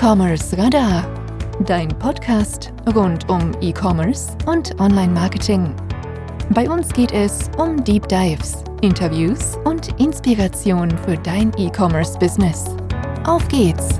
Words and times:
E-Commerce 0.00 0.56
Radar, 0.56 1.04
dein 1.66 1.88
Podcast 1.88 2.72
rund 2.94 3.28
um 3.28 3.50
E-Commerce 3.60 4.28
und 4.46 4.78
Online-Marketing. 4.80 5.74
Bei 6.50 6.70
uns 6.70 6.92
geht 6.92 7.10
es 7.10 7.50
um 7.58 7.82
Deep 7.82 8.06
Dives, 8.06 8.62
Interviews 8.80 9.58
und 9.64 9.88
Inspiration 10.00 10.96
für 10.98 11.16
dein 11.16 11.52
E-Commerce-Business. 11.58 12.76
Auf 13.24 13.48
geht's! 13.48 13.98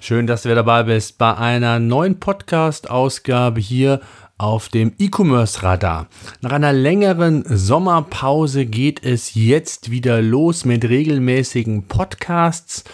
Schön, 0.00 0.26
dass 0.26 0.42
du 0.42 0.52
dabei 0.52 0.82
bist 0.82 1.18
bei 1.18 1.36
einer 1.36 1.78
neuen 1.78 2.18
Podcast-Ausgabe 2.18 3.60
hier 3.60 4.00
auf 4.38 4.68
dem 4.68 4.92
E-Commerce 4.98 5.62
Radar. 5.64 6.06
Nach 6.40 6.52
einer 6.52 6.72
längeren 6.72 7.44
Sommerpause 7.44 8.66
geht 8.66 9.04
es 9.04 9.34
jetzt 9.34 9.90
wieder 9.90 10.22
los 10.22 10.64
mit 10.64 10.84
regelmäßigen 10.84 11.88
Podcasts. 11.88 12.84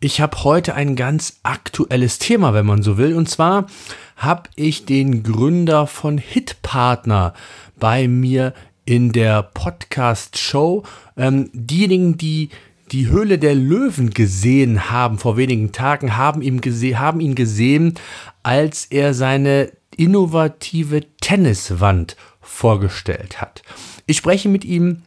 Ich 0.00 0.20
habe 0.20 0.44
heute 0.44 0.74
ein 0.74 0.96
ganz 0.96 1.38
aktuelles 1.44 2.18
Thema, 2.18 2.52
wenn 2.52 2.66
man 2.66 2.82
so 2.82 2.98
will. 2.98 3.14
Und 3.14 3.28
zwar 3.28 3.66
habe 4.16 4.50
ich 4.56 4.84
den 4.84 5.22
Gründer 5.22 5.86
von 5.86 6.18
Hitpartner 6.18 7.32
bei 7.78 8.08
mir 8.08 8.52
in 8.84 9.12
der 9.12 9.42
Podcast-Show. 9.42 10.82
Ähm, 11.16 11.50
diejenigen, 11.52 12.18
die 12.18 12.50
die 12.90 13.08
Höhle 13.08 13.38
der 13.38 13.54
Löwen 13.54 14.10
gesehen 14.10 14.90
haben 14.90 15.18
vor 15.18 15.36
wenigen 15.36 15.72
Tagen, 15.72 16.16
haben, 16.16 16.42
ihm 16.42 16.60
gese 16.60 16.98
haben 16.98 17.20
ihn 17.20 17.34
gesehen, 17.34 17.94
als 18.42 18.86
er 18.86 19.14
seine 19.14 19.70
innovative 19.96 21.02
Tenniswand 21.20 22.16
vorgestellt 22.40 23.40
hat. 23.40 23.62
Ich 24.06 24.16
spreche 24.16 24.48
mit 24.48 24.64
ihm 24.64 25.02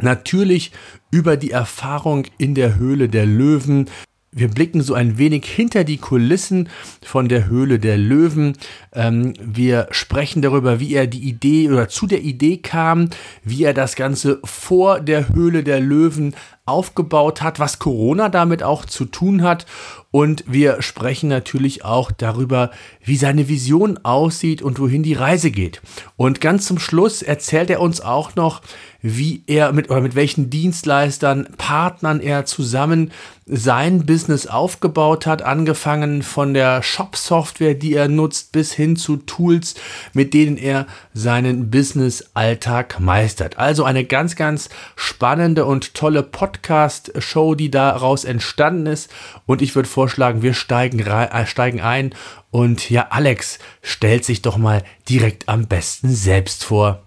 natürlich 0.00 0.72
über 1.10 1.36
die 1.36 1.50
Erfahrung 1.50 2.26
in 2.38 2.54
der 2.54 2.76
Höhle 2.76 3.08
der 3.08 3.26
Löwen, 3.26 3.88
wir 4.34 4.48
blicken 4.48 4.80
so 4.80 4.94
ein 4.94 5.18
wenig 5.18 5.44
hinter 5.44 5.84
die 5.84 5.98
Kulissen 5.98 6.70
von 7.02 7.28
der 7.28 7.48
Höhle 7.48 7.78
der 7.78 7.98
Löwen. 7.98 8.54
Ähm, 8.94 9.34
wir 9.38 9.88
sprechen 9.90 10.40
darüber, 10.40 10.80
wie 10.80 10.94
er 10.94 11.06
die 11.06 11.28
Idee 11.28 11.68
oder 11.68 11.88
zu 11.88 12.06
der 12.06 12.22
Idee 12.22 12.56
kam, 12.56 13.10
wie 13.44 13.64
er 13.64 13.74
das 13.74 13.94
Ganze 13.94 14.40
vor 14.42 15.00
der 15.00 15.28
Höhle 15.28 15.62
der 15.62 15.80
Löwen 15.80 16.34
aufgebaut 16.64 17.42
hat, 17.42 17.58
was 17.58 17.78
Corona 17.78 18.30
damit 18.30 18.62
auch 18.62 18.86
zu 18.86 19.04
tun 19.04 19.42
hat. 19.42 19.66
Und 20.10 20.44
wir 20.46 20.80
sprechen 20.80 21.28
natürlich 21.28 21.84
auch 21.84 22.10
darüber, 22.10 22.70
wie 23.04 23.16
seine 23.16 23.48
Vision 23.48 23.98
aussieht 24.02 24.62
und 24.62 24.78
wohin 24.78 25.02
die 25.02 25.14
Reise 25.14 25.50
geht. 25.50 25.82
Und 26.16 26.40
ganz 26.40 26.66
zum 26.66 26.78
Schluss 26.78 27.20
erzählt 27.20 27.68
er 27.68 27.80
uns 27.80 28.00
auch 28.00 28.34
noch, 28.34 28.62
wie 29.02 29.42
er 29.46 29.72
mit 29.72 29.90
oder 29.90 30.00
mit 30.00 30.14
welchen 30.14 30.48
Dienstleistern, 30.48 31.48
Partnern 31.58 32.20
er 32.20 32.46
zusammen 32.46 33.10
sein 33.46 34.06
Business 34.06 34.46
aufgebaut 34.46 35.26
hat, 35.26 35.42
angefangen 35.42 36.22
von 36.22 36.54
der 36.54 36.82
Shop-Software, 36.82 37.74
die 37.74 37.94
er 37.94 38.06
nutzt, 38.08 38.52
bis 38.52 38.72
hin 38.72 38.94
zu 38.96 39.16
Tools, 39.16 39.74
mit 40.12 40.32
denen 40.32 40.56
er 40.56 40.86
seinen 41.12 41.70
Business-Alltag 41.70 43.00
meistert. 43.00 43.58
Also 43.58 43.84
eine 43.84 44.04
ganz, 44.04 44.36
ganz 44.36 44.68
spannende 44.94 45.64
und 45.64 45.94
tolle 45.94 46.22
Podcast-Show, 46.22 47.56
die 47.56 47.70
daraus 47.70 48.24
entstanden 48.24 48.86
ist. 48.86 49.10
Und 49.44 49.60
ich 49.60 49.74
würde 49.74 49.88
vorschlagen, 49.88 50.42
wir 50.42 50.54
steigen, 50.54 51.00
äh, 51.00 51.46
steigen 51.46 51.80
ein. 51.80 52.14
Und 52.52 52.90
ja, 52.90 53.08
Alex 53.10 53.58
stellt 53.82 54.24
sich 54.24 54.42
doch 54.42 54.56
mal 54.56 54.84
direkt 55.08 55.48
am 55.48 55.66
besten 55.66 56.10
selbst 56.10 56.64
vor. 56.64 57.02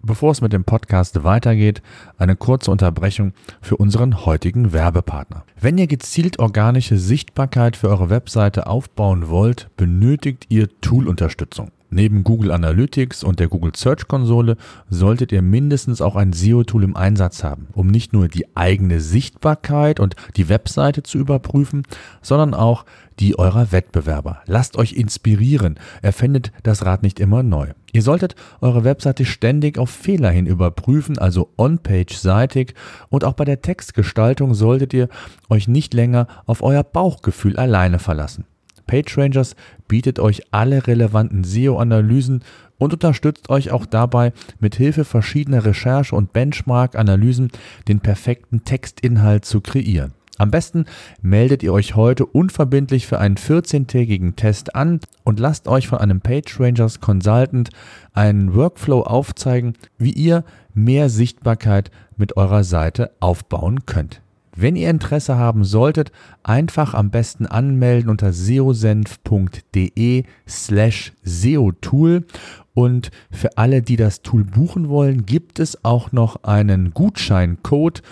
Bevor 0.00 0.30
es 0.30 0.40
mit 0.40 0.52
dem 0.52 0.64
Podcast 0.64 1.24
weitergeht, 1.24 1.82
eine 2.18 2.36
kurze 2.36 2.70
Unterbrechung 2.70 3.32
für 3.60 3.76
unseren 3.76 4.24
heutigen 4.24 4.72
Werbepartner. 4.72 5.44
Wenn 5.60 5.76
ihr 5.76 5.88
gezielt 5.88 6.38
organische 6.38 6.98
Sichtbarkeit 6.98 7.76
für 7.76 7.88
eure 7.88 8.08
Webseite 8.08 8.68
aufbauen 8.68 9.28
wollt, 9.28 9.68
benötigt 9.76 10.46
ihr 10.50 10.68
Tool-Unterstützung. 10.80 11.72
Neben 11.90 12.22
Google 12.22 12.52
Analytics 12.52 13.24
und 13.24 13.40
der 13.40 13.48
Google 13.48 13.72
Search 13.74 14.06
Konsole 14.06 14.56
solltet 14.90 15.32
ihr 15.32 15.42
mindestens 15.42 16.00
auch 16.00 16.16
ein 16.16 16.32
SEO-Tool 16.32 16.84
im 16.84 16.96
Einsatz 16.96 17.42
haben, 17.42 17.66
um 17.72 17.88
nicht 17.88 18.12
nur 18.12 18.28
die 18.28 18.44
eigene 18.54 19.00
Sichtbarkeit 19.00 19.98
und 19.98 20.14
die 20.36 20.48
Webseite 20.48 21.02
zu 21.02 21.18
überprüfen, 21.18 21.82
sondern 22.20 22.54
auch 22.54 22.84
die 23.18 23.38
eurer 23.38 23.72
Wettbewerber. 23.72 24.42
Lasst 24.46 24.76
euch 24.76 24.92
inspirieren, 24.92 25.80
erfindet 26.02 26.52
das 26.62 26.84
Rad 26.84 27.02
nicht 27.02 27.20
immer 27.20 27.42
neu. 27.42 27.72
Ihr 27.92 28.02
solltet 28.02 28.34
eure 28.60 28.84
Webseite 28.84 29.24
ständig 29.24 29.78
auf 29.78 29.90
Fehler 29.90 30.30
hin 30.30 30.46
überprüfen, 30.46 31.18
also 31.18 31.50
on-page-seitig 31.56 32.74
und 33.08 33.24
auch 33.24 33.32
bei 33.32 33.44
der 33.44 33.62
Textgestaltung 33.62 34.54
solltet 34.54 34.92
ihr 34.92 35.08
euch 35.48 35.68
nicht 35.68 35.94
länger 35.94 36.26
auf 36.44 36.62
euer 36.62 36.84
Bauchgefühl 36.84 37.56
alleine 37.56 37.98
verlassen. 37.98 38.44
PageRangers 38.86 39.54
bietet 39.86 40.18
euch 40.18 40.42
alle 40.50 40.86
relevanten 40.86 41.44
SEO-Analysen 41.44 42.42
und 42.78 42.92
unterstützt 42.92 43.50
euch 43.50 43.70
auch 43.70 43.86
dabei, 43.86 44.32
mit 44.60 44.76
Hilfe 44.76 45.04
verschiedener 45.04 45.64
Recherche- 45.64 46.14
und 46.14 46.32
Benchmark-Analysen 46.32 47.50
den 47.86 48.00
perfekten 48.00 48.64
Textinhalt 48.64 49.44
zu 49.44 49.60
kreieren. 49.60 50.14
Am 50.38 50.52
besten 50.52 50.84
meldet 51.20 51.64
ihr 51.64 51.72
euch 51.72 51.96
heute 51.96 52.24
unverbindlich 52.24 53.08
für 53.08 53.18
einen 53.18 53.34
14-tägigen 53.34 54.36
Test 54.36 54.76
an 54.76 55.00
und 55.24 55.40
lasst 55.40 55.66
euch 55.66 55.88
von 55.88 55.98
einem 55.98 56.20
PageRangers 56.20 57.00
Consultant 57.00 57.70
einen 58.12 58.54
Workflow 58.54 59.02
aufzeigen, 59.02 59.74
wie 59.98 60.12
ihr 60.12 60.44
mehr 60.74 61.10
Sichtbarkeit 61.10 61.90
mit 62.16 62.36
eurer 62.36 62.62
Seite 62.62 63.10
aufbauen 63.18 63.84
könnt. 63.84 64.22
Wenn 64.60 64.74
ihr 64.74 64.90
Interesse 64.90 65.36
haben 65.36 65.62
solltet, 65.62 66.10
einfach 66.42 66.94
am 66.94 67.10
besten 67.10 67.46
anmelden 67.46 68.10
unter 68.10 68.32
seosenf.de 68.32 70.24
slash 70.48 71.12
seotool 71.22 72.26
und 72.74 73.10
für 73.30 73.56
alle, 73.58 73.82
die 73.82 73.96
das 73.96 74.22
Tool 74.22 74.44
buchen 74.44 74.88
wollen, 74.88 75.26
gibt 75.26 75.58
es 75.58 75.84
auch 75.84 76.12
noch 76.12 76.44
einen 76.44 76.92
Gutscheincode 76.92 78.02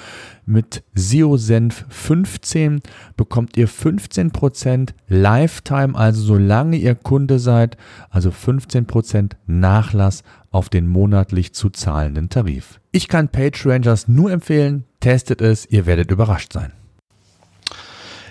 mit 0.46 0.84
SEOsenf15 0.96 2.80
bekommt 3.16 3.56
ihr 3.56 3.68
15% 3.68 4.90
Lifetime, 5.08 5.94
also 5.94 6.22
solange 6.22 6.76
ihr 6.76 6.94
Kunde 6.94 7.38
seid, 7.38 7.76
also 8.10 8.30
15% 8.30 9.32
Nachlass 9.46 10.22
auf 10.50 10.68
den 10.68 10.86
monatlich 10.86 11.52
zu 11.52 11.68
zahlenden 11.68 12.30
Tarif. 12.30 12.80
Ich 12.92 13.08
kann 13.08 13.28
PageRangers 13.28 14.08
nur 14.08 14.30
empfehlen, 14.30 14.84
testet 15.00 15.42
es, 15.42 15.66
ihr 15.66 15.84
werdet 15.84 16.10
überrascht 16.10 16.52
sein. 16.52 16.72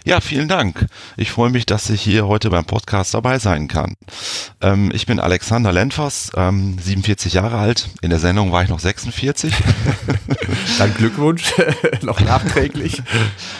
Ja, 0.06 0.22
vielen 0.22 0.48
Dank. 0.48 0.86
Ich 1.18 1.32
freue 1.32 1.50
mich, 1.50 1.66
dass 1.66 1.90
ich 1.90 2.00
hier 2.00 2.28
heute 2.28 2.52
beim 2.52 2.66
Podcast 2.66 3.16
dabei 3.16 3.40
sein 3.40 3.68
kann. 3.68 3.96
Ähm, 4.62 4.92
ich 4.94 5.08
bin 5.08 5.20
Alexander 5.20 5.74
Lenfers, 5.74 6.32
ähm, 6.38 6.78
47 6.80 7.34
Jahre 7.34 7.58
alt. 7.58 7.90
In 8.02 8.12
der 8.12 8.20
Sendung 8.20 8.52
war 8.52 8.62
ich 8.62 8.70
noch 8.70 8.78
46. 8.78 9.52
Dann 10.78 10.94
Glückwunsch, 10.94 11.52
noch 12.04 12.20
nachträglich. 12.20 13.02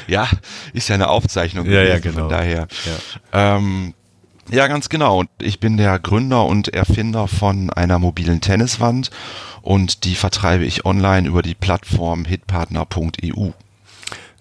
Ja, 0.06 0.30
ist 0.72 0.88
ja 0.88 0.94
eine 0.94 1.08
Aufzeichnung. 1.08 1.66
Ja, 1.66 1.82
ja, 1.82 1.98
genau. 1.98 2.20
Von 2.20 2.30
daher. 2.30 2.68
Ja. 3.32 3.56
Ähm, 3.58 3.96
ja, 4.52 4.68
ganz 4.68 4.90
genau. 4.90 5.22
Und 5.22 5.30
ich 5.40 5.60
bin 5.60 5.78
der 5.78 5.98
Gründer 5.98 6.46
und 6.46 6.72
Erfinder 6.72 7.28
von 7.28 7.72
einer 7.72 7.98
mobilen 7.98 8.40
Tenniswand 8.40 9.10
und 9.64 10.04
die 10.04 10.14
vertreibe 10.14 10.64
ich 10.64 10.86
online 10.86 11.28
über 11.28 11.42
die 11.42 11.56
Plattform 11.56 12.24
hitpartner.eu. 12.24 13.50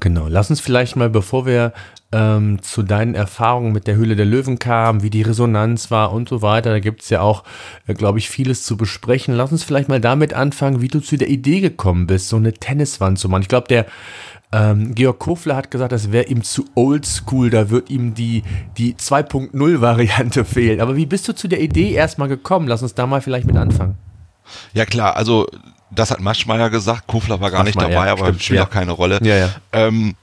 Genau, 0.05 0.27
lass 0.29 0.51
uns 0.51 0.61
vielleicht 0.61 0.97
mal, 0.97 1.09
bevor 1.09 1.47
wir 1.47 1.73
ähm, 2.13 2.61
zu 2.61 2.83
deinen 2.83 3.15
Erfahrungen 3.15 3.73
mit 3.73 3.87
der 3.87 3.97
Höhle 3.97 4.17
der 4.17 4.27
Löwen 4.27 4.59
kamen, 4.59 5.03
wie 5.03 5.09
die 5.09 5.23
Resonanz 5.23 5.91
war 5.91 6.13
und 6.13 6.29
so 6.29 6.43
weiter, 6.43 6.73
da 6.73 6.79
gibt 6.79 7.01
es 7.01 7.09
ja 7.09 7.23
auch, 7.23 7.43
äh, 7.87 7.95
glaube 7.95 8.19
ich, 8.19 8.29
vieles 8.29 8.65
zu 8.65 8.77
besprechen. 8.77 9.35
Lass 9.35 9.51
uns 9.51 9.65
vielleicht 9.65 9.89
mal 9.89 10.03
damit 10.03 10.35
anfangen, 10.35 10.83
wie 10.83 10.89
du 10.89 11.01
zu 11.01 11.17
der 11.17 11.31
Idee 11.31 11.61
gekommen 11.61 12.07
bist, 12.07 12.29
so 12.29 12.37
eine 12.37 12.53
Tenniswand 12.53 13.19
zu 13.19 13.31
machen. 13.31 13.41
Ich 13.41 13.49
glaube, 13.49 13.69
der 13.69 13.87
ähm, 14.53 14.95
Georg 14.95 15.21
Kofler 15.21 15.57
hat 15.57 15.71
gesagt, 15.71 15.93
das 15.93 16.13
wäre 16.13 16.27
ihm 16.27 16.43
zu 16.43 16.67
oldschool, 16.75 17.49
da 17.49 17.71
wird 17.71 17.89
ihm 17.89 18.13
die, 18.13 18.43
die 18.77 18.97
2.0-Variante 18.97 20.45
fehlen. 20.45 20.83
Aber 20.83 20.97
wie 20.97 21.07
bist 21.07 21.27
du 21.29 21.35
zu 21.35 21.49
der 21.49 21.63
Idee 21.63 21.93
erstmal 21.93 22.29
gekommen? 22.29 22.69
Lass 22.69 22.83
uns 22.83 22.93
da 22.93 23.07
mal 23.07 23.23
vielleicht 23.23 23.47
mit 23.47 23.57
anfangen. 23.57 23.97
Ja 24.75 24.85
klar, 24.85 25.17
also 25.17 25.47
das 25.95 26.11
hat 26.11 26.21
Maschmeyer 26.21 26.71
gesagt, 26.71 27.07
Kofler 27.07 27.41
war 27.41 27.51
gar 27.51 27.65
Maschmeyer, 27.65 27.87
nicht 27.87 27.97
dabei, 27.97 28.11
aber 28.11 28.27
stimmt, 28.27 28.43
spielt 28.43 28.59
ja. 28.59 28.67
auch 28.67 28.71
keine 28.71 28.93
Rolle. 28.93 29.21
Ja, 29.23 29.37
ja. 29.37 29.51
Ähm, 29.73 30.15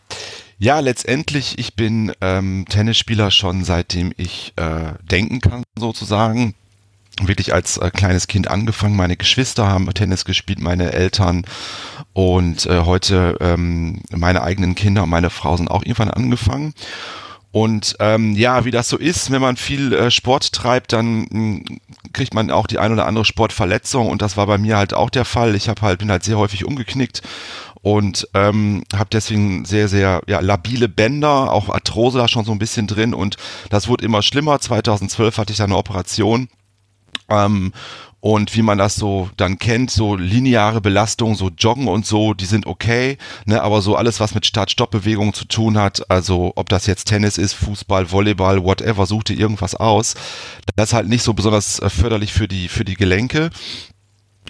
ja, 0.59 0.79
letztendlich, 0.79 1.57
ich 1.57 1.75
bin 1.75 2.11
ähm, 2.21 2.65
Tennisspieler 2.69 3.31
schon 3.31 3.63
seitdem 3.63 4.13
ich 4.15 4.53
äh, 4.57 4.93
denken 5.01 5.41
kann, 5.41 5.63
sozusagen. 5.75 6.53
Wirklich 7.19 7.53
als 7.53 7.77
äh, 7.77 7.89
kleines 7.91 8.27
Kind 8.27 8.47
angefangen. 8.47 8.95
Meine 8.95 9.17
Geschwister 9.17 9.67
haben 9.67 9.91
Tennis 9.93 10.23
gespielt, 10.23 10.61
meine 10.61 10.93
Eltern 10.93 11.45
und 12.13 12.65
äh, 12.67 12.81
heute 12.81 13.37
ähm, 13.41 14.01
meine 14.11 14.43
eigenen 14.43 14.75
Kinder 14.75 15.03
und 15.03 15.09
meine 15.09 15.29
Frau 15.29 15.57
sind 15.57 15.69
auch 15.69 15.81
irgendwann 15.81 16.11
angefangen. 16.11 16.73
Und 17.51 17.97
ähm, 17.99 18.33
ja, 18.35 18.63
wie 18.63 18.71
das 18.71 18.87
so 18.87 18.97
ist, 18.97 19.29
wenn 19.29 19.41
man 19.41 19.57
viel 19.57 19.91
äh, 19.91 20.09
Sport 20.09 20.53
treibt, 20.53 20.93
dann 20.93 21.23
mh, 21.23 21.27
hm, 21.31 21.79
kriegt 22.13 22.33
man 22.33 22.49
auch 22.49 22.65
die 22.65 22.79
ein 22.79 22.93
oder 22.93 23.05
andere 23.05 23.25
Sportverletzung 23.25 24.07
und 24.07 24.21
das 24.21 24.37
war 24.37 24.47
bei 24.47 24.57
mir 24.57 24.77
halt 24.77 24.93
auch 24.93 25.09
der 25.09 25.25
Fall. 25.25 25.55
Ich 25.55 25.67
habe 25.67 25.81
halt 25.81 25.99
bin 25.99 26.11
halt 26.11 26.23
sehr 26.23 26.37
häufig 26.37 26.65
umgeknickt 26.65 27.21
und 27.81 28.27
ähm, 28.33 28.83
habe 28.93 29.09
deswegen 29.11 29.65
sehr 29.65 29.89
sehr 29.89 30.21
ja, 30.27 30.39
labile 30.39 30.87
Bänder, 30.87 31.51
auch 31.51 31.69
Arthrose 31.69 32.19
da 32.19 32.27
schon 32.27 32.45
so 32.45 32.53
ein 32.53 32.59
bisschen 32.59 32.87
drin 32.87 33.13
und 33.13 33.35
das 33.69 33.89
wurde 33.89 34.05
immer 34.05 34.21
schlimmer. 34.21 34.59
2012 34.59 35.37
hatte 35.37 35.51
ich 35.51 35.57
da 35.57 35.65
eine 35.65 35.77
Operation 35.77 36.47
ähm, 37.29 37.73
und 38.21 38.55
wie 38.55 38.61
man 38.61 38.77
das 38.77 38.95
so 38.95 39.29
dann 39.35 39.57
kennt, 39.57 39.89
so 39.91 40.15
lineare 40.15 40.79
Belastung, 40.79 41.35
so 41.35 41.49
Joggen 41.57 41.87
und 41.87 42.05
so, 42.05 42.33
die 42.35 42.45
sind 42.45 42.67
okay, 42.67 43.17
ne, 43.45 43.61
aber 43.61 43.81
so 43.81 43.95
alles, 43.95 44.19
was 44.19 44.35
mit 44.35 44.45
Start-Stopp-Bewegungen 44.45 45.33
zu 45.33 45.45
tun 45.45 45.77
hat, 45.77 46.09
also 46.09 46.53
ob 46.55 46.69
das 46.69 46.85
jetzt 46.85 47.05
Tennis 47.05 47.39
ist, 47.39 47.53
Fußball, 47.53 48.11
Volleyball, 48.11 48.63
whatever, 48.63 49.07
such 49.07 49.23
dir 49.23 49.37
irgendwas 49.37 49.73
aus, 49.73 50.13
das 50.75 50.89
ist 50.89 50.93
halt 50.93 51.09
nicht 51.09 51.23
so 51.23 51.33
besonders 51.33 51.79
äh, 51.79 51.89
förderlich 51.89 52.31
für 52.31 52.47
die, 52.47 52.69
für 52.69 52.85
die 52.85 52.95
Gelenke. 52.95 53.49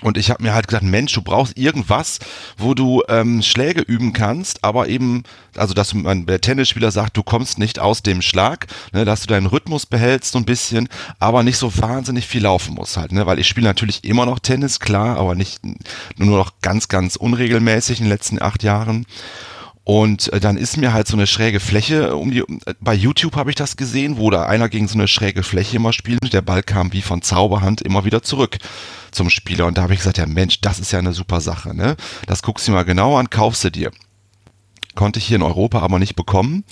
Und 0.01 0.17
ich 0.17 0.29
habe 0.29 0.43
mir 0.43 0.53
halt 0.53 0.67
gedacht, 0.67 0.83
Mensch, 0.83 1.13
du 1.13 1.21
brauchst 1.21 1.57
irgendwas, 1.57 2.19
wo 2.57 2.73
du 2.73 3.03
ähm, 3.07 3.41
Schläge 3.41 3.81
üben 3.81 4.13
kannst, 4.13 4.63
aber 4.63 4.89
eben, 4.89 5.23
also 5.55 5.73
dass 5.73 5.93
man, 5.93 6.25
der 6.25 6.41
Tennisspieler 6.41 6.91
sagt, 6.91 7.17
du 7.17 7.23
kommst 7.23 7.59
nicht 7.59 7.79
aus 7.79 8.01
dem 8.01 8.21
Schlag, 8.21 8.67
ne, 8.93 9.05
dass 9.05 9.21
du 9.21 9.27
deinen 9.27 9.45
Rhythmus 9.45 9.85
behältst 9.85 10.31
so 10.31 10.39
ein 10.39 10.45
bisschen, 10.45 10.89
aber 11.19 11.43
nicht 11.43 11.57
so 11.57 11.75
wahnsinnig 11.77 12.25
viel 12.25 12.43
laufen 12.43 12.75
musst 12.75 12.97
halt, 12.97 13.11
ne, 13.11 13.25
weil 13.25 13.39
ich 13.39 13.47
spiele 13.47 13.67
natürlich 13.67 14.03
immer 14.03 14.25
noch 14.25 14.39
Tennis, 14.39 14.79
klar, 14.79 15.17
aber 15.17 15.35
nicht 15.35 15.61
nur 16.17 16.37
noch 16.37 16.53
ganz, 16.61 16.87
ganz 16.87 17.15
unregelmäßig 17.15 17.99
in 17.99 18.05
den 18.05 18.11
letzten 18.11 18.41
acht 18.41 18.63
Jahren. 18.63 19.05
Und 19.83 20.31
äh, 20.31 20.39
dann 20.39 20.57
ist 20.57 20.77
mir 20.77 20.93
halt 20.93 21.07
so 21.07 21.17
eine 21.17 21.25
schräge 21.25 21.59
Fläche 21.59 22.15
um 22.15 22.31
die. 22.31 22.39
Äh, 22.39 22.75
bei 22.79 22.93
YouTube 22.93 23.35
habe 23.35 23.49
ich 23.49 23.55
das 23.55 23.77
gesehen, 23.77 24.17
wo 24.17 24.29
da 24.29 24.45
einer 24.45 24.69
gegen 24.69 24.87
so 24.87 24.95
eine 24.95 25.07
schräge 25.07 25.43
Fläche 25.43 25.77
immer 25.77 25.93
spielt. 25.93 26.33
Der 26.33 26.41
Ball 26.41 26.61
kam 26.61 26.93
wie 26.93 27.01
von 27.01 27.21
Zauberhand 27.21 27.81
immer 27.81 28.05
wieder 28.05 28.21
zurück 28.21 28.57
zum 29.11 29.29
Spieler. 29.29 29.65
Und 29.65 29.77
da 29.77 29.83
habe 29.83 29.93
ich 29.93 29.99
gesagt, 29.99 30.17
ja 30.17 30.27
Mensch, 30.27 30.61
das 30.61 30.79
ist 30.79 30.91
ja 30.91 30.99
eine 30.99 31.13
super 31.13 31.41
Sache. 31.41 31.75
Ne? 31.75 31.95
Das 32.27 32.43
guckst 32.43 32.67
du 32.67 32.71
mal 32.71 32.83
genau 32.83 33.17
an, 33.17 33.29
kaufst 33.29 33.63
du 33.63 33.71
dir. 33.71 33.91
Konnte 34.93 35.19
ich 35.19 35.25
hier 35.25 35.37
in 35.37 35.43
Europa 35.43 35.79
aber 35.79 35.99
nicht 35.99 36.15
bekommen. 36.15 36.63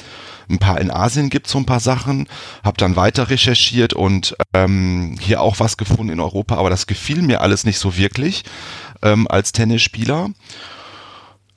Ein 0.49 0.59
paar 0.59 0.81
in 0.81 0.91
Asien 0.91 1.29
gibt 1.29 1.45
es 1.47 1.53
so 1.53 1.59
ein 1.59 1.65
paar 1.65 1.79
Sachen. 1.79 2.27
Hab 2.63 2.77
dann 2.77 2.95
weiter 2.95 3.29
recherchiert 3.29 3.93
und 3.93 4.35
ähm, 4.53 5.17
hier 5.19 5.41
auch 5.41 5.59
was 5.59 5.77
gefunden 5.77 6.11
in 6.11 6.19
Europa, 6.19 6.55
aber 6.57 6.69
das 6.69 6.85
gefiel 6.85 7.21
mir 7.21 7.41
alles 7.41 7.63
nicht 7.63 7.79
so 7.79 7.95
wirklich 7.97 8.43
ähm, 9.01 9.27
als 9.27 9.51
Tennisspieler. 9.51 10.31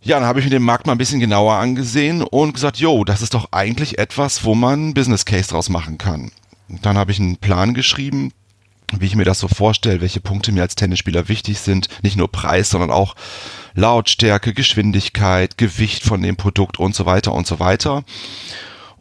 Ja, 0.04 0.18
dann 0.18 0.26
habe 0.26 0.40
ich 0.40 0.46
mir 0.46 0.50
den 0.50 0.64
Markt 0.64 0.86
mal 0.86 0.92
ein 0.94 0.98
bisschen 0.98 1.20
genauer 1.20 1.54
angesehen 1.54 2.22
und 2.22 2.54
gesagt, 2.54 2.78
jo, 2.78 3.04
das 3.04 3.22
ist 3.22 3.34
doch 3.34 3.52
eigentlich 3.52 3.98
etwas, 3.98 4.42
wo 4.44 4.56
man 4.56 4.94
Business 4.94 5.24
Case 5.24 5.50
draus 5.50 5.68
machen 5.68 5.96
kann. 5.96 6.32
Dann 6.68 6.98
habe 6.98 7.12
ich 7.12 7.20
einen 7.20 7.36
Plan 7.36 7.72
geschrieben, 7.72 8.32
wie 8.98 9.06
ich 9.06 9.14
mir 9.14 9.24
das 9.24 9.38
so 9.38 9.46
vorstelle, 9.46 10.00
welche 10.00 10.20
Punkte 10.20 10.50
mir 10.50 10.62
als 10.62 10.74
Tennisspieler 10.74 11.28
wichtig 11.28 11.60
sind. 11.60 11.88
Nicht 12.02 12.16
nur 12.16 12.32
Preis, 12.32 12.70
sondern 12.70 12.90
auch 12.90 13.14
Lautstärke, 13.74 14.54
Geschwindigkeit, 14.54 15.56
Gewicht 15.56 16.02
von 16.02 16.20
dem 16.20 16.36
Produkt 16.36 16.80
und 16.80 16.96
so 16.96 17.06
weiter 17.06 17.32
und 17.32 17.46
so 17.46 17.60
weiter. 17.60 18.02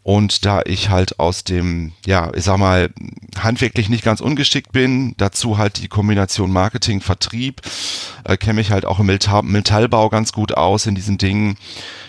Und 0.04 0.46
da 0.46 0.62
ich 0.66 0.90
halt 0.90 1.20
aus 1.20 1.44
dem, 1.44 1.92
ja, 2.06 2.32
ich 2.34 2.44
sag 2.44 2.58
mal, 2.58 2.90
handwerklich 3.38 3.88
nicht 3.88 4.04
ganz 4.04 4.20
ungeschickt 4.20 4.72
bin, 4.72 5.14
dazu 5.18 5.60
halt 5.60 5.82
die 5.82 5.88
Kombination 5.88 6.52
Marketing, 6.52 7.02
Vertrieb, 7.02 7.62
äh, 8.24 8.36
kenne 8.36 8.56
mich 8.56 8.72
halt 8.72 8.86
auch 8.86 9.00
im 9.00 9.06
Metallbau 9.06 10.10
ganz 10.10 10.34
gut 10.34 10.54
aus 10.54 10.88
in 10.88 10.96
diesen 10.96 11.20
Dingen. 11.20 11.56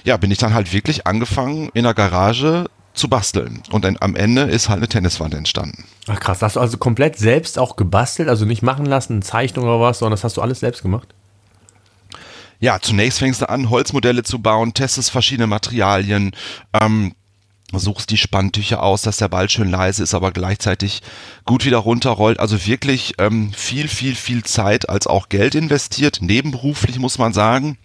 Ja, 0.04 0.16
bin 0.16 0.30
ich 0.30 0.38
dann 0.38 0.54
halt 0.54 0.72
wirklich 0.72 1.06
angefangen, 1.06 1.68
in 1.74 1.84
der 1.84 1.92
Garage 1.92 2.66
zu 2.94 3.08
basteln. 3.08 3.62
Und 3.70 3.84
dann 3.84 3.96
am 4.00 4.16
Ende 4.16 4.42
ist 4.42 4.68
halt 4.68 4.78
eine 4.78 4.88
Tenniswand 4.88 5.34
entstanden. 5.34 5.84
Ach 6.08 6.18
krass, 6.18 6.42
hast 6.42 6.56
du 6.56 6.60
also 6.60 6.78
komplett 6.78 7.18
selbst 7.18 7.58
auch 7.58 7.76
gebastelt, 7.76 8.28
also 8.28 8.44
nicht 8.44 8.62
machen 8.62 8.86
lassen, 8.86 9.22
Zeichnung 9.22 9.66
oder 9.66 9.80
was, 9.80 9.98
sondern 9.98 10.12
das 10.12 10.24
hast 10.24 10.36
du 10.36 10.42
alles 10.42 10.60
selbst 10.60 10.82
gemacht? 10.82 11.08
Ja, 12.58 12.78
zunächst 12.80 13.18
fängst 13.18 13.42
du 13.42 13.48
an, 13.48 13.70
Holzmodelle 13.70 14.22
zu 14.22 14.38
bauen, 14.38 14.72
testest 14.72 15.10
verschiedene 15.10 15.46
Materialien, 15.46 16.32
ähm, 16.72 17.14
suchst 17.78 18.10
die 18.10 18.16
Spanntücher 18.16 18.82
aus, 18.82 19.02
dass 19.02 19.16
der 19.16 19.28
Ball 19.28 19.48
schön 19.48 19.70
leise 19.70 20.02
ist, 20.02 20.14
aber 20.14 20.32
gleichzeitig 20.32 21.02
gut 21.44 21.64
wieder 21.64 21.78
runterrollt. 21.78 22.40
Also 22.40 22.66
wirklich 22.66 23.14
ähm, 23.19 23.52
viel, 23.52 23.88
viel, 23.88 24.14
viel 24.14 24.42
Zeit 24.44 24.88
als 24.88 25.06
auch 25.06 25.28
Geld 25.28 25.54
investiert, 25.54 26.19
nebenberuflich 26.20 26.98
muss 26.98 27.19
man 27.19 27.32
sagen. 27.32 27.78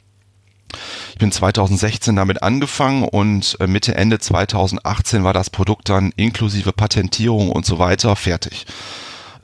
Ich 1.11 1.17
bin 1.17 1.31
2016 1.31 2.15
damit 2.15 2.43
angefangen 2.43 3.03
und 3.03 3.57
äh, 3.59 3.67
Mitte, 3.67 3.95
Ende 3.95 4.19
2018 4.19 5.23
war 5.23 5.33
das 5.33 5.49
Produkt 5.49 5.89
dann 5.89 6.11
inklusive 6.15 6.73
Patentierung 6.73 7.49
und 7.51 7.65
so 7.65 7.79
weiter 7.79 8.15
fertig. 8.15 8.65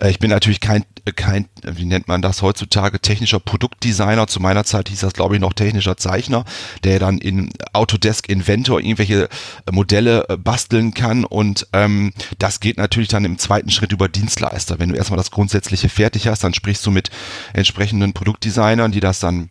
Äh, 0.04 0.10
ich 0.12 0.20
bin 0.20 0.30
natürlich 0.30 0.60
kein, 0.60 0.86
kein, 1.16 1.48
wie 1.64 1.86
nennt 1.86 2.08
man 2.08 2.22
das 2.22 2.42
heutzutage, 2.42 3.00
technischer 3.00 3.40
Produktdesigner. 3.40 4.28
Zu 4.28 4.40
meiner 4.40 4.64
Zeit 4.64 4.90
hieß 4.90 5.00
das, 5.00 5.14
glaube 5.14 5.36
ich, 5.36 5.42
noch 5.42 5.54
technischer 5.54 5.98
Zeichner, 5.98 6.46
der 6.84 7.00
dann 7.00 7.18
in 7.18 7.50
Autodesk 7.74 8.30
Inventor 8.30 8.80
irgendwelche 8.80 9.24
äh, 9.24 9.72
Modelle 9.72 10.26
äh, 10.30 10.38
basteln 10.38 10.94
kann. 10.94 11.24
Und 11.26 11.68
ähm, 11.74 12.14
das 12.38 12.60
geht 12.60 12.78
natürlich 12.78 13.10
dann 13.10 13.26
im 13.26 13.40
zweiten 13.40 13.70
Schritt 13.70 13.92
über 13.92 14.10
Dienstleister. 14.10 14.80
Wenn 14.80 14.90
du 14.90 14.96
erstmal 14.96 15.18
das 15.18 15.32
Grundsätzliche 15.32 15.90
fertig 15.90 16.28
hast, 16.28 16.44
dann 16.44 16.54
sprichst 16.54 16.86
du 16.86 16.92
mit 16.92 17.10
entsprechenden 17.54 18.14
Produktdesignern, 18.14 18.92
die 18.92 19.00
das 19.00 19.20
dann 19.20 19.50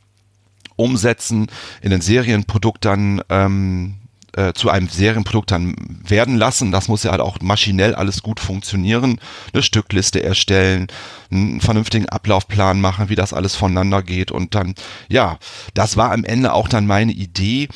umsetzen, 0.77 1.49
in 1.81 1.93
ein 1.93 2.01
Serienprodukt 2.01 2.85
dann 2.85 3.23
ähm, 3.29 3.95
äh, 4.37 4.53
zu 4.53 4.71
einem 4.71 4.89
Serienprodukt 4.89 5.51
dann 5.51 5.75
werden 6.07 6.37
lassen. 6.37 6.73
Das 6.73 6.89
muss 6.89 7.03
ja 7.03 7.11
halt 7.11 7.21
auch 7.21 7.41
maschinell 7.41 7.95
alles 7.95 8.23
gut 8.23 8.41
funktionieren. 8.41 9.21
Eine 9.53 9.63
Stückliste 9.63 10.23
erstellen, 10.23 10.87
einen 11.31 11.61
vernünftigen 11.61 12.09
Ablaufplan 12.09 12.81
machen, 12.81 13.09
wie 13.09 13.15
das 13.15 13.33
alles 13.33 13.55
voneinander 13.55 14.03
geht. 14.03 14.31
Und 14.31 14.55
dann, 14.55 14.75
ja, 15.09 15.39
das 15.75 15.97
war 15.97 16.13
am 16.13 16.25
Ende 16.25 16.53
auch 16.53 16.69
dann 16.69 16.87
meine 16.87 17.13
Idee, 17.13 17.69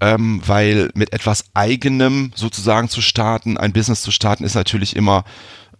ähm, 0.00 0.40
weil 0.46 0.90
mit 0.94 1.12
etwas 1.12 1.44
eigenem 1.54 2.32
sozusagen 2.34 2.88
zu 2.88 3.02
starten, 3.02 3.58
ein 3.58 3.72
Business 3.72 4.02
zu 4.02 4.10
starten, 4.10 4.44
ist 4.44 4.54
natürlich 4.54 4.96
immer 4.96 5.24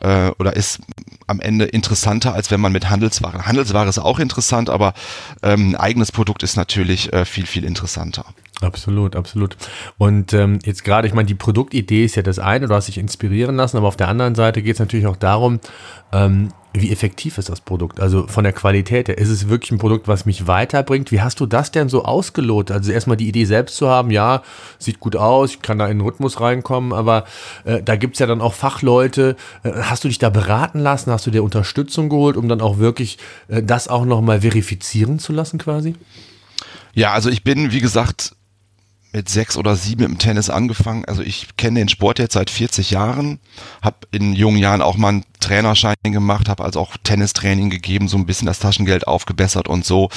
äh, 0.01 0.31
oder 0.39 0.55
ist 0.55 0.81
am 1.27 1.41
Ende 1.41 1.67
interessanter, 1.67 2.35
als 2.35 2.51
wenn 2.51 2.61
man 2.61 2.73
mit 2.73 2.89
Handelsware. 2.91 3.47
Handelsware 3.47 3.89
ist 3.89 3.99
auch 3.99 4.19
interessant, 4.19 4.71
aber 4.71 4.95
ähm, 5.43 5.71
ein 5.71 5.77
eigenes 5.77 6.13
Produkt 6.13 6.43
ist 6.43 6.57
natürlich 6.57 7.13
äh, 7.13 7.25
viel, 7.25 7.47
viel 7.47 7.65
interessanter. 7.65 8.25
Absolut, 8.61 9.15
absolut. 9.15 9.57
Und 9.99 10.33
ähm, 10.33 10.59
jetzt 10.65 10.85
gerade, 10.85 11.07
ich 11.07 11.15
meine, 11.15 11.27
die 11.27 11.35
Produktidee 11.35 12.05
ist 12.05 12.17
ja 12.17 12.23
das 12.23 12.39
eine, 12.39 12.67
du 12.67 12.75
hast 12.75 12.89
dich 12.89 12.99
inspirieren 12.99 13.57
lassen, 13.57 13.77
aber 13.77 13.87
auf 13.87 13.97
der 13.97 14.09
anderen 14.09 14.35
Seite 14.35 14.63
geht 14.63 14.75
es 14.75 14.81
natürlich 14.81 15.07
auch 15.07 15.17
darum, 15.17 15.61
ähm, 16.13 16.49
wie 16.81 16.91
effektiv 16.91 17.39
ist 17.39 17.49
das 17.49 17.61
Produkt? 17.61 18.01
Also 18.01 18.27
von 18.27 18.45
der 18.45 18.53
Qualität 18.53 19.09
her, 19.09 19.19
ist 19.19 19.29
es 19.29 19.49
wirklich 19.49 19.71
ein 19.71 19.79
Produkt, 19.79 20.09
was 20.09 20.27
mich 20.27 20.47
weiterbringt? 20.47 21.11
Wie 21.11 21.21
hast 21.21 21.41
du 21.41 21.47
das 21.47 21.71
denn 21.71 21.89
so 21.89 22.05
ausgelotet? 22.05 22.77
Also 22.77 22.93
erstmal 22.93 23.17
die 23.17 23.29
Idee 23.29 23.45
selbst 23.45 23.77
zu 23.77 23.89
haben, 23.89 24.11
ja, 24.11 24.43
sieht 24.79 25.01
gut 25.01 25.17
aus, 25.17 25.53
ich 25.53 25.63
kann 25.63 25.79
da 25.79 25.87
in 25.87 25.99
den 25.99 26.07
Rhythmus 26.07 26.41
reinkommen, 26.41 26.93
aber 26.93 27.25
äh, 27.65 27.83
da 27.83 27.97
gibt's 27.97 28.19
ja 28.19 28.27
dann 28.27 28.41
auch 28.41 28.55
Fachleute. 28.55 29.37
Äh, 29.63 29.73
hast 29.83 30.05
du 30.05 30.09
dich 30.09 30.19
da 30.19 30.31
beraten 30.31 30.81
lassen? 30.81 31.11
Hast 31.11 31.27
du 31.27 31.31
dir 31.31 31.43
Unterstützung 31.43 32.09
geholt, 32.09 32.37
um 32.37 32.49
dann 32.49 32.61
auch 32.61 32.79
wirklich 32.79 33.19
äh, 33.49 33.63
das 33.63 33.89
auch 33.89 34.05
nochmal 34.05 34.41
verifizieren 34.41 35.19
zu 35.19 35.33
lassen 35.33 35.59
quasi? 35.59 35.95
Ja, 36.95 37.13
also 37.13 37.31
ich 37.31 37.45
bin, 37.45 37.73
wie 37.73 37.81
gesagt, 37.81 38.35
mit 39.13 39.29
sechs 39.29 39.57
oder 39.57 39.75
sieben 39.77 40.05
im 40.05 40.19
Tennis 40.19 40.51
angefangen. 40.51 41.05
Also 41.07 41.23
ich 41.23 41.57
kenne 41.57 41.81
den 41.81 41.89
Sport 41.89 42.19
jetzt 42.19 42.35
seit 42.35 42.51
40 42.51 42.91
Jahren, 42.91 43.41
habe 43.83 43.97
in 44.11 44.35
jungen 44.35 44.59
Jahren 44.59 44.83
auch 44.83 44.97
mal 44.97 45.09
einen 45.09 45.25
Trainerschein 45.41 45.95
gemacht, 46.03 46.49
habe 46.49 46.65
also 46.65 46.81
auch 46.81 46.97
Tennistraining 47.03 47.71
gegeben, 47.71 48.09
so 48.09 48.17
ein 48.17 48.27
bisschen 48.27 48.47
das 48.47 48.59
Taschengeld 48.59 49.07
aufgebessert 49.07 49.69
und 49.69 49.85
so. 49.85 50.11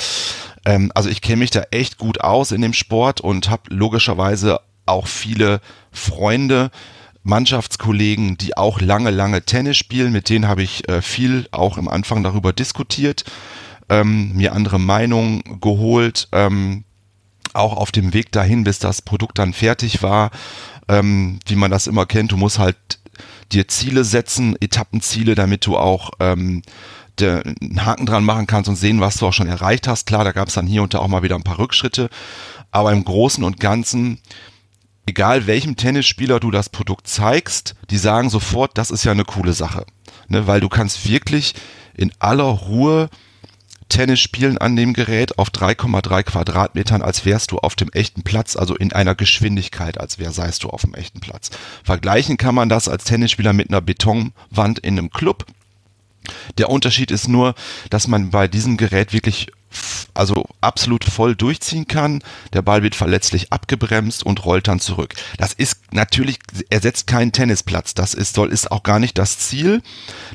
Ähm, 0.65 0.91
also 0.93 1.09
ich 1.09 1.21
kenne 1.21 1.37
mich 1.37 1.51
da 1.51 1.63
echt 1.71 1.97
gut 1.97 2.21
aus 2.21 2.51
in 2.51 2.61
dem 2.61 2.73
Sport 2.73 3.21
und 3.21 3.49
habe 3.49 3.73
logischerweise 3.73 4.59
auch 4.85 5.07
viele 5.07 5.61
Freunde, 5.91 6.71
Mannschaftskollegen, 7.23 8.37
die 8.37 8.57
auch 8.57 8.81
lange, 8.81 9.11
lange 9.11 9.43
Tennis 9.43 9.77
spielen. 9.77 10.11
Mit 10.11 10.29
denen 10.29 10.47
habe 10.47 10.63
ich 10.63 10.87
äh, 10.89 11.01
viel 11.01 11.47
auch 11.51 11.77
im 11.77 11.87
Anfang 11.87 12.23
darüber 12.23 12.51
diskutiert, 12.51 13.23
ähm, 13.89 14.33
mir 14.33 14.53
andere 14.53 14.79
Meinungen 14.79 15.61
geholt. 15.61 16.27
Ähm, 16.31 16.83
auch 17.53 17.75
auf 17.75 17.91
dem 17.91 18.13
Weg 18.13 18.31
dahin, 18.31 18.63
bis 18.63 18.79
das 18.79 19.01
Produkt 19.01 19.39
dann 19.39 19.53
fertig 19.53 20.03
war, 20.03 20.31
ähm, 20.87 21.39
wie 21.45 21.55
man 21.55 21.71
das 21.71 21.87
immer 21.87 22.05
kennt, 22.05 22.31
du 22.31 22.37
musst 22.37 22.59
halt 22.59 22.77
dir 23.51 23.67
Ziele 23.67 24.03
setzen, 24.03 24.55
Etappenziele, 24.59 25.35
damit 25.35 25.65
du 25.65 25.77
auch 25.77 26.11
ähm, 26.19 26.61
de, 27.19 27.43
einen 27.43 27.85
Haken 27.85 28.05
dran 28.05 28.23
machen 28.23 28.47
kannst 28.47 28.69
und 28.69 28.75
sehen, 28.75 29.01
was 29.01 29.17
du 29.17 29.27
auch 29.27 29.33
schon 29.33 29.47
erreicht 29.47 29.87
hast. 29.87 30.07
Klar, 30.07 30.23
da 30.23 30.31
gab 30.31 30.47
es 30.47 30.53
dann 30.53 30.67
hier 30.67 30.83
und 30.83 30.93
da 30.93 30.99
auch 30.99 31.07
mal 31.07 31.23
wieder 31.23 31.35
ein 31.35 31.43
paar 31.43 31.59
Rückschritte, 31.59 32.09
aber 32.71 32.91
im 32.91 33.03
Großen 33.03 33.43
und 33.43 33.59
Ganzen, 33.59 34.19
egal 35.05 35.47
welchem 35.47 35.75
Tennisspieler 35.75 36.39
du 36.39 36.51
das 36.51 36.69
Produkt 36.69 37.07
zeigst, 37.07 37.75
die 37.89 37.97
sagen 37.97 38.29
sofort, 38.29 38.77
das 38.77 38.91
ist 38.91 39.03
ja 39.03 39.11
eine 39.11 39.25
coole 39.25 39.53
Sache, 39.53 39.85
ne? 40.27 40.47
weil 40.47 40.61
du 40.61 40.69
kannst 40.69 41.07
wirklich 41.07 41.53
in 41.95 42.11
aller 42.19 42.43
Ruhe 42.43 43.09
Tennis 43.91 44.19
spielen 44.19 44.57
an 44.57 44.75
dem 44.75 44.93
Gerät 44.93 45.37
auf 45.37 45.49
3,3 45.49 46.23
Quadratmetern, 46.23 47.01
als 47.01 47.25
wärst 47.25 47.51
du 47.51 47.59
auf 47.59 47.75
dem 47.75 47.89
echten 47.91 48.23
Platz, 48.23 48.55
also 48.55 48.75
in 48.75 48.93
einer 48.93 49.15
Geschwindigkeit, 49.15 49.99
als 49.99 50.17
wär 50.17 50.31
seist 50.31 50.63
du 50.63 50.69
auf 50.69 50.81
dem 50.81 50.95
echten 50.95 51.19
Platz. 51.19 51.51
Vergleichen 51.83 52.37
kann 52.37 52.55
man 52.55 52.69
das 52.69 52.87
als 52.87 53.03
Tennisspieler 53.03 53.53
mit 53.53 53.69
einer 53.69 53.81
Betonwand 53.81 54.79
in 54.79 54.97
einem 54.97 55.11
Club. 55.11 55.45
Der 56.57 56.69
Unterschied 56.69 57.11
ist 57.11 57.27
nur, 57.27 57.53
dass 57.89 58.07
man 58.07 58.29
bei 58.29 58.47
diesem 58.47 58.77
Gerät 58.77 59.11
wirklich 59.11 59.51
also 60.13 60.45
absolut 60.59 61.05
voll 61.05 61.35
durchziehen 61.35 61.87
kann. 61.87 62.23
Der 62.53 62.61
Ball 62.61 62.83
wird 62.83 62.95
verletzlich 62.95 63.51
abgebremst 63.51 64.23
und 64.23 64.45
rollt 64.45 64.67
dann 64.67 64.79
zurück. 64.79 65.15
Das 65.37 65.53
ist 65.53 65.79
natürlich, 65.91 66.39
ersetzt 66.69 67.07
keinen 67.07 67.31
Tennisplatz. 67.31 67.93
Das 67.93 68.13
ist, 68.13 68.35
soll, 68.35 68.51
ist 68.51 68.71
auch 68.71 68.83
gar 68.83 68.99
nicht 68.99 69.17
das 69.17 69.39
Ziel. 69.39 69.81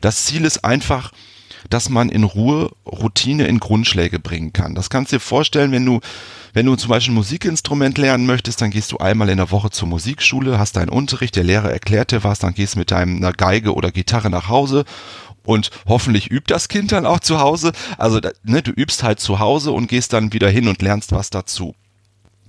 Das 0.01 0.25
Ziel 0.25 0.45
ist 0.45 0.65
einfach, 0.65 1.13
dass 1.70 1.88
man 1.88 2.08
in 2.08 2.25
Ruhe 2.25 2.70
Routine 2.87 3.46
in 3.46 3.61
Grundschläge 3.61 4.18
bringen 4.18 4.52
kann. 4.52 4.75
Das 4.75 4.90
kannst 4.90 5.12
du 5.12 5.16
dir 5.16 5.20
vorstellen, 5.20 5.73
wenn 5.73 5.85
du, 5.85 6.00
wenn 6.52 6.66
du 6.66 6.76
zum 6.76 6.90
Beispiel 6.90 7.12
ein 7.12 7.16
Musikinstrument 7.16 7.99
lernen 7.99 8.26
möchtest, 8.26 8.61
dann 8.61 8.70
gehst 8.70 8.92
du 8.92 8.99
einmal 8.99 9.28
in 9.28 9.38
der 9.38 9.50
Woche 9.50 9.70
zur 9.70 9.88
Musikschule, 9.88 10.58
hast 10.58 10.76
deinen 10.76 10.88
Unterricht, 10.90 11.37
der 11.37 11.44
Lehrer 11.44 11.70
erklärt 11.70 12.12
dir 12.12 12.25
was, 12.25 12.38
dann 12.38 12.54
gehst 12.54 12.75
du 12.75 12.78
mit 12.78 12.90
deiner 12.90 13.32
Geige 13.32 13.75
oder 13.75 13.90
Gitarre 13.90 14.30
nach 14.30 14.49
Hause 14.49 14.85
und 15.44 15.70
hoffentlich 15.87 16.30
übt 16.30 16.52
das 16.52 16.68
Kind 16.68 16.92
dann 16.92 17.06
auch 17.06 17.20
zu 17.20 17.40
Hause. 17.40 17.73
Also 17.99 18.20
ne, 18.42 18.62
du 18.62 18.73
übst 18.73 19.02
halt 19.02 19.20
zu 19.20 19.38
Hause 19.38 19.73
und 19.73 19.88
gehst 19.88 20.12
dann 20.12 20.32
wieder 20.32 20.50
hin 20.50 20.68
und 20.68 20.82
lernst 20.82 21.12
was 21.12 21.30
dazu. 21.30 21.75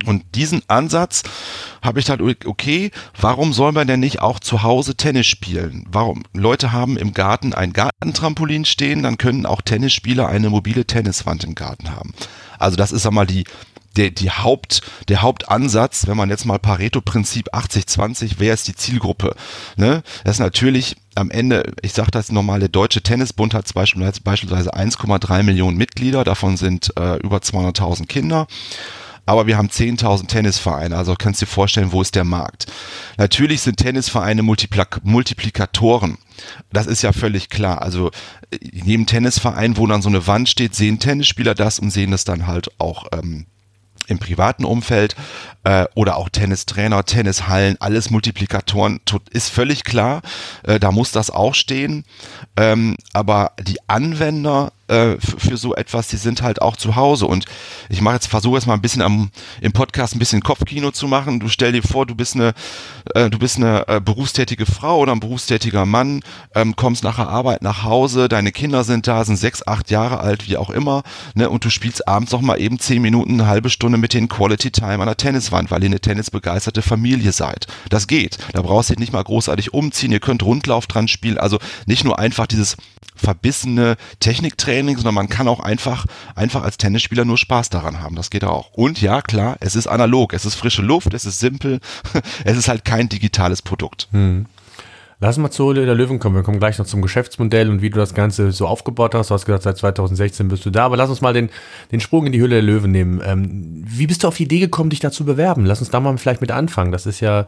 Und 0.06 0.24
diesen 0.36 0.62
Ansatz 0.68 1.24
habe 1.82 2.00
ich 2.00 2.06
dann, 2.06 2.22
okay, 2.46 2.92
warum 3.20 3.54
soll 3.54 3.72
man 3.72 3.88
denn 3.88 4.00
nicht 4.00 4.22
auch 4.22 4.40
zu 4.40 4.64
Hause 4.64 4.96
Tennis 4.96 5.28
spielen? 5.28 5.86
Warum? 5.90 6.24
Leute 6.34 6.72
haben 6.72 6.98
im 6.98 7.14
Garten 7.14 7.54
ein 7.54 7.74
Gartentrampolin 7.74 8.66
stehen, 8.66 9.04
dann 9.04 9.18
können 9.18 9.46
auch 9.46 9.62
Tennisspieler 9.62 10.28
eine 10.28 10.50
mobile 10.50 10.86
Tenniswand 10.86 11.44
im 11.44 11.56
Garten 11.56 11.96
haben. 11.96 12.14
Also 12.60 12.76
das 12.78 12.92
ist 12.92 13.06
einmal 13.06 13.26
die 13.26 13.46
der, 13.98 14.12
die 14.12 14.30
Haupt, 14.30 14.82
der 15.08 15.22
Hauptansatz, 15.22 16.08
wenn 16.08 16.18
man 16.18 16.30
jetzt 16.30 16.46
mal 16.46 16.60
Pareto-Prinzip 16.60 17.54
80-20, 17.54 18.34
wer 18.38 18.54
ist 18.54 18.68
die 18.68 18.76
Zielgruppe? 18.76 19.36
Ne? 19.76 20.04
Das 20.24 20.36
ist 20.36 20.40
natürlich 20.40 20.96
am 21.16 21.32
Ende, 21.32 21.74
ich 21.82 21.94
sage 21.94 22.12
das 22.12 22.32
nochmal, 22.32 22.60
der 22.60 22.70
Deutsche 22.70 23.02
Tennisbund 23.02 23.56
hat 23.56 23.74
beispielsweise 23.74 24.74
1,3 24.74 25.44
Millionen 25.44 25.78
Mitglieder, 25.78 26.24
davon 26.24 26.58
sind 26.58 26.94
äh, 26.98 27.18
über 27.18 27.38
200.000 27.38 28.06
Kinder 28.06 28.48
aber 29.28 29.46
wir 29.46 29.58
haben 29.58 29.68
10.000 29.68 30.28
Tennisvereine, 30.28 30.96
also 30.96 31.16
kannst 31.18 31.42
dir 31.42 31.48
vorstellen, 31.48 31.92
wo 31.92 32.02
ist 32.02 32.16
der 32.16 32.24
Markt. 32.24 32.66
Natürlich 33.18 33.62
sind 33.62 33.78
Tennisvereine 33.78 34.42
Multiplik 34.42 35.04
Multiplikatoren. 35.04 36.18
Das 36.72 36.88
ist 36.88 37.02
ja 37.02 37.12
völlig 37.12 37.50
klar. 37.50 37.82
Also 37.82 38.10
in 38.50 38.86
jedem 38.86 39.06
Tennisverein, 39.06 39.78
wo 39.78 39.86
dann 39.86 40.02
so 40.02 40.10
eine 40.10 40.28
Wand 40.28 40.50
steht, 40.50 40.76
sehen 40.76 41.00
Tennisspieler 41.00 41.56
das 41.56 41.78
und 41.78 41.92
sehen 41.92 42.14
es 42.14 42.24
dann 42.24 42.48
halt 42.48 42.70
auch 42.80 43.06
ähm, 43.12 43.48
im 44.08 44.20
privaten 44.20 44.64
Umfeld 44.64 45.16
äh, 45.66 45.86
oder 45.94 46.16
auch 46.16 46.30
Tennistrainer, 46.30 47.04
Tennishallen, 47.04 47.76
alles 47.80 48.10
Multiplikatoren, 48.10 49.02
ist 49.32 49.50
völlig 49.50 49.84
klar. 49.84 50.22
Äh, 50.64 50.80
da 50.80 50.92
muss 50.92 51.12
das 51.12 51.30
auch 51.30 51.54
stehen. 51.54 52.06
Ähm, 52.56 52.96
aber 53.14 53.52
die 53.62 53.78
Anwender 53.88 54.72
äh, 54.88 55.18
für 55.20 55.58
so 55.58 55.76
etwas, 55.76 56.08
die 56.08 56.18
sind 56.18 56.42
halt 56.42 56.62
auch 56.62 56.76
zu 56.78 56.96
Hause. 56.96 57.28
Und 57.28 57.46
ich 57.90 58.02
mache 58.02 58.16
jetzt, 58.16 58.28
versuche 58.28 58.56
jetzt 58.56 58.68
mal 58.68 58.74
ein 58.74 58.82
bisschen 58.82 59.02
am, 59.02 59.30
im 59.62 59.72
Podcast 59.74 60.16
ein 60.16 60.20
bisschen 60.20 60.42
Kopfkino 60.42 60.92
zu 60.92 61.08
machen. 61.08 61.40
Du 61.40 61.50
stell 61.50 61.72
dir 61.72 61.84
vor, 61.84 62.06
du 62.06 62.16
bist 62.16 62.36
eine, 62.36 62.54
äh, 63.14 63.30
du 63.30 63.40
bist 63.40 63.58
eine 63.58 63.88
äh, 63.88 64.02
berufstätige 64.02 64.66
Frau 64.66 65.00
oder 65.00 65.12
ein 65.12 65.20
berufstätiger 65.20 65.86
Mann, 65.86 66.22
ähm, 66.56 66.76
kommst 66.76 67.04
nach 67.04 67.18
der 67.18 67.30
Arbeit 67.30 67.62
nach 67.62 67.84
Hause, 67.84 68.30
deine 68.30 68.52
Kinder 68.52 68.84
sind 68.84 69.08
da, 69.08 69.24
sind 69.26 69.38
sechs, 69.38 69.66
acht 69.66 69.92
Jahre 69.92 70.20
alt, 70.20 70.48
wie 70.48 70.58
auch 70.58 70.70
immer, 70.70 71.04
ne, 71.36 71.50
und 71.50 71.66
du 71.66 71.70
spielst 71.70 72.08
abends 72.08 72.32
noch 72.32 72.42
mal 72.42 72.60
eben 72.60 72.80
zehn 72.80 73.02
Minuten, 73.02 73.34
eine 73.34 73.48
halbe 73.48 73.70
Stunde 73.70 73.98
mit 73.98 74.14
den 74.14 74.28
Quality 74.28 74.72
Time 74.72 75.00
an 75.00 75.08
der 75.08 75.18
Tenniswand, 75.18 75.72
weil 75.72 75.84
ihr 75.84 75.90
eine 75.90 76.00
tennisbegeisterte 76.00 76.82
Familie 76.82 77.32
seid. 77.32 77.68
Das 77.90 78.08
geht. 78.08 78.38
Da 78.54 78.62
brauchst 78.62 78.90
du 78.90 78.94
dich 78.94 79.00
nicht 79.00 79.14
mal 79.14 79.24
großartig 79.24 79.74
umziehen, 79.74 80.12
ihr 80.12 80.20
könnt 80.20 80.44
Rundlauf 80.44 80.88
dran 80.88 81.08
spielen, 81.08 81.38
also 81.38 81.60
nicht 81.86 82.04
nur 82.04 82.20
einfach 82.20 82.48
dieses 82.48 82.78
verbissene 83.18 83.96
Techniktraining, 84.20 84.96
sondern 84.96 85.16
man 85.16 85.30
kann 85.30 85.48
auch 85.48 85.60
einfach, 85.60 86.06
einfach 86.36 86.64
als 86.64 86.78
Tennisspieler 86.78 87.26
nur 87.26 87.38
Spaß 87.38 87.70
daran 87.70 88.00
haben. 88.00 88.16
Das 88.16 88.30
geht 88.30 88.44
auch. 88.44 88.72
Und 88.72 89.02
ja, 89.02 89.22
klar, 89.22 89.58
es 89.60 89.76
ist 89.76 89.88
analog, 89.88 90.34
es 90.34 90.46
ist 90.46 90.56
frische 90.56 90.82
Luft, 90.82 91.14
es 91.14 91.26
ist 91.26 91.40
simpel, 91.40 91.80
es 92.46 92.58
ist 92.58 92.68
halt 92.68 92.86
kein 92.86 93.10
digitales 93.10 93.62
Produkt. 93.62 94.08
Hm. 94.12 94.46
Lass 95.20 95.36
mal 95.40 95.50
zu 95.50 95.74
der 95.74 95.96
Löwen 95.96 96.20
kommen. 96.20 96.36
Wir 96.36 96.44
kommen 96.44 96.60
gleich 96.60 96.78
noch 96.78 96.86
zum 96.86 97.02
Geschäftsmodell 97.02 97.72
und 97.72 97.82
wie 97.82 97.90
du 97.90 97.98
das 97.98 98.14
Ganze 98.14 98.52
so 98.52 98.68
aufgebaut 98.68 99.16
hast. 99.16 99.32
Du 99.32 99.34
hast 99.34 99.46
gesagt, 99.48 99.64
seit 99.64 99.78
2016 99.78 100.48
bist 100.48 100.64
du 100.64 100.70
da. 100.70 100.86
Aber 100.86 100.96
lass 100.96 101.10
uns 101.10 101.22
mal 101.22 101.34
den, 101.34 101.50
den 101.92 102.00
Sprung 102.00 102.28
in 102.28 102.34
die 102.34 102.40
Höhle 102.40 102.56
der 102.56 102.62
Löwen 102.62 102.92
nehmen. 102.92 103.20
Ähm, 103.26 103.84
wie 103.84 104.06
bist 104.06 104.24
du 104.24 104.28
auf 104.28 104.38
die 104.38 104.44
Idee 104.44 104.60
gekommen, 104.60 104.92
dich 104.92 105.00
da 105.00 105.10
zu 105.10 105.26
bewerben? 105.26 105.66
Lass 105.66 105.80
uns 105.80 105.90
da 105.90 106.00
mal 106.00 106.16
vielleicht 106.20 106.42
mit 106.42 106.52
anfangen. 106.52 106.92
Das 106.92 107.08
ist 107.08 107.20
ja, 107.20 107.48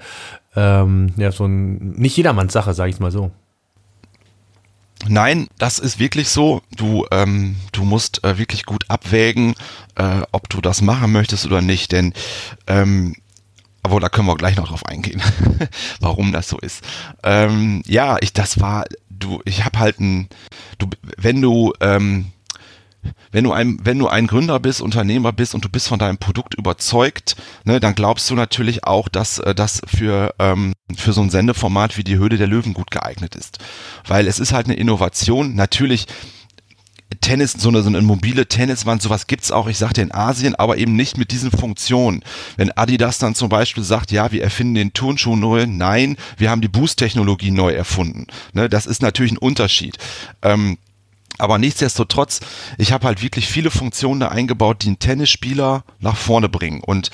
ähm, 0.56 1.14
ja 1.18 1.32
so 1.32 1.46
ein, 1.46 1.92
nicht 1.92 2.18
jedermanns 2.18 2.54
Sache, 2.54 2.74
sage 2.74 2.90
ich 2.90 3.00
mal 3.00 3.12
so. 3.12 3.30
Nein, 5.08 5.48
das 5.58 5.80
ist 5.80 6.00
wirklich 6.00 6.30
so. 6.30 6.62
Du, 6.76 7.06
ähm, 7.12 7.56
du 7.72 7.84
musst 7.84 8.24
äh, 8.24 8.38
wirklich 8.38 8.66
gut 8.66 8.86
abwägen, 8.90 9.56
äh, 9.96 10.22
ob 10.32 10.50
du 10.50 10.62
das 10.62 10.82
machen 10.82 11.12
möchtest 11.12 11.46
oder 11.46 11.62
nicht, 11.62 11.92
denn 11.92 12.14
ähm, 12.68 13.16
aber 13.82 14.00
da 14.00 14.10
können 14.10 14.28
wir 14.28 14.36
gleich 14.36 14.58
noch 14.58 14.68
drauf 14.68 14.86
eingehen, 14.86 15.22
warum 16.00 16.34
das 16.34 16.50
so 16.50 16.58
ist. 16.60 16.84
Ähm, 17.24 17.82
ja, 17.86 18.18
ich, 18.20 18.34
das 18.34 18.60
war, 18.60 18.86
du, 19.10 19.42
ich 19.46 19.64
habe 19.64 19.80
halt 19.80 20.00
ein, 20.00 20.28
du, 20.78 20.90
wenn 21.18 21.42
du 21.42 21.74
ähm, 21.80 22.32
wenn 23.32 23.44
du 23.44 23.52
ein, 23.52 23.78
wenn 23.84 24.00
du 24.00 24.08
ein 24.08 24.28
Gründer 24.28 24.60
bist, 24.60 24.82
Unternehmer 24.82 25.32
bist 25.32 25.56
und 25.56 25.64
du 25.64 25.70
bist 25.70 25.88
von 25.88 26.00
deinem 26.00 26.18
Produkt 26.18 26.56
überzeugt, 26.56 27.36
ne, 27.64 27.80
dann 27.80 27.96
glaubst 27.96 28.30
du 28.30 28.36
natürlich 28.36 28.84
auch, 28.86 29.08
dass 29.08 29.40
äh, 29.40 29.54
das 29.54 29.82
für, 29.86 30.34
ähm, 30.40 30.74
für 30.96 31.14
so 31.14 31.22
ein 31.22 31.30
Sendeformat 31.30 31.98
wie 31.98 32.04
die 32.04 32.18
Höhle 32.18 32.38
der 32.38 32.48
Löwen 32.48 32.74
gut 32.74 32.92
geeignet 32.92 33.36
ist. 33.36 33.60
Weil 34.06 34.28
es 34.28 34.40
ist 34.40 34.54
halt 34.54 34.66
eine 34.66 34.76
Innovation. 34.76 35.56
Natürlich, 35.56 36.08
Tennis, 37.22 37.54
so 37.54 37.70
eine, 37.70 37.82
so 37.82 37.90
eine 37.90 38.02
mobile 38.02 38.48
Tenniswand, 38.48 39.02
sowas 39.02 39.28
gibt's 39.28 39.52
auch, 39.52 39.68
ich 39.68 39.78
sagte 39.78 40.02
in 40.02 40.14
Asien, 40.14 40.56
aber 40.56 40.78
eben 40.78 40.96
nicht 40.96 41.18
mit 41.18 41.32
diesen 41.32 41.52
Funktionen. 41.52 42.24
Wenn 42.56 42.72
Adidas 42.72 43.18
dann 43.18 43.36
zum 43.36 43.50
Beispiel 43.50 43.84
sagt, 43.84 44.12
ja, 44.12 44.32
wir 44.32 44.44
erfinden 44.44 44.76
den 44.76 44.94
Turnschuh 44.94 45.36
neu, 45.36 45.66
nein, 45.68 46.18
wir 46.38 46.50
haben 46.50 46.62
die 46.62 46.68
Boost-Technologie 46.68 47.52
neu 47.52 47.72
erfunden. 47.74 48.28
Ne, 48.54 48.70
das 48.70 48.86
ist 48.86 49.02
natürlich 49.02 49.34
ein 49.34 49.38
Unterschied. 49.38 49.98
Ähm, 50.42 50.78
aber 51.40 51.58
nichtsdestotrotz, 51.58 52.42
ich 52.78 52.92
habe 52.92 53.08
halt 53.08 53.22
wirklich 53.22 53.48
viele 53.48 53.72
Funktionen 53.72 54.20
da 54.20 54.28
eingebaut, 54.28 54.84
die 54.84 54.88
einen 54.88 55.00
Tennisspieler 55.00 55.84
nach 56.00 56.18
vorne 56.18 56.50
bringen. 56.50 56.82
Und 56.82 57.10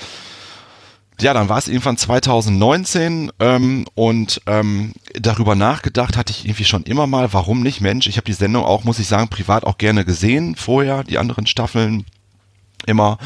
ja, 1.20 1.32
dann 1.32 1.48
war 1.48 1.56
es 1.58 1.68
irgendwann 1.68 1.96
2019 1.96 3.32
ähm, 3.40 3.86
und 3.94 4.42
ähm, 4.46 4.92
darüber 5.14 5.54
nachgedacht 5.54 6.16
hatte 6.16 6.30
ich 6.30 6.44
irgendwie 6.44 6.64
schon 6.64 6.82
immer 6.82 7.06
mal, 7.06 7.32
warum 7.32 7.62
nicht, 7.62 7.80
Mensch, 7.80 8.06
ich 8.06 8.18
habe 8.18 8.26
die 8.26 8.34
Sendung 8.34 8.64
auch, 8.64 8.84
muss 8.84 8.98
ich 8.98 9.06
sagen, 9.06 9.28
privat 9.28 9.64
auch 9.64 9.78
gerne 9.78 10.04
gesehen, 10.04 10.56
vorher, 10.56 11.04
die 11.04 11.16
anderen 11.16 11.46
Staffeln 11.46 12.04
immer. 12.86 13.18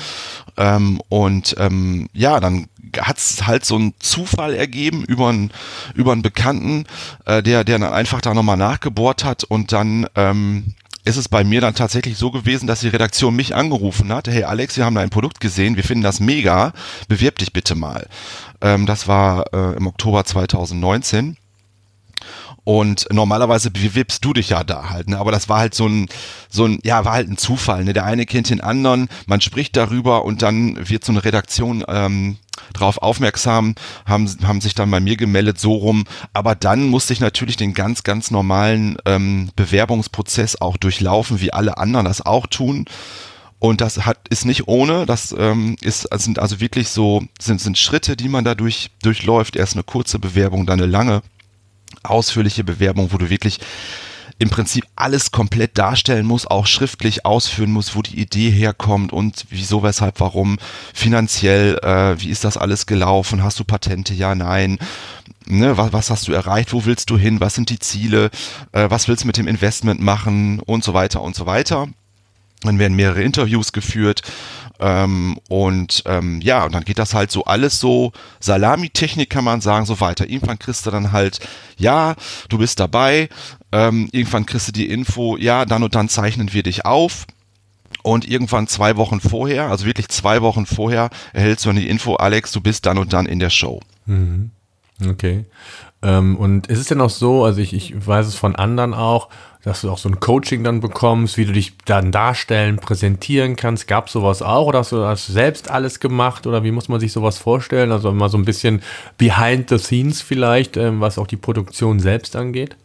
Ähm, 0.57 1.01
und 1.09 1.57
ähm, 1.59 2.09
ja, 2.13 2.39
dann 2.39 2.69
hat 2.99 3.19
es 3.19 3.47
halt 3.47 3.65
so 3.65 3.77
einen 3.77 3.95
Zufall 3.99 4.55
ergeben 4.55 5.05
über 5.05 5.29
einen, 5.29 5.51
über 5.95 6.13
einen 6.13 6.23
Bekannten, 6.23 6.87
äh, 7.25 7.43
der, 7.43 7.65
der 7.65 7.79
dann 7.79 7.93
einfach 7.93 8.21
da 8.21 8.35
nochmal 8.35 8.57
nachgebohrt 8.57 9.25
hat 9.25 9.45
und 9.45 9.73
dann 9.73 10.07
ähm, 10.15 10.75
ist 11.05 11.17
es 11.17 11.29
bei 11.29 11.45
mir 11.45 11.61
dann 11.61 11.75
tatsächlich 11.75 12.19
so 12.19 12.31
gewesen, 12.31 12.67
dass 12.67 12.81
die 12.81 12.89
Redaktion 12.89 13.35
mich 13.35 13.55
angerufen 13.55 14.13
hat, 14.13 14.29
hey 14.29 14.45
Alex, 14.45 14.77
wir 14.77 14.85
haben 14.85 14.95
da 14.95 15.01
ein 15.01 15.11
Produkt 15.11 15.41
gesehen, 15.41 15.77
wir 15.77 15.85
finden 15.85 16.03
das 16.03 16.21
mega, 16.21 16.73
bewirb 17.09 17.39
dich 17.39 17.53
bitte 17.53 17.75
mal. 17.75 18.07
Ähm, 18.61 18.87
das 18.87 19.09
war 19.09 19.53
äh, 19.53 19.77
im 19.77 19.87
Oktober 19.87 20.25
2019. 20.25 21.37
Und 22.65 23.07
normalerweise 23.11 23.71
bewirbst 23.71 24.25
du 24.25 24.33
dich 24.33 24.51
ja 24.51 24.65
da 24.65 24.91
halt, 24.91 25.09
ne? 25.09 25.19
aber 25.19 25.33
das 25.33 25.49
war 25.49 25.59
halt 25.59 25.75
so 25.75 25.87
ein, 25.87 26.09
so 26.51 26.67
ein, 26.67 26.79
ja, 26.85 27.05
war 27.05 27.15
halt 27.15 27.29
ein 27.29 27.39
Zufall. 27.39 27.85
Ne? 27.85 27.93
Der 27.95 28.05
eine 28.05 28.27
kennt 28.27 28.51
den 28.51 28.61
anderen, 28.61 29.09
man 29.27 29.41
spricht 29.41 29.77
darüber 29.77 30.25
und 30.25 30.43
dann 30.43 30.89
wird 30.89 31.05
so 31.05 31.13
eine 31.13 31.25
Redaktion 31.25 31.85
ähm, 31.89 32.37
drauf 32.73 32.99
aufmerksam, 32.99 33.75
haben, 34.07 34.31
haben 34.45 34.61
sich 34.61 34.75
dann 34.75 34.91
bei 34.91 35.01
mir 35.01 35.17
gemeldet, 35.17 35.59
so 35.59 35.73
rum. 35.73 36.05
Aber 36.33 36.55
dann 36.55 36.85
musste 36.89 37.13
ich 37.13 37.21
natürlich 37.21 37.57
den 37.57 37.75
ganz, 37.75 38.03
ganz 38.03 38.31
normalen 38.31 38.99
ähm, 39.07 39.51
Bewerbungsprozess 39.57 40.61
auch 40.61 40.77
durchlaufen, 40.77 41.41
wie 41.41 41.53
alle 41.53 41.79
anderen 41.79 42.07
das 42.07 42.25
auch 42.25 42.47
tun. 42.47 42.85
Und 43.59 43.83
das 43.83 44.07
hat, 44.07 44.17
ist 44.31 44.47
nicht 44.47 44.69
ohne, 44.69 45.05
das 45.05 45.35
ähm, 45.39 45.77
ist, 45.83 46.09
sind 46.15 46.39
also 46.39 46.61
wirklich 46.61 46.89
so, 46.89 47.23
sind, 47.39 47.61
sind 47.61 47.77
Schritte, 47.77 48.17
die 48.17 48.29
man 48.29 48.45
dadurch 48.45 48.91
durchläuft. 49.03 49.55
Erst 49.55 49.75
eine 49.75 49.83
kurze 49.83 50.19
Bewerbung, 50.19 50.65
dann 50.65 50.81
eine 50.81 50.91
lange, 50.91 51.23
ausführliche 52.03 52.65
Bewerbung, 52.65 53.13
wo 53.13 53.19
du 53.19 53.31
wirklich 53.31 53.61
im 54.39 54.49
Prinzip 54.49 54.87
alles 54.97 55.33
komplett 55.33 55.77
darstellen 55.77 56.27
muss, 56.27 56.47
auch 56.47 56.67
schriftlich 56.67 57.27
ausführen 57.27 57.71
muss, 57.71 57.95
wo 57.95 58.01
die 58.01 58.19
Idee 58.19 58.51
herkommt 58.51 59.13
und 59.13 59.45
wieso, 59.51 59.83
weshalb, 59.83 60.19
warum, 60.19 60.59
finanziell, 60.95 61.79
äh, 61.83 62.19
wie 62.21 62.31
ist 62.31 62.45
das 62.45 62.57
alles 62.57 62.87
gelaufen, 62.87 63.43
hast 63.43 63.61
du 63.61 63.65
Patente, 63.65 64.15
ja, 64.15 64.35
nein, 64.35 64.79
ne, 65.47 65.77
was, 65.77 65.93
was 65.93 66.11
hast 66.11 66.29
du 66.29 66.33
erreicht, 66.33 66.73
wo 66.73 66.87
willst 66.87 67.11
du 67.11 67.19
hin, 67.19 67.41
was 67.41 67.55
sind 67.55 67.69
die 67.69 67.79
Ziele, 67.79 68.31
äh, 68.73 68.89
was 68.89 69.09
willst 69.09 69.25
du 69.25 69.27
mit 69.27 69.37
dem 69.37 69.47
Investment 69.47 70.01
machen 70.01 70.61
und 70.61 70.85
so 70.85 70.95
weiter 70.95 71.21
und 71.21 71.37
so 71.37 71.45
weiter. 71.45 71.89
Dann 72.63 72.79
werden 72.79 72.97
mehrere 72.97 73.23
Interviews 73.23 73.73
geführt. 73.73 74.23
Ähm, 74.81 75.39
und 75.49 76.03
ähm, 76.07 76.41
ja, 76.41 76.65
und 76.65 76.75
dann 76.75 76.85
geht 76.85 76.99
das 76.99 77.13
halt 77.13 77.31
so 77.31 77.45
alles 77.45 77.79
so 77.79 78.13
Salamitechnik 78.41 79.29
kann 79.29 79.45
man 79.45 79.61
sagen, 79.61 79.85
so 79.85 80.01
weiter. 80.01 80.29
Irgendwann 80.29 80.59
kriegst 80.59 80.87
du 80.87 80.91
dann 80.91 81.13
halt, 81.13 81.41
ja, 81.77 82.15
du 82.49 82.59
bist 82.59 82.81
dabei. 82.81 83.29
Ähm, 83.73 84.09
irgendwann 84.13 84.47
kriegst 84.47 84.69
du 84.69 84.73
die 84.73 84.89
Info, 84.89 85.37
ja, 85.37 85.65
dann 85.67 85.83
und 85.83 85.95
dann 85.95 86.09
zeichnen 86.09 86.53
wir 86.53 86.63
dich 86.63 86.87
auf. 86.87 87.27
Und 88.03 88.27
irgendwann 88.27 88.67
zwei 88.67 88.97
Wochen 88.97 89.21
vorher, 89.21 89.67
also 89.67 89.85
wirklich 89.85 90.09
zwei 90.09 90.41
Wochen 90.41 90.65
vorher, 90.65 91.11
erhältst 91.35 91.65
du 91.65 91.69
dann 91.69 91.77
die 91.77 91.89
Info, 91.89 92.15
Alex, 92.15 92.51
du 92.51 92.63
bist 92.63 92.87
dann 92.87 92.97
und 92.97 93.13
dann 93.13 93.27
in 93.27 93.39
der 93.39 93.51
Show. 93.51 93.81
Mhm. 94.07 94.53
Okay. 95.07 95.45
Ähm, 96.03 96.37
und 96.37 96.67
ist 96.69 96.79
es 96.79 96.87
denn 96.87 97.01
auch 97.01 97.11
so, 97.11 97.45
also 97.45 97.61
ich, 97.61 97.75
ich 97.75 98.07
weiß 98.07 98.27
es 98.27 98.35
von 98.35 98.57
anderen 98.57 98.95
auch, 98.95 99.29
dass 99.63 99.83
du 99.83 99.91
auch 99.91 99.99
so 99.99 100.09
ein 100.09 100.21
Coaching 100.21 100.65
dann 100.65 100.81
bekommst, 100.81 101.37
wie 101.37 101.45
du 101.45 101.53
dich 101.53 101.77
dann 101.85 102.13
darstellen, 102.13 102.77
präsentieren 102.77 103.57
kannst. 103.57 103.87
Gab 103.87 104.07
es 104.07 104.13
sowas 104.13 104.43
auch 104.43 104.67
oder 104.67 104.81
hast 104.81 104.93
du 104.93 104.97
das 104.97 105.27
selbst 105.27 105.71
alles 105.71 106.01
gemacht 106.01 106.47
oder 106.47 106.65
wie 106.65 106.71
muss 106.71 106.89
man 106.89 107.01
sich 107.01 107.13
sowas 107.13 107.39
vorstellen? 107.39 107.93
Also 107.93 108.13
mal 108.13 108.31
so 108.31 108.39
ein 108.39 108.45
bisschen 108.45 108.83
behind 109.19 109.69
the 109.69 109.79
scenes 109.79 110.23
vielleicht, 110.23 110.77
ähm, 110.77 111.01
was 111.01 111.19
auch 111.19 111.27
die 111.27 111.37
Produktion 111.37 112.01
selbst 112.01 112.37
angeht? 112.37 112.77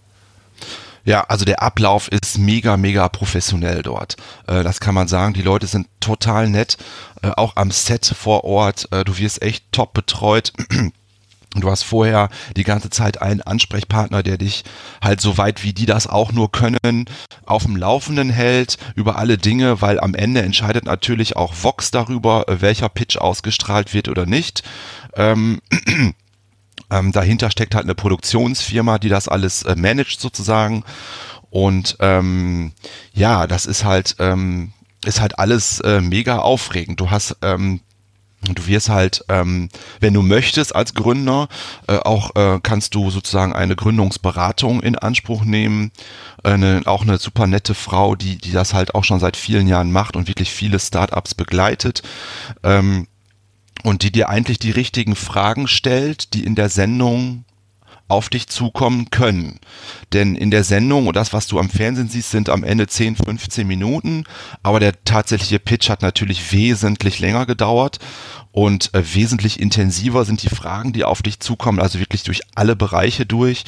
Ja, 1.05 1.21
also 1.21 1.45
der 1.45 1.61
Ablauf 1.61 2.07
ist 2.11 2.39
mega, 2.39 2.77
mega 2.77 3.07
professionell 3.09 3.83
dort. 3.83 4.17
Äh, 4.47 4.63
das 4.63 4.79
kann 4.79 4.95
man 4.95 5.07
sagen. 5.07 5.33
Die 5.33 5.43
Leute 5.43 5.67
sind 5.67 5.87
total 5.99 6.49
nett, 6.49 6.77
äh, 7.21 7.29
auch 7.37 7.55
am 7.55 7.69
Set 7.71 8.05
vor 8.05 8.43
Ort. 8.43 8.87
Äh, 8.91 9.05
du 9.05 9.17
wirst 9.17 9.41
echt 9.41 9.71
top 9.71 9.93
betreut. 9.93 10.51
Du 11.61 11.71
hast 11.71 11.83
vorher 11.83 12.29
die 12.55 12.63
ganze 12.63 12.89
Zeit 12.89 13.21
einen 13.21 13.41
Ansprechpartner, 13.41 14.23
der 14.23 14.37
dich 14.37 14.63
halt 15.01 15.21
so 15.21 15.37
weit 15.37 15.63
wie 15.63 15.73
die 15.73 15.85
das 15.85 16.07
auch 16.07 16.31
nur 16.31 16.51
können, 16.51 17.05
auf 17.45 17.63
dem 17.63 17.75
Laufenden 17.75 18.29
hält 18.29 18.77
über 18.95 19.17
alle 19.17 19.37
Dinge, 19.37 19.81
weil 19.81 19.99
am 19.99 20.15
Ende 20.15 20.41
entscheidet 20.41 20.85
natürlich 20.85 21.35
auch 21.35 21.53
Vox 21.61 21.91
darüber, 21.91 22.47
äh, 22.47 22.61
welcher 22.61 22.89
Pitch 22.89 23.17
ausgestrahlt 23.17 23.93
wird 23.93 24.09
oder 24.09 24.25
nicht. 24.25 24.63
Ähm, 25.15 25.61
ähm, 26.91 27.11
dahinter 27.11 27.51
steckt 27.51 27.75
halt 27.75 27.85
eine 27.85 27.95
Produktionsfirma, 27.95 28.99
die 28.99 29.09
das 29.09 29.27
alles 29.27 29.63
äh, 29.63 29.75
managt 29.75 30.19
sozusagen. 30.19 30.83
Und 31.49 31.97
ähm, 31.99 32.73
ja, 33.13 33.47
das 33.47 33.65
ist 33.65 33.85
halt, 33.85 34.15
ähm, 34.19 34.73
ist 35.05 35.21
halt 35.21 35.39
alles 35.39 35.79
äh, 35.79 36.01
mega 36.01 36.39
aufregend. 36.39 36.99
Du 36.99 37.11
hast 37.11 37.37
ähm, 37.41 37.79
Du 38.53 38.67
wirst 38.67 38.89
halt, 38.89 39.23
ähm, 39.29 39.69
wenn 39.99 40.13
du 40.13 40.21
möchtest 40.21 40.75
als 40.75 40.93
Gründer, 40.93 41.47
äh, 41.87 41.97
auch 41.97 42.35
äh, 42.35 42.59
kannst 42.61 42.95
du 42.95 43.09
sozusagen 43.09 43.53
eine 43.53 43.75
Gründungsberatung 43.75 44.81
in 44.81 44.95
Anspruch 44.95 45.43
nehmen. 45.43 45.91
Eine, 46.43 46.83
auch 46.85 47.01
eine 47.01 47.17
super 47.17 47.47
nette 47.47 47.73
Frau, 47.73 48.15
die, 48.15 48.37
die 48.37 48.51
das 48.51 48.73
halt 48.73 48.93
auch 48.93 49.03
schon 49.03 49.19
seit 49.19 49.37
vielen 49.37 49.67
Jahren 49.67 49.91
macht 49.91 50.15
und 50.15 50.27
wirklich 50.27 50.51
viele 50.51 50.79
Startups 50.79 51.33
begleitet. 51.33 52.03
Ähm, 52.63 53.07
und 53.83 54.03
die 54.03 54.11
dir 54.11 54.29
eigentlich 54.29 54.59
die 54.59 54.71
richtigen 54.71 55.15
Fragen 55.15 55.67
stellt, 55.67 56.33
die 56.33 56.43
in 56.43 56.55
der 56.55 56.69
Sendung 56.69 57.44
auf 58.07 58.29
dich 58.29 58.47
zukommen 58.47 59.09
können. 59.09 59.59
Denn 60.13 60.35
in 60.35 60.51
der 60.51 60.63
Sendung 60.63 61.07
und 61.07 61.15
das, 61.15 61.33
was 61.33 61.47
du 61.47 61.59
am 61.59 61.69
Fernsehen 61.69 62.07
siehst, 62.07 62.31
sind 62.31 62.49
am 62.49 62.63
Ende 62.63 62.87
10, 62.87 63.15
15 63.15 63.65
Minuten, 63.65 64.25
aber 64.61 64.79
der 64.79 65.03
tatsächliche 65.03 65.59
Pitch 65.59 65.89
hat 65.89 66.01
natürlich 66.01 66.51
wesentlich 66.51 67.19
länger 67.19 67.45
gedauert 67.45 67.99
und 68.51 68.93
äh, 68.93 69.03
wesentlich 69.13 69.59
intensiver 69.59 70.23
sind 70.23 70.43
die 70.43 70.49
Fragen, 70.49 70.93
die 70.93 71.03
auf 71.03 71.23
dich 71.23 71.39
zukommen, 71.39 71.79
also 71.79 71.99
wirklich 71.99 72.23
durch 72.23 72.41
alle 72.53 72.75
Bereiche 72.75 73.25
durch 73.25 73.63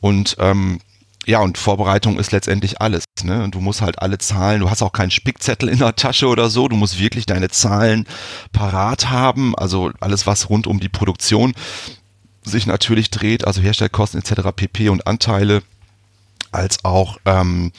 und 0.00 0.36
ähm, 0.38 0.80
ja, 1.28 1.40
und 1.40 1.58
Vorbereitung 1.58 2.18
ist 2.18 2.32
letztendlich 2.32 2.80
alles. 2.80 3.04
Ne? 3.22 3.44
Und 3.44 3.54
du 3.54 3.60
musst 3.60 3.82
halt 3.82 4.00
alle 4.00 4.16
Zahlen, 4.16 4.60
du 4.60 4.70
hast 4.70 4.80
auch 4.80 4.92
keinen 4.92 5.10
Spickzettel 5.10 5.68
in 5.68 5.78
der 5.78 5.94
Tasche 5.94 6.26
oder 6.26 6.48
so, 6.48 6.68
du 6.68 6.76
musst 6.76 6.98
wirklich 6.98 7.26
deine 7.26 7.50
Zahlen 7.50 8.06
parat 8.52 9.10
haben, 9.10 9.54
also 9.54 9.90
alles, 10.00 10.26
was 10.26 10.48
rund 10.48 10.66
um 10.66 10.80
die 10.80 10.88
Produktion 10.88 11.52
sich 12.48 12.66
natürlich 12.66 13.10
dreht, 13.10 13.46
also 13.46 13.60
Herstellkosten 13.60 14.20
etc. 14.20 14.48
pp. 14.54 14.88
und 14.88 15.06
Anteile, 15.06 15.62
als 16.50 16.84
auch 16.84 17.18
ähm, 17.24 17.72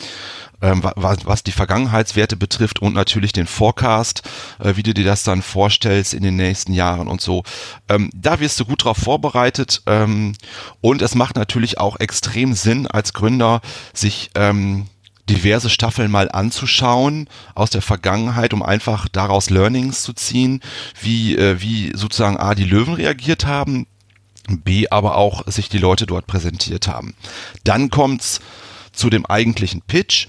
ähm, 0.62 0.82
was, 0.84 1.26
was 1.26 1.44
die 1.44 1.52
Vergangenheitswerte 1.52 2.36
betrifft 2.36 2.82
und 2.82 2.94
natürlich 2.94 3.32
den 3.32 3.48
Forecast, 3.48 4.24
äh, 4.60 4.76
wie 4.76 4.84
du 4.84 4.94
dir 4.94 5.06
das 5.06 5.24
dann 5.24 5.42
vorstellst 5.42 6.14
in 6.14 6.24
den 6.24 6.36
nächsten 6.36 6.74
Jahren 6.74 7.08
und 7.08 7.22
so. 7.22 7.44
Ähm, 7.88 8.10
da 8.14 8.40
wirst 8.40 8.60
du 8.60 8.66
gut 8.66 8.84
drauf 8.84 8.98
vorbereitet 8.98 9.82
ähm, 9.86 10.34
und 10.82 11.02
es 11.02 11.16
macht 11.16 11.36
natürlich 11.36 11.78
auch 11.78 12.00
extrem 12.00 12.54
Sinn 12.54 12.88
als 12.88 13.14
Gründer, 13.14 13.62
sich 13.94 14.32
ähm, 14.36 14.88
diverse 15.30 15.70
Staffeln 15.70 16.10
mal 16.10 16.30
anzuschauen 16.32 17.30
aus 17.54 17.70
der 17.70 17.84
Vergangenheit, 17.84 18.54
um 18.54 18.64
einfach 18.64 19.08
daraus 19.08 19.50
Learnings 19.50 20.02
zu 20.02 20.14
ziehen, 20.14 20.62
wie, 21.00 21.38
äh, 21.38 21.62
wie 21.62 21.92
sozusagen 21.96 22.38
A, 22.38 22.56
die 22.56 22.66
Löwen 22.66 22.96
reagiert 22.96 23.46
haben, 23.46 23.86
B, 24.58 24.88
aber 24.90 25.16
auch 25.16 25.48
sich 25.48 25.70
die 25.70 25.78
Leute 25.78 26.06
dort 26.06 26.28
präsentiert 26.28 26.88
haben. 26.88 27.16
Dann 27.64 27.90
kommt's 27.90 28.42
zu 28.92 29.10
dem 29.10 29.26
eigentlichen 29.26 29.82
Pitch. 29.82 30.28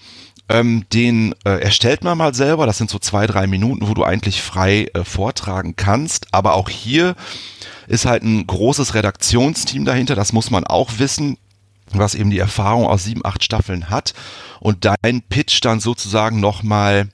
Ähm, 0.49 0.85
den 0.93 1.35
äh, 1.45 1.61
erstellt 1.61 2.05
man 2.05 2.19
mal 2.19 2.35
selber. 2.35 2.67
Das 2.67 2.79
sind 2.79 2.91
so 2.91 2.99
zwei, 2.99 3.27
drei 3.27 3.47
Minuten, 3.47 3.89
wo 3.89 3.95
du 3.95 4.05
eigentlich 4.05 4.43
frei 4.43 4.89
äh, 4.95 5.05
vortragen 5.05 5.77
kannst. 5.77 6.27
Aber 6.33 6.55
auch 6.55 6.69
hier 6.69 7.15
ist 7.87 8.05
halt 8.05 8.23
ein 8.23 8.47
großes 8.47 8.95
Redaktionsteam 8.95 9.85
dahinter. 9.85 10.15
Das 10.15 10.33
muss 10.33 10.51
man 10.51 10.65
auch 10.65 10.99
wissen 10.99 11.39
was 11.93 12.15
eben 12.15 12.31
die 12.31 12.39
Erfahrung 12.39 12.87
aus 12.87 13.05
sieben, 13.05 13.25
acht 13.25 13.43
Staffeln 13.45 13.91
hat 13.91 14.15
und 14.61 14.85
dein 14.85 15.23
Pitch 15.23 15.61
dann 15.63 15.81
sozusagen 15.81 16.41
nochmal, 16.41 17.09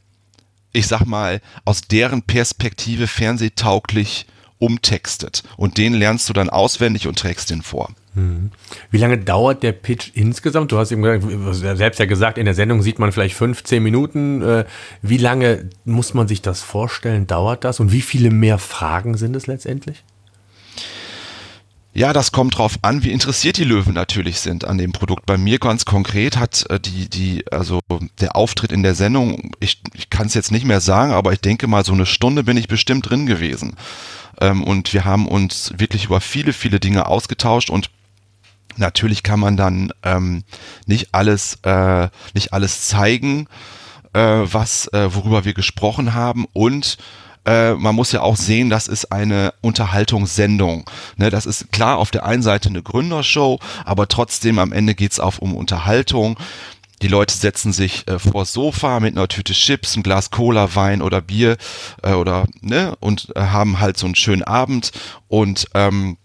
ich 0.72 0.86
sag 0.86 1.04
mal, 1.04 1.40
aus 1.64 1.82
deren 1.82 2.22
Perspektive 2.22 3.06
fernsehtauglich 3.06 4.26
umtextet. 4.58 5.42
Und 5.56 5.78
den 5.78 5.94
lernst 5.94 6.28
du 6.28 6.32
dann 6.32 6.50
auswendig 6.50 7.06
und 7.06 7.18
trägst 7.18 7.50
den 7.50 7.62
vor. 7.62 7.90
Hm. 8.14 8.50
Wie 8.90 8.98
lange 8.98 9.18
dauert 9.18 9.62
der 9.62 9.72
Pitch 9.72 10.10
insgesamt? 10.14 10.72
Du 10.72 10.78
hast 10.78 10.90
eben 10.90 11.52
selbst 11.52 11.98
ja 11.98 12.06
gesagt, 12.06 12.38
in 12.38 12.46
der 12.46 12.54
Sendung 12.54 12.80
sieht 12.80 12.98
man 12.98 13.12
vielleicht 13.12 13.36
15 13.36 13.82
Minuten. 13.82 14.42
Äh, 14.42 14.64
wie 15.02 15.18
lange 15.18 15.68
muss 15.84 16.14
man 16.14 16.26
sich 16.26 16.40
das 16.40 16.62
vorstellen? 16.62 17.26
Dauert 17.26 17.64
das? 17.64 17.78
Und 17.78 17.92
wie 17.92 18.00
viele 18.00 18.30
mehr 18.30 18.58
Fragen 18.58 19.16
sind 19.16 19.36
es 19.36 19.46
letztendlich? 19.46 20.02
Ja, 21.96 22.12
das 22.12 22.30
kommt 22.30 22.58
drauf 22.58 22.78
an, 22.82 23.04
wie 23.04 23.10
interessiert 23.10 23.56
die 23.56 23.64
Löwen 23.64 23.94
natürlich 23.94 24.40
sind 24.40 24.66
an 24.66 24.76
dem 24.76 24.92
Produkt. 24.92 25.24
Bei 25.24 25.38
mir 25.38 25.58
ganz 25.58 25.86
konkret 25.86 26.36
hat 26.36 26.66
äh, 26.68 26.78
die, 26.78 27.08
die, 27.08 27.50
also 27.50 27.80
der 28.20 28.36
Auftritt 28.36 28.70
in 28.70 28.82
der 28.82 28.94
Sendung, 28.94 29.52
ich, 29.60 29.80
ich 29.94 30.10
kann 30.10 30.26
es 30.26 30.34
jetzt 30.34 30.52
nicht 30.52 30.66
mehr 30.66 30.82
sagen, 30.82 31.12
aber 31.12 31.32
ich 31.32 31.40
denke 31.40 31.66
mal, 31.68 31.86
so 31.86 31.94
eine 31.94 32.04
Stunde 32.04 32.44
bin 32.44 32.58
ich 32.58 32.68
bestimmt 32.68 33.08
drin 33.08 33.24
gewesen. 33.24 33.76
Ähm, 34.42 34.62
und 34.62 34.92
wir 34.92 35.06
haben 35.06 35.26
uns 35.26 35.72
wirklich 35.78 36.04
über 36.04 36.20
viele, 36.20 36.52
viele 36.52 36.80
Dinge 36.80 37.06
ausgetauscht 37.06 37.70
und 37.70 37.88
natürlich 38.76 39.22
kann 39.22 39.40
man 39.40 39.56
dann 39.56 39.90
ähm, 40.02 40.44
nicht 40.84 41.14
alles, 41.14 41.60
äh, 41.62 42.10
nicht 42.34 42.52
alles 42.52 42.88
zeigen, 42.88 43.48
äh, 44.12 44.20
was, 44.20 44.88
äh, 44.88 45.14
worüber 45.14 45.46
wir 45.46 45.54
gesprochen 45.54 46.12
haben 46.12 46.44
und 46.52 46.98
äh, 47.46 47.74
man 47.74 47.94
muss 47.94 48.12
ja 48.12 48.22
auch 48.22 48.36
sehen, 48.36 48.68
das 48.68 48.88
ist 48.88 49.12
eine 49.12 49.54
Unterhaltungssendung. 49.62 50.84
Ne, 51.16 51.30
das 51.30 51.46
ist 51.46 51.72
klar 51.72 51.98
auf 51.98 52.10
der 52.10 52.26
einen 52.26 52.42
Seite 52.42 52.68
eine 52.68 52.82
Gründershow, 52.82 53.60
aber 53.84 54.08
trotzdem 54.08 54.58
am 54.58 54.72
Ende 54.72 54.94
geht's 54.94 55.20
auch 55.20 55.38
um 55.38 55.54
Unterhaltung. 55.54 56.38
Die 57.02 57.08
Leute 57.08 57.34
setzen 57.34 57.72
sich 57.72 58.08
äh, 58.08 58.18
vors 58.18 58.52
Sofa 58.52 59.00
mit 59.00 59.16
einer 59.16 59.28
Tüte 59.28 59.52
Chips, 59.52 59.96
ein 59.96 60.02
Glas 60.02 60.30
Cola, 60.30 60.74
Wein 60.74 61.02
oder 61.02 61.20
Bier 61.20 61.56
äh, 62.02 62.12
oder 62.12 62.46
ne 62.62 62.96
und 63.00 63.28
äh, 63.36 63.40
haben 63.40 63.80
halt 63.80 63.98
so 63.98 64.06
einen 64.06 64.14
schönen 64.14 64.42
Abend 64.42 64.92
und 65.28 65.66
ähm, 65.74 66.16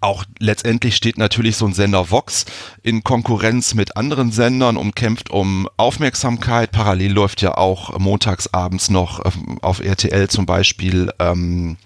auch 0.00 0.24
letztendlich 0.38 0.96
steht 0.96 1.18
natürlich 1.18 1.56
so 1.56 1.66
ein 1.66 1.74
Sender 1.74 2.10
Vox 2.10 2.46
in 2.82 3.04
Konkurrenz 3.04 3.74
mit 3.74 3.96
anderen 3.96 4.32
Sendern 4.32 4.76
und 4.76 4.96
kämpft 4.96 5.30
um 5.30 5.68
Aufmerksamkeit. 5.76 6.72
Parallel 6.72 7.12
läuft 7.12 7.42
ja 7.42 7.56
auch 7.56 7.98
montags 7.98 8.48
abends 8.52 8.90
noch 8.90 9.20
auf 9.62 9.80
RTL 9.80 10.28
zum 10.28 10.46
Beispiel 10.46 11.12
ähm, 11.18 11.76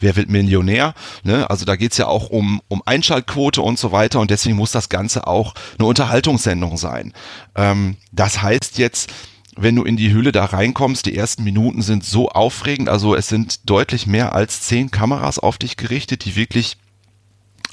Wer 0.00 0.16
wird 0.16 0.28
Millionär? 0.28 0.92
Ne? 1.22 1.48
Also 1.48 1.64
da 1.64 1.76
geht's 1.76 1.96
ja 1.96 2.06
auch 2.06 2.28
um, 2.28 2.60
um 2.68 2.82
Einschaltquote 2.84 3.62
und 3.62 3.78
so 3.78 3.90
weiter 3.90 4.20
und 4.20 4.30
deswegen 4.30 4.56
muss 4.56 4.72
das 4.72 4.88
Ganze 4.88 5.26
auch 5.26 5.54
eine 5.78 5.86
Unterhaltungssendung 5.86 6.76
sein. 6.76 7.14
Ähm, 7.54 7.96
das 8.12 8.42
heißt 8.42 8.76
jetzt, 8.76 9.10
wenn 9.56 9.76
du 9.76 9.84
in 9.84 9.96
die 9.96 10.10
Höhle 10.10 10.32
da 10.32 10.44
reinkommst, 10.44 11.06
die 11.06 11.16
ersten 11.16 11.44
Minuten 11.44 11.80
sind 11.80 12.04
so 12.04 12.28
aufregend, 12.28 12.88
also 12.88 13.14
es 13.14 13.28
sind 13.28 13.70
deutlich 13.70 14.06
mehr 14.06 14.34
als 14.34 14.62
zehn 14.62 14.90
Kameras 14.90 15.38
auf 15.38 15.58
dich 15.58 15.76
gerichtet, 15.76 16.24
die 16.24 16.36
wirklich 16.36 16.76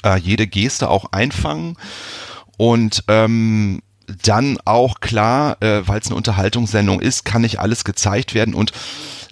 äh, 0.04 0.18
jede 0.18 0.46
Geste 0.46 0.88
auch 0.90 1.12
einfangen 1.12 1.76
und 2.56 3.04
ähm, 3.08 3.82
dann 4.24 4.58
auch 4.64 5.00
klar, 5.00 5.56
äh, 5.60 5.86
weil 5.86 6.00
es 6.00 6.06
eine 6.06 6.16
Unterhaltungssendung 6.16 7.00
ist, 7.00 7.24
kann 7.24 7.42
nicht 7.42 7.58
alles 7.60 7.84
gezeigt 7.84 8.34
werden 8.34 8.54
und 8.54 8.72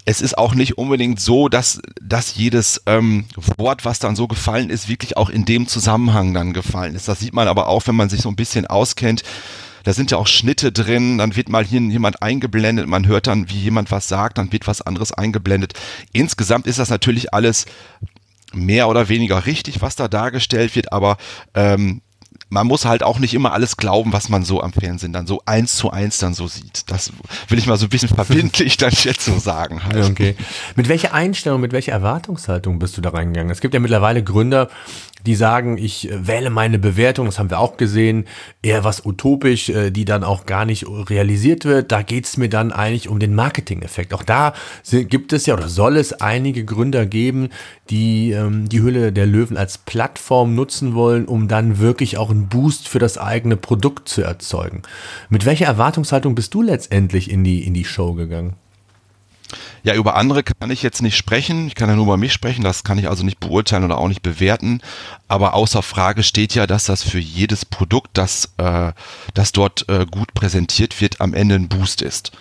es 0.04 0.20
ist 0.20 0.38
auch 0.38 0.54
nicht 0.54 0.78
unbedingt 0.78 1.20
so, 1.20 1.48
dass, 1.48 1.80
dass 2.00 2.34
jedes 2.34 2.82
ähm, 2.86 3.26
Wort, 3.58 3.84
was 3.84 3.98
dann 3.98 4.16
so 4.16 4.26
gefallen 4.26 4.70
ist, 4.70 4.88
wirklich 4.88 5.16
auch 5.16 5.30
in 5.30 5.44
dem 5.44 5.66
Zusammenhang 5.66 6.32
dann 6.34 6.52
gefallen 6.52 6.94
ist. 6.94 7.06
Das 7.06 7.20
sieht 7.20 7.34
man 7.34 7.48
aber 7.48 7.68
auch, 7.68 7.86
wenn 7.86 7.96
man 7.96 8.08
sich 8.08 8.22
so 8.22 8.28
ein 8.28 8.36
bisschen 8.36 8.66
auskennt. 8.66 9.22
da 9.84 9.92
sind 9.92 10.10
ja 10.10 10.16
auch 10.16 10.26
Schnitte 10.26 10.72
drin, 10.72 11.18
dann 11.18 11.36
wird 11.36 11.48
mal 11.48 11.64
hier 11.64 11.80
jemand 11.80 12.22
eingeblendet, 12.22 12.86
man 12.86 13.06
hört 13.06 13.26
dann, 13.26 13.50
wie 13.50 13.58
jemand 13.58 13.90
was 13.90 14.08
sagt, 14.08 14.38
dann 14.38 14.52
wird 14.52 14.66
was 14.66 14.82
anderes 14.82 15.12
eingeblendet. 15.12 15.74
Insgesamt 16.12 16.66
ist 16.66 16.78
das 16.78 16.90
natürlich 16.90 17.32
alles 17.34 17.66
mehr 18.52 18.88
oder 18.88 19.08
weniger 19.08 19.46
richtig, 19.46 19.82
was 19.82 19.96
da 19.96 20.08
dargestellt 20.08 20.74
wird, 20.74 20.92
aber 20.92 21.16
ähm, 21.54 22.02
man 22.50 22.66
muss 22.66 22.84
halt 22.84 23.02
auch 23.02 23.18
nicht 23.18 23.32
immer 23.32 23.52
alles 23.52 23.76
glauben, 23.76 24.12
was 24.12 24.28
man 24.28 24.44
so 24.44 24.60
am 24.60 24.72
Fernsehen 24.72 25.12
dann 25.12 25.26
so 25.26 25.40
eins 25.46 25.76
zu 25.76 25.90
eins 25.90 26.18
dann 26.18 26.34
so 26.34 26.48
sieht. 26.48 26.90
Das 26.90 27.12
will 27.48 27.58
ich 27.58 27.66
mal 27.66 27.76
so 27.76 27.86
ein 27.86 27.90
bisschen 27.90 28.08
verbindlich 28.14 28.76
dann 28.76 28.92
jetzt 28.92 29.24
so 29.24 29.38
sagen. 29.38 29.82
Halt. 29.84 30.10
Okay. 30.10 30.34
Mit 30.74 30.88
welcher 30.88 31.14
Einstellung, 31.14 31.60
mit 31.60 31.72
welcher 31.72 31.92
Erwartungshaltung 31.92 32.80
bist 32.80 32.96
du 32.96 33.00
da 33.00 33.10
reingegangen? 33.10 33.52
Es 33.52 33.60
gibt 33.60 33.72
ja 33.72 33.80
mittlerweile 33.80 34.22
Gründer, 34.22 34.68
die 35.26 35.34
sagen, 35.34 35.78
ich 35.78 36.10
äh, 36.10 36.26
wähle 36.26 36.50
meine 36.50 36.78
Bewertung, 36.78 37.26
das 37.26 37.38
haben 37.38 37.50
wir 37.50 37.58
auch 37.58 37.76
gesehen, 37.76 38.26
eher 38.62 38.84
was 38.84 39.04
utopisch, 39.04 39.68
äh, 39.68 39.90
die 39.90 40.04
dann 40.04 40.24
auch 40.24 40.46
gar 40.46 40.64
nicht 40.64 40.86
realisiert 40.88 41.64
wird. 41.64 41.92
Da 41.92 42.02
geht 42.02 42.26
es 42.26 42.36
mir 42.36 42.48
dann 42.48 42.72
eigentlich 42.72 43.08
um 43.08 43.18
den 43.18 43.34
Marketing-Effekt. 43.34 44.14
Auch 44.14 44.22
da 44.22 44.54
gibt 44.90 45.32
es 45.32 45.46
ja 45.46 45.54
oder 45.54 45.68
soll 45.68 45.96
es 45.96 46.12
einige 46.12 46.64
Gründer 46.64 47.06
geben, 47.06 47.50
die 47.90 48.32
ähm, 48.32 48.68
die 48.68 48.82
Hülle 48.82 49.12
der 49.12 49.26
Löwen 49.26 49.56
als 49.56 49.78
Plattform 49.78 50.54
nutzen 50.54 50.94
wollen, 50.94 51.26
um 51.26 51.48
dann 51.48 51.78
wirklich 51.78 52.18
auch 52.18 52.30
einen 52.30 52.48
Boost 52.48 52.88
für 52.88 52.98
das 52.98 53.18
eigene 53.18 53.56
Produkt 53.56 54.08
zu 54.08 54.22
erzeugen. 54.22 54.82
Mit 55.28 55.44
welcher 55.44 55.66
Erwartungshaltung 55.66 56.34
bist 56.34 56.54
du 56.54 56.62
letztendlich 56.62 57.30
in 57.30 57.44
die, 57.44 57.66
in 57.66 57.74
die 57.74 57.84
Show 57.84 58.14
gegangen? 58.14 58.54
Ja, 59.82 59.94
über 59.94 60.16
andere 60.16 60.42
kann 60.42 60.70
ich 60.70 60.82
jetzt 60.82 61.02
nicht 61.02 61.16
sprechen. 61.16 61.66
Ich 61.66 61.74
kann 61.74 61.88
ja 61.88 61.96
nur 61.96 62.04
über 62.04 62.16
mich 62.16 62.32
sprechen. 62.32 62.62
Das 62.62 62.84
kann 62.84 62.98
ich 62.98 63.08
also 63.08 63.24
nicht 63.24 63.40
beurteilen 63.40 63.84
oder 63.84 63.98
auch 63.98 64.08
nicht 64.08 64.22
bewerten. 64.22 64.80
Aber 65.28 65.54
außer 65.54 65.82
Frage 65.82 66.22
steht 66.22 66.54
ja, 66.54 66.66
dass 66.66 66.84
das 66.84 67.02
für 67.02 67.18
jedes 67.18 67.64
Produkt, 67.64 68.10
das, 68.14 68.50
äh, 68.58 68.92
das 69.34 69.52
dort 69.52 69.88
äh, 69.88 70.06
gut 70.10 70.34
präsentiert 70.34 71.00
wird, 71.00 71.20
am 71.20 71.34
Ende 71.34 71.54
ein 71.54 71.68
Boost 71.68 72.02
ist. 72.02 72.32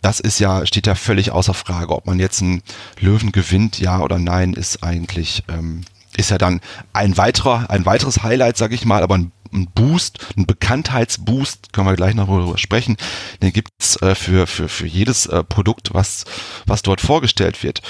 Das 0.00 0.20
ist 0.20 0.38
ja, 0.38 0.64
steht 0.64 0.86
ja 0.86 0.94
völlig 0.94 1.32
außer 1.32 1.54
Frage. 1.54 1.94
Ob 1.94 2.06
man 2.06 2.20
jetzt 2.20 2.42
einen 2.42 2.62
Löwen 3.00 3.32
gewinnt, 3.32 3.80
ja 3.80 4.00
oder 4.00 4.18
nein, 4.18 4.52
ist 4.52 4.82
eigentlich, 4.82 5.42
ähm, 5.48 5.82
ist 6.16 6.30
ja 6.30 6.38
dann 6.38 6.60
ein 6.92 7.16
weiterer, 7.16 7.70
ein 7.70 7.84
weiteres 7.86 8.22
Highlight, 8.22 8.56
sag 8.56 8.72
ich 8.72 8.84
mal, 8.84 9.02
aber 9.02 9.16
ein 9.16 9.32
ein 9.52 9.68
Boost, 9.74 10.18
ein 10.36 10.46
Bekanntheitsboost, 10.46 11.72
können 11.72 11.86
wir 11.86 11.96
gleich 11.96 12.14
noch 12.14 12.28
darüber 12.28 12.58
sprechen, 12.58 12.96
den 13.42 13.52
gibt's 13.52 14.00
äh, 14.02 14.14
für, 14.14 14.46
für, 14.46 14.68
für 14.68 14.86
jedes 14.86 15.26
äh, 15.26 15.44
Produkt, 15.44 15.94
was, 15.94 16.24
was 16.66 16.82
dort 16.82 17.00
vorgestellt 17.00 17.62
wird. 17.62 17.82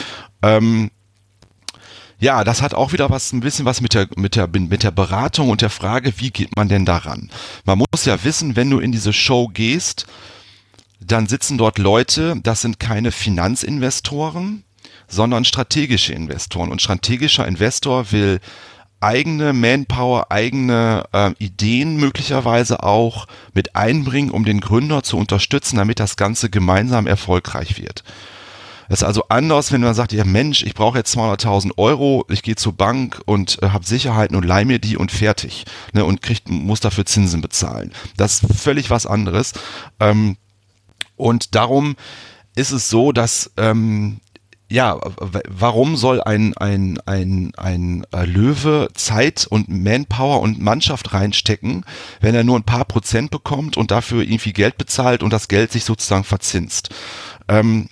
Ähm, 0.43 0.91
ja, 2.21 2.43
das 2.43 2.63
hat 2.63 2.75
auch 2.75 2.93
wieder 2.93 3.11
was, 3.11 3.33
ein 3.33 3.41
bisschen 3.41 3.65
was 3.65 3.81
mit 3.81 3.95
der, 3.95 4.09
mit 4.17 4.35
der, 4.35 4.49
mit 4.49 4.83
der 4.83 4.91
Beratung 4.91 5.51
und 5.51 5.61
der 5.63 5.71
Frage, 5.71 6.15
wie 6.17 6.31
geht 6.31 6.57
man 6.57 6.69
denn 6.69 6.85
daran? 6.85 7.31
Man 7.65 7.79
muss 7.79 8.05
ja 8.05 8.25
wissen, 8.25 8.57
wenn 8.57 8.71
du 8.71 8.81
in 8.81 8.91
diese 8.91 9.13
Show 9.13 9.49
gehst, 9.49 10.07
dann 11.01 11.29
sitzen 11.29 11.59
dort 11.59 11.79
Leute, 11.79 12.35
das 12.43 12.61
sind 12.61 12.81
keine 12.81 13.13
Finanzinvestoren, 13.13 14.65
sondern 15.07 15.45
strategische 15.45 16.13
Investoren. 16.13 16.71
Und 16.73 16.83
strategischer 16.83 17.47
Investor 17.47 18.11
will 18.11 18.41
eigene 19.01 19.53
Manpower, 19.53 20.31
eigene 20.31 21.05
äh, 21.13 21.33
Ideen 21.39 21.97
möglicherweise 21.97 22.83
auch 22.83 23.27
mit 23.55 23.77
einbringen, 23.77 24.31
um 24.31 24.45
den 24.45 24.61
Gründer 24.61 25.03
zu 25.03 25.17
unterstützen, 25.17 25.77
damit 25.77 26.01
das 26.01 26.17
Ganze 26.17 26.51
gemeinsam 26.51 27.07
erfolgreich 27.07 27.79
wird. 27.81 28.03
Das 28.89 29.01
ist 29.01 29.07
also 29.07 29.25
anders, 29.29 29.71
wenn 29.71 29.83
man 29.83 29.95
sagt, 29.95 30.13
ja 30.13 30.25
Mensch, 30.25 30.63
ich 30.63 30.75
brauche 30.75 30.97
jetzt 30.97 31.15
200.000 31.15 31.73
Euro, 31.77 32.25
ich 32.31 32.43
gehe 32.43 32.57
zur 32.57 32.73
Bank 32.73 33.21
und 33.27 33.63
äh, 33.63 33.69
habe 33.69 33.85
Sicherheiten 33.85 34.35
und 34.35 34.45
leih 34.45 34.65
mir 34.65 34.79
die 34.79 34.97
und 34.97 35.13
fertig 35.13 35.65
ne, 35.93 36.05
und 36.05 36.23
kriegt, 36.23 36.49
muss 36.49 36.81
dafür 36.81 37.05
Zinsen 37.05 37.43
bezahlen. 37.43 37.93
Das 38.17 38.43
ist 38.43 38.61
völlig 38.61 38.89
was 38.89 39.07
anderes. 39.07 39.53
Ähm, 40.01 40.37
und 41.17 41.55
darum 41.55 41.97
ist 42.55 42.73
es 42.73 42.89
so, 42.89 43.13
dass 43.13 43.51
ähm, 43.59 44.21
ja, 44.71 44.99
warum 45.49 45.97
soll 45.97 46.21
ein, 46.21 46.55
ein, 46.57 47.01
ein, 47.07 47.53
ein 47.57 48.07
äh, 48.13 48.25
Löwe 48.27 48.89
Zeit 48.95 49.47
und 49.49 49.69
Manpower 49.69 50.41
und 50.41 50.61
Mannschaft 50.61 51.15
reinstecken, 51.15 51.85
wenn 52.21 52.35
er 52.35 52.45
nur 52.45 52.59
ein 52.59 52.65
paar 52.65 52.85
Prozent 52.85 53.31
bekommt 53.31 53.79
und 53.79 53.91
dafür 53.91 54.23
irgendwie 54.23 54.53
Geld 54.53 54.77
bezahlt 54.77 55.23
und 55.23 55.33
das 55.33 55.49
Geld 55.49 55.73
sich 55.73 55.85
sozusagen 55.85 56.25
verzinst? 56.25 56.91
Ähm, 57.49 57.89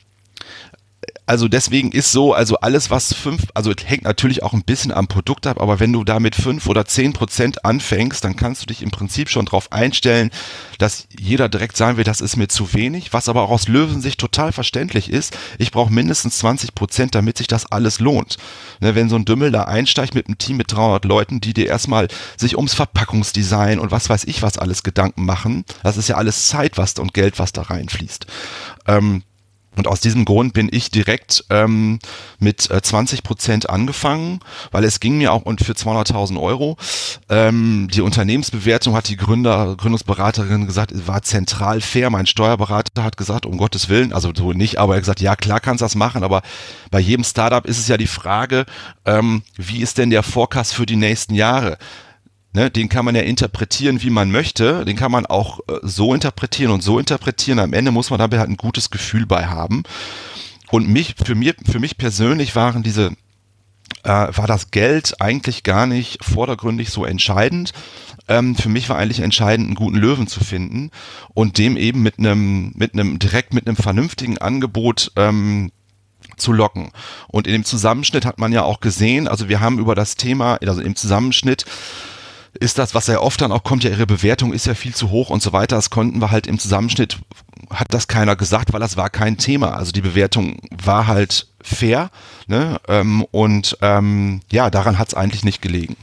also 1.27 1.49
deswegen 1.49 1.91
ist 1.91 2.13
so, 2.13 2.33
also 2.33 2.57
alles 2.59 2.91
was 2.91 3.13
fünf, 3.13 3.47
also 3.55 3.73
hängt 3.85 4.05
natürlich 4.05 4.45
auch 4.45 4.53
ein 4.53 4.63
bisschen 4.63 4.93
am 4.93 5.09
Produkt 5.09 5.47
ab, 5.49 5.61
aber 5.61 5.81
wenn 5.81 5.93
du 5.93 6.05
da 6.05 6.21
mit 6.21 6.37
fünf 6.37 6.69
oder 6.69 6.85
zehn 6.85 7.13
Prozent 7.13 7.65
anfängst, 7.65 8.23
dann 8.25 8.37
kannst 8.37 8.63
du 8.63 8.67
dich 8.67 8.83
im 8.83 8.93
Prinzip 8.93 9.29
schon 9.29 9.45
darauf 9.45 9.73
einstellen, 9.73 10.31
dass 10.79 11.09
jeder 11.19 11.49
direkt 11.49 11.77
sagen 11.77 11.97
wird, 11.97 12.07
das 12.07 12.21
ist 12.21 12.37
mir 12.37 12.47
zu 12.47 12.73
wenig, 12.75 13.13
was 13.13 13.29
aber 13.29 13.43
auch 13.43 13.51
aus 13.51 13.67
Löwensicht 13.67 14.21
total 14.21 14.53
verständlich 14.53 15.11
ist. 15.11 15.37
Ich 15.59 15.73
brauche 15.73 15.93
mindestens 15.93 16.39
20 16.39 16.75
Prozent, 16.77 17.15
damit 17.17 17.39
sich 17.39 17.49
das 17.49 17.71
alles 17.73 17.99
lohnt. 17.99 18.37
Ne, 18.81 18.95
wenn 18.95 19.09
so 19.09 19.17
ein 19.17 19.25
Dümmel 19.25 19.51
da 19.51 19.65
einsteigt 19.65 20.15
mit 20.15 20.29
einem 20.29 20.39
Team 20.39 20.59
mit 20.59 20.71
300 20.71 21.05
Leuten, 21.05 21.41
die 21.41 21.55
dir 21.55 21.67
erstmal 21.67 22.09
sich 22.37 22.57
ums 22.57 22.75
Verpackungsdesign 22.75 23.81
und 23.81 23.91
was 23.91 24.09
weiß 24.09 24.25
ich 24.25 24.43
was 24.43 24.59
alles 24.59 24.85
Gedanken 24.85 25.25
machen, 25.25 25.65
das 25.83 25.97
ist 25.97 26.09
ja 26.09 26.17
alles 26.17 26.49
Zeit 26.49 26.79
was 26.79 26.95
und 26.95 27.15
Geld, 27.15 27.39
was 27.39 27.53
da 27.53 27.63
reinfließt. 27.63 28.27
Ähm, 28.87 29.23
und 29.77 29.87
aus 29.87 30.01
diesem 30.01 30.25
Grund 30.25 30.55
bin 30.55 30.69
ich 30.71 30.91
direkt 30.91 31.45
ähm, 31.51 31.99
mit 32.39 32.71
äh, 32.71 32.81
20 32.81 33.23
Prozent 33.23 33.71
angefangen, 33.71 34.41
weil 34.71 34.85
es 34.85 35.01
ging 35.01 35.19
mir 35.19 35.33
auch 35.33 35.43
und 35.43 35.61
für 35.61 35.73
200.000 35.73 36.41
Euro. 36.41 36.77
Ähm, 37.29 37.89
die 37.93 38.01
Unternehmensbewertung 38.01 38.95
hat 38.95 39.09
die 39.09 39.17
Gründer, 39.17 39.77
Gründungsberaterin 39.77 40.67
gesagt, 40.67 40.93
war 41.07 41.23
zentral 41.23 41.81
fair. 41.81 42.11
Mein 42.11 42.27
Steuerberater 42.27 43.05
hat 43.05 43.17
gesagt, 43.17 43.47
um 43.47 43.59
Gottes 43.59 43.89
Willen, 43.89 44.13
also 44.13 44.33
so 44.35 44.53
nicht, 44.53 44.79
aber 44.79 44.95
er 44.95 44.97
hat 44.97 45.03
gesagt, 45.03 45.21
ja 45.21 45.37
klar 45.37 45.61
kannst 45.61 45.83
du 45.83 45.85
das 45.85 45.95
machen, 45.95 46.25
aber 46.25 46.43
bei 46.91 47.01
jedem 47.01 47.25
Startup 47.25 47.65
ist 47.67 47.79
es 47.79 47.89
ja 47.89 47.97
die 47.97 48.07
Frage, 48.07 48.65
ähm, 49.05 49.43
wie 49.57 49.81
ist 49.81 49.99
denn 49.99 50.11
der 50.11 50.23
Forecast 50.23 50.75
für 50.75 50.87
die 50.87 50.97
nächsten 50.97 51.35
Jahre? 51.35 51.79
Ne, 52.57 52.71
den 52.71 52.89
kann 52.89 53.05
man 53.05 53.15
ja 53.15 53.21
interpretieren, 53.21 54.01
wie 54.01 54.09
man 54.09 54.31
möchte. 54.31 54.87
Den 54.87 54.97
kann 54.97 55.13
man 55.13 55.27
auch 55.27 55.61
äh, 55.69 55.75
so 55.83 56.15
interpretieren 56.15 56.73
und 56.73 56.83
so 56.83 56.99
interpretieren. 56.99 57.59
Am 57.59 57.75
Ende 57.75 57.91
muss 57.91 58.09
man 58.09 58.19
dabei 58.19 58.39
halt 58.39 58.49
ein 58.49 58.57
gutes 58.57 58.89
Gefühl 58.89 59.27
bei 59.27 59.47
haben. 59.47 59.83
Und 60.71 60.89
mich, 60.89 61.17
für, 61.23 61.35
mir, 61.35 61.55
für 61.71 61.81
mich 61.81 61.99
persönlich 61.99 62.57
waren 62.57 62.83
diese, 62.83 63.09
äh, 64.05 64.09
war 64.09 64.47
das 64.47 64.71
Geld 64.71 65.21
eigentlich 65.21 65.65
gar 65.65 65.87
nicht 65.87 66.25
vordergründig 66.25 66.89
so 66.89 67.05
entscheidend. 67.05 67.75
Ähm, 68.27 68.57
für 68.57 68.71
mich 68.71 68.89
war 68.89 68.97
eigentlich 68.97 69.21
entscheidend, 69.21 69.67
einen 69.67 69.75
guten 69.75 69.99
Löwen 69.99 70.27
zu 70.27 70.43
finden 70.43 70.93
und 71.35 71.59
dem 71.59 71.77
eben 71.77 72.03
mit 72.03 72.19
einem, 72.19 72.73
mit 72.75 72.95
einem, 72.95 73.19
direkt 73.19 73.53
mit 73.53 73.67
einem 73.67 73.77
vernünftigen 73.77 74.39
Angebot 74.39 75.13
ähm, 75.17 75.73
zu 76.39 76.55
locken. 76.55 76.91
Und 77.29 77.47
in 77.47 77.53
dem 77.53 77.65
Zusammenschnitt 77.67 78.25
hat 78.25 78.39
man 78.39 78.51
ja 78.51 78.63
auch 78.63 78.81
gesehen, 78.81 79.29
also 79.29 79.51
wir 79.51 79.61
haben 79.61 79.79
über 79.79 79.95
das 79.95 80.15
Thema, 80.15 80.57
also 80.63 80.81
im 80.81 80.97
Zusammenschnitt 80.97 81.67
ist 82.57 82.79
das, 82.79 82.95
was 82.95 83.07
ja 83.07 83.21
oft 83.21 83.41
dann 83.41 83.53
auch 83.53 83.65
kommt, 83.65 83.85
ja, 83.85 83.91
ihre 83.91 84.07
Bewertung 84.07 84.53
ist 84.53 84.67
ja 84.67 84.75
viel 84.75 84.95
zu 84.95 85.11
hoch 85.11 85.31
und 85.31 85.43
so 85.43 85.53
weiter. 85.53 85.77
Das 85.77 85.91
konnten 85.91 86.21
wir 86.21 86.31
halt 86.31 86.47
im 86.47 86.59
Zusammenschnitt, 86.59 87.19
hat 87.71 87.93
das 87.93 88.09
keiner 88.09 88.37
gesagt, 88.37 88.73
weil 88.73 88.81
das 88.81 88.97
war 88.97 89.11
kein 89.11 89.39
Thema. 89.39 89.73
Also 89.75 89.93
die 89.93 90.01
Bewertung 90.01 90.59
war 90.71 91.07
halt 91.07 91.47
fair, 91.63 92.11
ne? 92.47 92.81
Ähm, 92.89 93.25
und 93.31 93.77
ähm, 93.83 94.41
ja, 94.51 94.71
daran 94.71 94.99
hat 94.99 95.09
es 95.09 95.15
eigentlich 95.15 95.45
nicht 95.45 95.63
gelegen. 95.63 95.97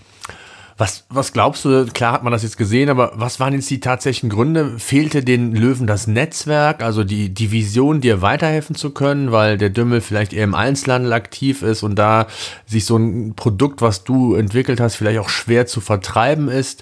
Was, 0.76 1.06
was 1.10 1.34
glaubst 1.34 1.66
du, 1.66 1.86
klar 1.86 2.14
hat 2.14 2.24
man 2.24 2.34
das 2.34 2.42
jetzt 2.42 2.58
gesehen, 2.58 2.90
aber 2.90 3.12
was 3.14 3.40
waren 3.40 3.54
jetzt 3.54 3.70
die 3.70 3.80
tatsächlichen 3.80 4.30
Gründe? 4.30 4.80
Fehlte 4.80 5.24
den 5.24 5.56
Löwen 5.56 5.86
das 5.86 6.08
Netzwerk, 6.08 6.82
also 6.82 7.04
die, 7.04 7.32
die 7.32 7.52
Vision, 7.52 8.02
dir 8.02 8.24
weiterhelfen 8.24 8.76
zu 8.76 8.90
können, 8.90 9.32
weil 9.32 9.60
der 9.60 9.70
Dümmel 9.70 10.02
vielleicht 10.02 10.34
eher 10.34 10.46
im 10.46 10.56
Einzelhandel 10.56 11.14
aktiv 11.14 11.62
ist 11.62 11.84
und 11.84 11.96
da 11.96 12.26
sich 12.66 12.86
so 12.86 12.98
ein 12.98 13.36
Produkt, 13.36 13.84
was 13.84 14.04
du 14.04 14.34
entwickelt 14.34 14.80
hast, 14.80 14.96
vielleicht 14.96 15.20
auch 15.20 15.30
schwer 15.30 15.68
zu 15.68 15.80
vertreiben 15.80 16.50
ist? 16.50 16.82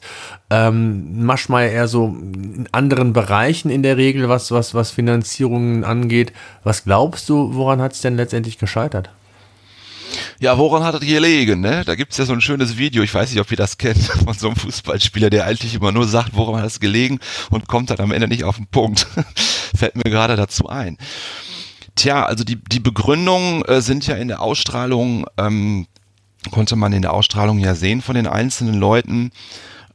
Ähm, 0.50 1.26
Maschmeyer 1.26 1.72
eher 1.72 1.88
so 1.90 2.08
in 2.08 2.70
anderen 2.72 3.12
Bereichen 3.12 3.70
in 3.70 3.84
der 3.84 3.98
Regel, 3.98 4.30
was, 4.30 4.52
was, 4.52 4.74
was 4.74 4.92
Finanzierungen 4.92 5.84
angeht. 5.84 6.32
Was 6.64 6.86
glaubst 6.86 7.28
du, 7.28 7.56
woran 7.56 7.82
hat 7.82 7.92
es 7.92 8.02
denn 8.02 8.16
letztendlich 8.16 8.58
gescheitert? 8.58 9.10
Ja, 10.40 10.58
woran 10.58 10.84
hat 10.84 10.96
es 10.96 11.02
gelegen? 11.02 11.62
Ne? 11.62 11.84
Da 11.86 11.96
gibt's 11.96 12.18
ja 12.18 12.26
so 12.26 12.34
ein 12.34 12.42
schönes 12.42 12.78
Video, 12.78 13.04
ich 13.04 13.14
weiß 13.14 13.32
nicht, 13.32 13.40
ob 13.40 13.52
ihr 13.52 13.58
das 13.58 13.78
kennt, 13.78 14.04
von 14.26 14.34
so 14.34 14.48
einem 14.48 14.56
Fußballspieler, 14.56 15.30
der 15.30 15.46
eigentlich 15.46 15.76
immer 15.76 15.92
nur 15.92 16.08
sagt, 16.08 16.32
woran 16.34 16.62
hat 16.62 16.68
es 16.68 16.80
gelegen 16.80 17.20
und 17.50 17.68
kommt 17.68 17.90
dann 17.90 18.00
am 18.00 18.12
Ende 18.12 18.28
nicht 18.28 18.44
auf 18.44 18.58
den 18.58 18.68
Punkt. 18.68 19.08
Fällt 19.76 19.96
mir 19.96 20.10
gerade 20.10 20.36
dazu 20.36 20.68
ein. 20.68 20.98
Tja, 21.96 22.26
also 22.26 22.44
die, 22.44 22.56
die 22.56 22.80
Begründungen 22.80 23.64
äh, 23.66 23.82
sind 23.82 24.08
ja 24.08 24.16
in 24.16 24.28
der 24.30 24.42
Ausstrahlung, 24.42 25.26
ähm, 25.38 25.88
konnte 26.50 26.76
man 26.76 26.94
in 26.94 27.02
der 27.02 27.14
Ausstrahlung 27.14 27.60
ja 27.60 27.76
sehen 27.76 28.02
von 28.02 28.16
den 28.16 28.28
einzelnen 28.28 28.76
Leuten. 28.76 29.32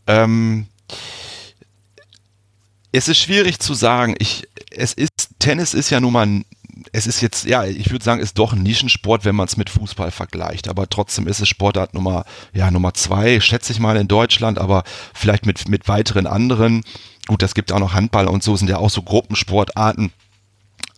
Ähm, 0.06 0.66
es 2.92 3.08
ist 3.08 3.18
schwierig 3.18 3.58
zu 3.58 3.74
sagen. 3.74 4.14
Ich, 4.18 4.48
es 4.70 4.92
ist, 4.92 5.10
Tennis 5.38 5.74
ist 5.74 5.90
ja 5.90 6.00
nun 6.00 6.12
mal 6.12 6.42
es 6.92 7.06
ist 7.06 7.20
jetzt, 7.20 7.44
ja, 7.44 7.64
ich 7.64 7.90
würde 7.90 8.04
sagen, 8.04 8.20
ist 8.20 8.38
doch 8.38 8.52
ein 8.52 8.62
Nischensport, 8.62 9.24
wenn 9.24 9.36
man 9.36 9.46
es 9.46 9.56
mit 9.56 9.70
Fußball 9.70 10.10
vergleicht. 10.10 10.68
Aber 10.68 10.88
trotzdem 10.88 11.26
ist 11.26 11.40
es 11.40 11.48
Sportart 11.48 11.94
Nummer, 11.94 12.24
ja, 12.52 12.70
Nummer 12.70 12.94
zwei, 12.94 13.40
schätze 13.40 13.72
ich 13.72 13.80
mal 13.80 13.96
in 13.96 14.08
Deutschland, 14.08 14.58
aber 14.58 14.84
vielleicht 15.14 15.46
mit, 15.46 15.68
mit 15.68 15.88
weiteren 15.88 16.26
anderen. 16.26 16.84
gut, 17.26 17.42
das 17.42 17.54
gibt 17.54 17.72
auch 17.72 17.78
noch 17.78 17.94
Handball 17.94 18.28
und 18.28 18.42
so 18.42 18.56
sind 18.56 18.68
ja 18.68 18.78
auch 18.78 18.90
so 18.90 19.02
Gruppensportarten. 19.02 20.12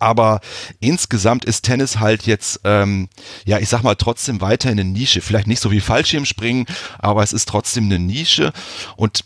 Aber 0.01 0.41
insgesamt 0.79 1.45
ist 1.45 1.63
Tennis 1.63 1.99
halt 1.99 2.25
jetzt, 2.27 2.61
ähm, 2.65 3.09
ja, 3.45 3.59
ich 3.59 3.69
sag 3.69 3.83
mal, 3.83 3.97
trotzdem 3.97 4.41
weiter 4.41 4.71
in 4.71 4.79
eine 4.79 4.89
Nische. 4.89 5.21
Vielleicht 5.21 5.49
nicht 5.49 5.61
so 5.61 5.73
wie 5.73 5.81
Fallschirmspringen, 5.81 6.67
aber 6.99 7.23
es 7.23 7.33
ist 7.33 7.49
trotzdem 7.49 7.85
eine 7.85 7.99
Nische. 7.99 8.53
Und 8.97 9.25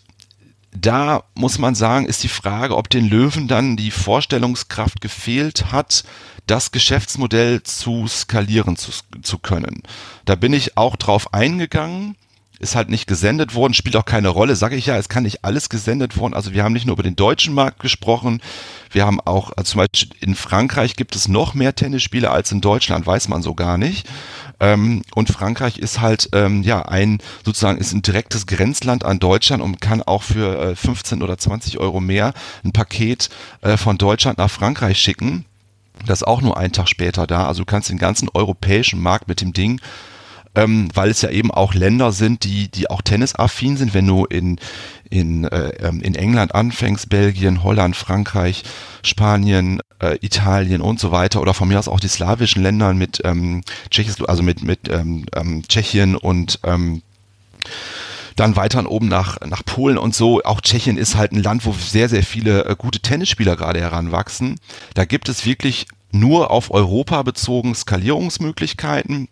da 0.75 1.25
muss 1.35 1.59
man 1.59 1.75
sagen, 1.75 2.07
ist 2.07 2.23
die 2.23 2.29
Frage, 2.29 2.77
ob 2.77 2.89
den 2.89 3.09
Löwen 3.09 3.47
dann 3.49 3.77
die 3.77 3.91
Vorstellungskraft 3.91 5.01
gefehlt 5.03 5.71
hat, 5.71 6.05
das 6.47 6.73
Geschäftsmodell 6.73 7.63
zu 7.63 8.07
skalieren 8.09 8.77
zu, 8.77 8.93
zu 9.23 9.39
können. 9.39 9.83
Da 10.25 10.35
bin 10.35 10.53
ich 10.53 10.77
auch 10.77 10.97
drauf 10.97 11.33
eingegangen 11.35 12.17
ist 12.63 12.77
halt 12.77 12.91
nicht 12.91 13.09
gesendet 13.09 13.57
worden, 13.57 13.75
spielt 13.75 13.97
auch 13.97 14.05
keine 14.05 14.29
Rolle, 14.29 14.55
sage 14.55 14.77
ich 14.77 14.87
ja, 14.87 14.97
es 14.97 15.09
kann 15.09 15.25
nicht 15.25 15.45
alles 15.45 15.69
gesendet 15.69 16.17
worden. 16.17 16.33
Also 16.33 16.53
wir 16.53 16.63
haben 16.63 16.73
nicht 16.73 16.87
nur 16.87 16.95
über 16.95 17.03
den 17.03 17.17
deutschen 17.17 17.55
Markt 17.55 17.81
gesprochen, 17.81 18.41
wir 18.93 19.05
haben 19.05 19.21
auch, 19.21 19.51
also 19.57 19.73
zum 19.73 19.79
Beispiel 19.79 20.17
in 20.21 20.37
Frankreich 20.37 20.95
gibt 20.95 21.17
es 21.17 21.27
noch 21.27 21.55
mehr 21.55 21.75
Tennisspieler 21.75 22.31
als 22.31 22.53
in 22.53 22.61
Deutschland, 22.61 23.05
weiß 23.05 23.27
man 23.27 23.43
so 23.43 23.55
gar 23.55 23.79
nicht. 23.79 24.07
Ähm, 24.61 25.03
und 25.17 25.29
Frankreich 25.29 25.79
ist 25.79 26.01
halt 26.01 26.29
ähm, 26.35 26.63
ja 26.63 26.83
ein 26.83 27.19
sozusagen 27.45 27.79
ist 27.79 27.93
ein 27.93 28.03
direktes 28.03 28.47
Grenzland 28.47 29.05
an 29.05 29.19
Deutschland 29.19 29.61
und 29.61 29.81
kann 29.81 30.01
auch 30.01 30.23
für 30.23 30.71
äh, 30.71 30.77
15 30.77 31.21
oder 31.21 31.37
20 31.37 31.79
Euro 31.79 32.01
mehr 32.01 32.33
ein 32.65 32.73
Paket 32.73 33.29
äh, 33.63 33.77
von 33.77 33.99
Deutschland 33.99 34.39
nach 34.39 34.51
Frankreich 34.51 34.99
schicken. 34.99 35.47
Das 36.07 36.21
ist 36.21 36.27
auch 36.27 36.41
nur 36.41 36.57
einen 36.57 36.73
Tag 36.73 36.89
später 36.89 37.27
da. 37.27 37.47
Also 37.47 37.63
du 37.63 37.67
kannst 37.67 37.91
den 37.91 37.99
ganzen 37.99 38.29
europäischen 38.33 39.01
Markt 39.01 39.29
mit 39.29 39.41
dem 39.41 39.53
Ding 39.53 39.81
ähm, 40.55 40.89
weil 40.95 41.11
es 41.11 41.23
ja 41.23 41.31
eben 41.31 41.51
auch 41.51 41.75
Länder 41.75 42.13
sind, 42.13 42.45
die, 42.45 42.69
die 42.69 42.91
auch 42.91 43.01
tennisaffin 43.03 43.77
sind. 43.77 43.95
Wenn 43.95 44.07
du 44.07 44.27
in, 44.27 44.59
in, 45.09 45.45
äh, 45.45 45.71
ähm, 45.81 46.01
in 46.03 46.15
England 46.15 46.55
anfängst, 46.55 47.09
Belgien, 47.09 47.63
Holland, 47.63 47.97
Frankreich, 47.97 48.63
Spanien, 49.03 49.81
äh, 50.01 50.19
Italien 50.21 50.83
und 50.83 51.01
so 51.01 51.11
weiter, 51.11 51.41
oder 51.41 51.55
von 51.55 51.69
mir 51.69 51.79
aus 51.79 51.89
auch 51.89 52.01
die 52.01 52.09
slawischen 52.09 52.63
Länder 52.63 52.93
mit 52.93 53.23
ähm, 53.25 53.63
Tschechis, 53.91 54.23
also 54.23 54.43
mit, 54.43 54.63
mit 54.63 54.89
ähm, 54.91 55.25
ähm, 55.35 55.63
Tschechien 55.67 56.17
und 56.17 56.61
ähm, 56.65 57.03
dann 58.37 58.57
weiter 58.57 58.89
oben 58.91 59.09
nach, 59.09 59.41
nach 59.41 59.65
Polen 59.65 59.99
und 59.99 60.15
so. 60.15 60.43
Auch 60.43 60.61
Tschechien 60.61 60.99
ist 60.99 61.17
halt 61.17 61.33
ein 61.33 61.43
Land, 61.43 61.67
wo 61.67 61.73
sehr, 61.73 62.09
sehr 62.09 62.23
viele 62.23 62.65
äh, 62.65 62.77
gute 62.77 63.01
Tennisspieler 63.01 63.57
gerade 63.57 63.81
heranwachsen. 63.81 64.59
Da 64.95 65.05
gibt 65.05 65.29
es 65.29 65.47
wirklich 65.47 65.87
nur 66.13 66.51
auf 66.51 66.71
Europa 66.71 67.23
bezogen 67.23 67.75
Skalierungsmöglichkeiten. 67.75 69.29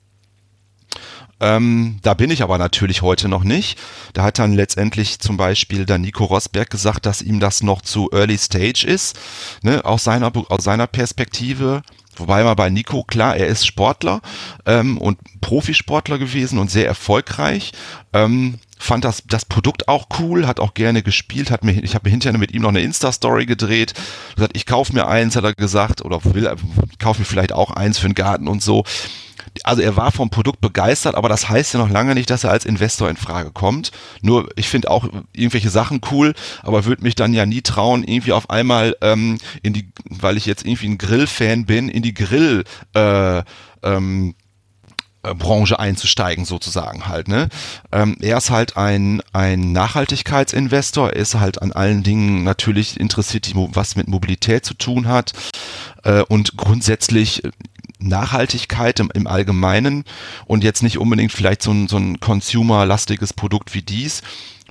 Ähm, 1.41 1.99
da 2.03 2.13
bin 2.15 2.31
ich 2.31 2.43
aber 2.43 2.59
natürlich 2.59 3.01
heute 3.01 3.29
noch 3.29 3.45
nicht. 3.45 3.79
Da 4.13 4.25
hat 4.25 4.39
dann 4.39 4.53
letztendlich 4.53 5.21
zum 5.21 5.39
Beispiel 5.39 5.87
der 5.87 5.99
Nico 5.99 6.25
Rosberg 6.25 6.69
gesagt, 6.69 7.07
dass 7.07 7.23
ihm 7.23 7.41
das 7.41 7.63
noch 7.63 7.81
zu 7.81 8.11
early 8.13 8.37
stage 8.37 8.85
ist, 8.87 9.19
ne, 9.63 9.85
aus 9.85 10.05
seiner, 10.05 10.33
aus 10.51 10.65
seiner 10.65 10.87
Perspektive. 10.87 11.83
Wobei 12.17 12.45
man 12.45 12.57
bei 12.57 12.69
Nico, 12.69 13.05
klar, 13.05 13.37
er 13.37 13.47
ist 13.47 13.67
Sportler 13.67 14.21
ähm, 14.67 14.99
und 14.99 15.19
Profisportler 15.41 16.19
gewesen 16.19 16.59
und 16.59 16.71
sehr 16.71 16.87
erfolgreich. 16.87 17.73
Ähm, 18.13 18.59
fand 18.81 19.05
das, 19.05 19.23
das 19.27 19.45
Produkt 19.45 19.89
auch 19.89 20.09
cool, 20.19 20.47
hat 20.47 20.59
auch 20.59 20.75
gerne 20.75 21.03
gespielt, 21.03 21.51
hat 21.51 21.65
mir, 21.65 21.73
ich 21.73 21.95
habe 21.95 22.09
mir 22.09 22.11
hinterher 22.11 22.39
mit 22.39 22.53
ihm 22.53 22.63
noch 22.63 22.71
eine 22.71 22.81
Insta-Story 22.81 23.47
gedreht, 23.47 23.95
gesagt, 24.35 24.57
ich 24.57 24.67
kaufe 24.67 24.93
mir 24.93 25.07
eins, 25.07 25.37
hat 25.37 25.45
er 25.45 25.55
gesagt, 25.55 26.05
oder 26.05 26.25
will, 26.25 26.55
kaufe 26.99 27.21
mir 27.21 27.27
vielleicht 27.27 27.53
auch 27.53 27.71
eins 27.71 27.99
für 27.99 28.09
den 28.09 28.15
Garten 28.15 28.49
und 28.49 28.63
so 28.63 28.85
also 29.65 29.83
er 29.83 29.97
war 29.97 30.13
vom 30.13 30.31
Produkt 30.31 30.61
begeistert, 30.61 31.15
aber 31.15 31.29
das 31.29 31.49
heißt 31.49 31.75
ja 31.75 31.81
noch 31.81 31.91
lange 31.91 32.15
nicht, 32.15 32.31
dass 32.31 32.45
er 32.45 32.51
als 32.51 32.65
Investor 32.65 33.09
in 33.09 33.17
Frage 33.17 33.51
kommt. 33.51 33.91
Nur 34.23 34.49
ich 34.57 34.69
finde 34.69 34.91
auch 34.91 35.09
irgendwelche 35.33 35.71
Sachen 35.71 36.01
cool, 36.11 36.35
aber 36.63 36.85
würde 36.85 37.03
mich 37.03 37.15
dann 37.15 37.35
ja 37.35 37.47
nie 37.47 37.63
trauen, 37.63 38.05
irgendwie 38.05 38.33
auf 38.33 38.51
einmal 38.51 38.97
ähm, 39.01 39.39
in 39.63 39.73
die, 39.73 39.91
weil 40.05 40.37
ich 40.37 40.47
jetzt 40.47 40.65
irgendwie 40.65 40.89
ein 40.89 40.99
Grill-Fan 40.99 41.67
bin, 41.67 41.89
in 41.89 42.03
die 42.03 42.15
Grill 42.15 42.65
äh, 42.95 43.43
ähm, 43.83 44.35
äh, 44.39 44.40
Branche 45.23 45.79
einzusteigen 45.79 46.45
sozusagen 46.45 47.07
halt. 47.07 47.29
Ne? 47.29 47.49
Ähm, 47.93 48.17
er 48.21 48.39
ist 48.39 48.51
halt 48.51 48.77
ein, 48.77 49.23
ein 49.33 49.73
Nachhaltigkeitsinvestor, 49.73 51.11
er 51.11 51.17
ist 51.17 51.35
halt 51.35 51.61
an 51.61 51.73
allen 51.73 52.03
Dingen 52.03 52.43
natürlich 52.43 52.99
interessiert, 52.99 53.51
was 53.55 53.97
mit 53.97 54.09
Mobilität 54.09 54.65
zu 54.65 54.75
tun 54.75 55.09
hat 55.09 55.33
äh, 56.05 56.23
und 56.23 56.57
grundsätzlich 56.57 57.43
Nachhaltigkeit 57.99 58.99
im, 59.01 59.11
im 59.13 59.27
Allgemeinen 59.27 60.05
und 60.47 60.65
jetzt 60.65 60.83
nicht 60.83 60.99
unbedingt 60.99 61.33
vielleicht 61.33 61.63
so 61.63 61.71
ein, 61.71 61.87
so 61.87 61.99
ein 61.99 62.19
consumer-lastiges 62.19 63.35
Produkt 63.35 63.75
wie 63.75 63.83
dies, 63.83 64.23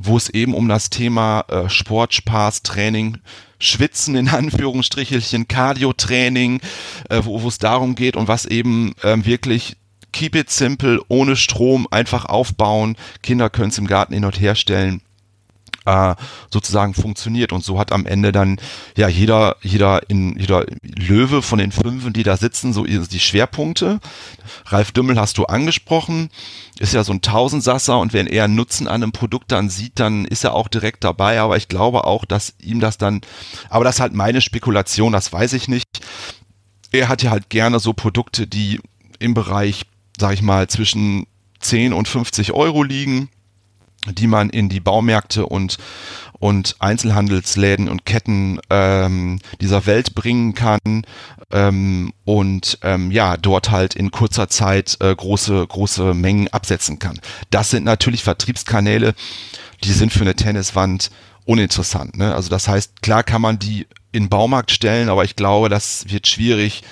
wo 0.01 0.17
es 0.17 0.29
eben 0.29 0.53
um 0.53 0.67
das 0.67 0.89
Thema 0.89 1.45
äh, 1.47 1.69
Sport, 1.69 2.13
Spaß, 2.13 2.63
Training, 2.63 3.19
Schwitzen 3.59 4.15
in 4.15 4.29
Anführungsstrichelchen, 4.29 5.47
Cardio-Training, 5.47 6.62
äh, 7.09 7.21
wo 7.23 7.47
es 7.47 7.59
darum 7.59 7.95
geht 7.95 8.15
und 8.15 8.27
was 8.27 8.45
eben 8.45 8.93
ähm, 9.03 9.25
wirklich 9.25 9.77
keep 10.12 10.36
it 10.36 10.50
simple, 10.50 11.00
ohne 11.08 11.36
Strom, 11.36 11.88
einfach 11.91 12.26
aufbauen. 12.26 12.95
Kinder 13.22 13.50
können 13.50 13.69
es 13.69 13.78
im 13.78 13.88
Garten 13.88 14.13
hin 14.13 14.26
und 14.26 14.39
her 14.39 14.56
stellen 14.56 15.02
äh, 15.89 16.15
sozusagen 16.52 16.93
funktioniert. 16.93 17.52
Und 17.52 17.63
so 17.63 17.80
hat 17.80 17.91
am 17.91 18.06
Ende 18.06 18.32
dann 18.32 18.60
ja 18.95 19.08
jeder, 19.08 19.56
jeder 19.62 20.10
in 20.10 20.38
jeder 20.38 20.65
Löwe 20.82 21.41
von 21.41 21.60
den 21.60 21.72
fünf, 21.72 22.12
die 22.13 22.24
da 22.24 22.38
sitzen, 22.38 22.74
so 22.74 22.84
die 22.84 23.19
Schwerpunkte. 23.19 24.00
Ralf 24.67 24.91
Dümmel 24.91 25.19
hast 25.19 25.38
du 25.38 25.45
angesprochen, 25.45 26.30
ist 26.80 26.93
ja 26.93 27.04
so 27.04 27.13
ein 27.13 27.22
Tausendsasser 27.22 28.00
und 28.00 28.13
wenn 28.13 28.28
er 28.28 28.45
einen 28.45 28.56
Nutzen 28.56 28.88
an 28.88 29.04
einem 29.04 29.12
Produkt 29.12 29.52
dann 29.52 29.69
sieht, 29.69 30.00
dann 30.00 30.26
ist 30.26 30.43
er 30.43 30.54
auch 30.54 30.67
direkt 30.67 31.04
dabei. 31.04 31.39
Aber 31.39 31.58
ich 31.58 31.67
glaube 31.67 32.04
auch, 32.04 32.26
dass 32.26 32.54
ihm 32.60 32.80
das 32.80 32.98
dann, 32.98 33.22
aber 33.69 33.84
das 33.84 33.95
ist 33.95 34.02
halt 34.02 34.13
meine 34.13 34.41
Spekulation, 34.41 35.13
das 35.13 35.34
weiß 35.34 35.54
ich 35.54 35.67
nicht. 35.67 35.86
Er 36.91 37.08
hat 37.08 37.22
ja 37.22 37.32
halt 37.32 37.50
gerne 37.50 37.80
so 37.80 37.93
Produkte, 37.93 38.48
die 38.48 38.80
im 39.19 39.34
Bereich, 39.34 39.86
sag 40.19 40.34
ich 40.34 40.41
mal, 40.41 40.67
zwischen 40.67 41.25
10 41.60 41.93
und 41.93 42.08
50 42.08 42.53
Euro 42.53 42.84
liegen 42.84 43.29
die 44.08 44.27
man 44.27 44.49
in 44.49 44.69
die 44.69 44.79
Baumärkte 44.79 45.45
und 45.45 45.77
und 46.41 46.77
Einzelhandelsläden 46.79 47.89
und 47.89 48.05
Ketten 48.05 48.62
ähm, 48.69 49.41
dieser 49.60 49.86
Welt 49.86 50.15
bringen 50.15 50.53
kann 50.53 50.79
ähm, 51.51 52.13
und 52.23 52.79
ähm, 52.82 53.12
ja 53.12 53.36
dort 53.36 53.71
halt 53.71 53.93
in 53.93 54.10
kurzer 54.10 54.47
Zeit 54.47 54.97
äh, 55.01 55.13
große 55.13 55.67
große 55.67 56.13
Mengen 56.13 56.47
absetzen 56.47 56.97
kann. 56.97 57.19
Das 57.51 57.71
sind 57.71 57.84
natürlich 57.84 58.23
Vertriebskanäle, 58.23 59.15
die 59.84 59.91
sind 59.91 60.13
für 60.13 60.21
eine 60.21 60.36
Tenniswand 60.36 61.12
uninteressant. 61.43 62.15
Ne? 62.17 62.34
Also 62.34 62.49
das 62.49 62.69
heißt, 62.69 63.01
klar 63.01 63.23
kann 63.23 63.41
man 63.41 63.60
die 63.60 63.86
in 64.13 64.23
den 64.23 64.29
Baumarkt 64.29 64.71
stellen, 64.71 65.10
aber 65.10 65.25
ich 65.25 65.36
glaube, 65.36 65.67
das 65.67 66.05
wird 66.08 66.25
schwierig 66.25 66.84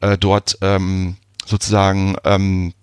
äh, 0.00 0.18
dort 0.18 0.58
ähm, 0.62 1.16
sozusagen 1.46 2.16
ähm, 2.24 2.74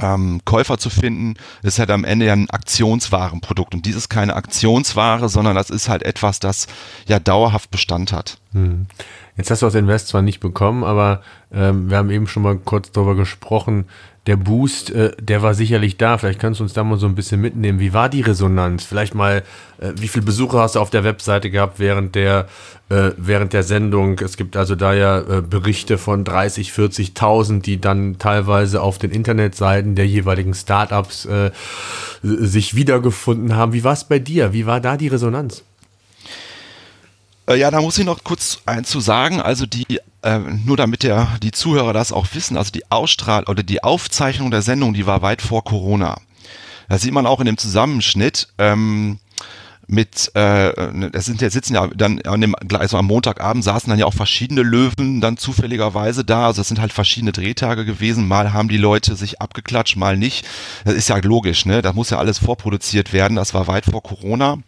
ähm, 0.00 0.40
Käufer 0.44 0.78
zu 0.78 0.90
finden, 0.90 1.34
ist 1.62 1.78
halt 1.78 1.90
am 1.90 2.04
Ende 2.04 2.26
ja 2.26 2.32
ein 2.32 2.50
Aktionswarenprodukt. 2.50 3.74
Und 3.74 3.86
dies 3.86 3.96
ist 3.96 4.08
keine 4.08 4.34
Aktionsware, 4.34 5.28
sondern 5.28 5.54
das 5.54 5.70
ist 5.70 5.88
halt 5.88 6.02
etwas, 6.02 6.40
das 6.40 6.66
ja 7.06 7.20
dauerhaft 7.20 7.70
Bestand 7.70 8.12
hat. 8.12 8.38
Hm. 8.52 8.86
Jetzt 9.36 9.50
hast 9.50 9.62
du 9.62 9.66
das 9.66 9.74
Invest 9.74 10.08
zwar 10.08 10.22
nicht 10.22 10.40
bekommen, 10.40 10.84
aber 10.84 11.22
ähm, 11.52 11.90
wir 11.90 11.96
haben 11.96 12.10
eben 12.10 12.26
schon 12.26 12.42
mal 12.42 12.56
kurz 12.56 12.90
darüber 12.90 13.14
gesprochen, 13.14 13.86
der 14.26 14.36
Boost, 14.36 14.90
äh, 14.90 15.12
der 15.20 15.42
war 15.42 15.54
sicherlich 15.54 15.98
da. 15.98 16.16
Vielleicht 16.16 16.40
kannst 16.40 16.60
du 16.60 16.64
uns 16.64 16.72
da 16.72 16.82
mal 16.82 16.98
so 16.98 17.06
ein 17.06 17.14
bisschen 17.14 17.40
mitnehmen. 17.40 17.78
Wie 17.78 17.92
war 17.92 18.08
die 18.08 18.22
Resonanz? 18.22 18.84
Vielleicht 18.84 19.14
mal, 19.14 19.42
äh, 19.78 19.92
wie 19.96 20.08
viele 20.08 20.24
Besucher 20.24 20.60
hast 20.60 20.76
du 20.76 20.80
auf 20.80 20.90
der 20.90 21.04
Webseite 21.04 21.50
gehabt 21.50 21.78
während 21.78 22.14
der, 22.14 22.46
äh, 22.88 23.10
während 23.18 23.52
der 23.52 23.62
Sendung? 23.62 24.18
Es 24.20 24.36
gibt 24.36 24.56
also 24.56 24.76
da 24.76 24.94
ja 24.94 25.18
äh, 25.18 25.42
Berichte 25.42 25.98
von 25.98 26.24
30, 26.24 26.70
40.000, 26.70 27.60
die 27.60 27.80
dann 27.80 28.18
teilweise 28.18 28.80
auf 28.80 28.98
den 28.98 29.10
Internetseiten 29.10 29.94
der 29.94 30.06
jeweiligen 30.06 30.54
Startups 30.54 31.26
äh, 31.26 31.50
sich 32.22 32.74
wiedergefunden 32.74 33.54
haben. 33.54 33.74
Wie 33.74 33.84
war 33.84 33.92
es 33.92 34.04
bei 34.04 34.18
dir? 34.18 34.54
Wie 34.54 34.64
war 34.64 34.80
da 34.80 34.96
die 34.96 35.08
Resonanz? 35.08 35.64
Äh, 37.48 37.56
ja, 37.56 37.70
da 37.70 37.80
muss 37.80 37.98
ich 37.98 38.04
noch 38.04 38.24
kurz 38.24 38.60
eins 38.66 38.90
zu 38.90 39.00
sagen. 39.00 39.40
Also 39.40 39.66
die, 39.66 40.00
äh, 40.22 40.38
nur 40.38 40.76
damit 40.76 41.02
der, 41.02 41.38
die 41.42 41.52
Zuhörer 41.52 41.92
das 41.92 42.12
auch 42.12 42.26
wissen, 42.32 42.56
also 42.56 42.70
die 42.70 42.90
Ausstrahl 42.90 43.44
oder 43.44 43.62
die 43.62 43.82
Aufzeichnung 43.82 44.50
der 44.50 44.62
Sendung, 44.62 44.94
die 44.94 45.06
war 45.06 45.22
weit 45.22 45.42
vor 45.42 45.64
Corona. 45.64 46.18
Da 46.88 46.98
sieht 46.98 47.12
man 47.12 47.26
auch 47.26 47.40
in 47.40 47.46
dem 47.46 47.56
Zusammenschnitt, 47.56 48.48
ähm, 48.58 49.18
mit, 49.86 50.32
äh, 50.34 50.70
es 51.12 51.26
sind 51.26 51.42
ja 51.42 51.50
sitzen 51.50 51.74
ja 51.74 51.86
dann 51.88 52.20
an 52.22 52.40
dem, 52.40 52.54
also 52.72 52.96
am 52.96 53.06
Montagabend 53.06 53.62
saßen 53.62 53.90
dann 53.90 53.98
ja 53.98 54.06
auch 54.06 54.14
verschiedene 54.14 54.62
Löwen 54.62 55.20
dann 55.20 55.36
zufälligerweise 55.36 56.24
da. 56.24 56.46
Also 56.46 56.62
es 56.62 56.68
sind 56.68 56.80
halt 56.80 56.92
verschiedene 56.92 57.32
Drehtage 57.32 57.84
gewesen. 57.84 58.26
Mal 58.26 58.54
haben 58.54 58.68
die 58.68 58.78
Leute 58.78 59.14
sich 59.14 59.42
abgeklatscht, 59.42 59.96
mal 59.96 60.16
nicht. 60.16 60.46
Das 60.84 60.94
ist 60.94 61.10
ja 61.10 61.16
logisch, 61.18 61.66
ne? 61.66 61.82
Da 61.82 61.92
muss 61.92 62.10
ja 62.10 62.18
alles 62.18 62.38
vorproduziert 62.38 63.12
werden. 63.12 63.36
Das 63.36 63.52
war 63.52 63.66
weit 63.66 63.84
vor 63.84 64.02
Corona. 64.02 64.58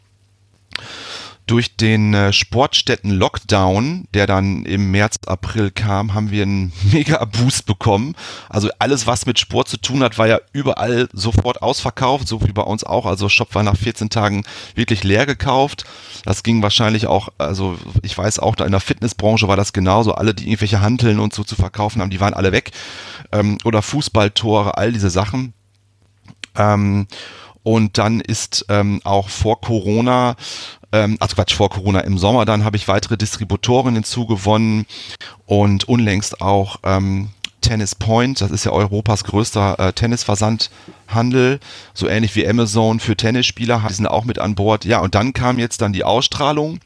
Durch 1.47 1.77
den 1.77 2.13
äh, 2.13 2.33
Sportstätten-Lockdown, 2.33 4.09
der 4.15 4.27
dann 4.27 4.65
im 4.65 4.91
März, 4.91 5.19
April 5.27 5.71
kam, 5.71 6.13
haben 6.13 6.31
wir 6.33 6.43
einen 6.43 6.73
Mega-Boost 6.93 7.67
bekommen. 7.67 8.17
Also 8.49 8.69
alles, 8.81 9.07
was 9.07 9.27
mit 9.27 9.39
Sport 9.39 9.69
zu 9.69 9.77
tun 9.77 10.03
hat, 10.03 10.19
war 10.19 10.27
ja 10.27 10.41
überall 10.53 11.09
sofort 11.13 11.63
ausverkauft, 11.63 12.27
so 12.27 12.43
wie 12.43 12.53
bei 12.53 12.63
uns 12.63 12.83
auch. 12.83 13.07
Also 13.07 13.29
Shop 13.29 13.55
war 13.55 13.63
nach 13.63 13.77
14 13.77 14.11
Tagen 14.11 14.45
wirklich 14.75 15.05
leer 15.05 15.25
gekauft. 15.25 15.85
Das 16.25 16.43
ging 16.43 16.63
wahrscheinlich 16.63 17.07
auch, 17.07 17.29
also 17.39 17.79
ich 18.03 18.19
weiß 18.19 18.41
auch, 18.41 18.57
da 18.57 18.65
in 18.65 18.73
der 18.73 18.81
Fitnessbranche 18.81 19.47
war 19.47 19.57
das 19.57 19.73
genauso. 19.73 20.15
Alle, 20.15 20.35
die 20.35 20.49
irgendwelche 20.49 20.81
Hanteln 20.81 21.21
und 21.21 21.33
so 21.33 21.45
zu 21.45 21.55
verkaufen 21.55 22.03
haben, 22.03 22.11
die 22.11 22.21
waren 22.21 22.35
alle 22.35 22.51
weg. 22.51 22.73
Ähm, 23.31 23.59
oder 23.65 23.83
Fußballtore, 23.83 24.77
all 24.77 24.93
diese 24.93 25.11
Sachen. 25.11 25.55
Ähm, 26.57 27.07
und 27.67 27.99
dann 27.99 28.21
ist 28.21 28.67
ähm, 28.69 29.01
auch 29.03 29.29
vor 29.29 29.61
Corona, 29.61 30.37
ähm, 30.93 31.17
also 31.19 31.35
Quatsch, 31.35 31.53
vor 31.53 31.69
Corona 31.69 31.99
im 32.03 32.17
Sommer, 32.17 32.45
dann 32.45 32.63
habe 32.63 32.77
ich 32.77 32.87
weitere 32.87 33.17
Distributoren 33.17 33.95
hinzugewonnen 33.95 34.87
und 35.47 35.89
unlängst 35.89 36.41
auch 36.41 36.77
ähm, 36.85 37.31
Tennis 37.63 37.97
Point, 37.97 38.41
das 38.41 38.53
ist 38.53 38.67
ja 38.67 38.71
Europas 38.71 39.25
größter 39.25 39.81
äh, 39.81 39.93
Tennisversandhandel, 39.93 41.59
so 41.93 42.07
ähnlich 42.07 42.37
wie 42.37 42.47
Amazon 42.47 43.01
für 43.01 43.17
Tennisspieler, 43.17 43.83
die 43.89 43.95
sind 43.95 44.07
auch 44.07 44.25
mit 44.25 44.39
an 44.39 44.55
Bord. 44.55 44.85
Ja, 44.85 45.01
und 45.01 45.17
dann 45.17 45.33
kam 45.33 45.59
jetzt 45.59 45.81
dann 45.81 45.93
die 45.93 46.05
Ausstrahlung 46.05 46.79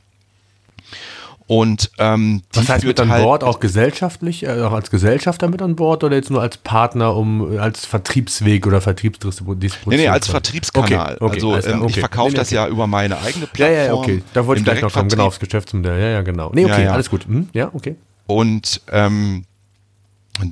und 1.50 1.90
ähm, 1.98 2.42
die 2.54 2.58
Was 2.58 2.68
heißt 2.68 2.84
mit 2.84 3.00
an 3.00 3.10
halt 3.10 3.24
Bord 3.24 3.42
auch 3.42 3.58
gesellschaftlich, 3.58 4.46
äh, 4.46 4.62
auch 4.62 4.70
als 4.70 4.88
Gesellschafter 4.88 5.48
mit 5.48 5.60
an 5.60 5.74
Bord 5.74 6.04
oder 6.04 6.14
jetzt 6.14 6.30
nur 6.30 6.40
als 6.40 6.56
Partner, 6.58 7.16
um 7.16 7.58
als 7.58 7.84
Vertriebsweg 7.86 8.68
oder 8.68 8.80
Vertriebsdistribution? 8.80 9.92
Nee, 9.92 9.96
nee, 9.96 10.06
als 10.06 10.28
Vertriebskanal. 10.28 11.16
Okay, 11.18 11.42
okay, 11.42 11.52
also 11.52 11.68
ähm, 11.68 11.82
okay. 11.82 11.90
ich 11.90 11.98
verkaufe 11.98 12.30
nee, 12.30 12.36
das 12.36 12.52
ja 12.52 12.68
über 12.68 12.86
meine 12.86 13.18
eigene 13.18 13.48
Plattform. 13.48 13.76
Ja, 13.76 13.84
ja, 13.84 13.94
okay. 13.94 14.22
Da 14.32 14.46
wollte 14.46 14.60
ich 14.60 14.64
gleich 14.64 14.80
noch 14.80 14.92
kommen, 14.92 15.08
genau, 15.08 15.26
aufs 15.26 15.40
Geschäftsmodell. 15.40 16.00
Ja, 16.00 16.08
ja, 16.10 16.22
genau. 16.22 16.52
Nee, 16.54 16.66
okay, 16.66 16.70
ja, 16.70 16.80
ja. 16.82 16.92
alles 16.92 17.10
gut. 17.10 17.26
Hm? 17.26 17.48
Ja, 17.52 17.70
okay. 17.72 17.96
Und 18.28 18.82
ähm, 18.92 19.44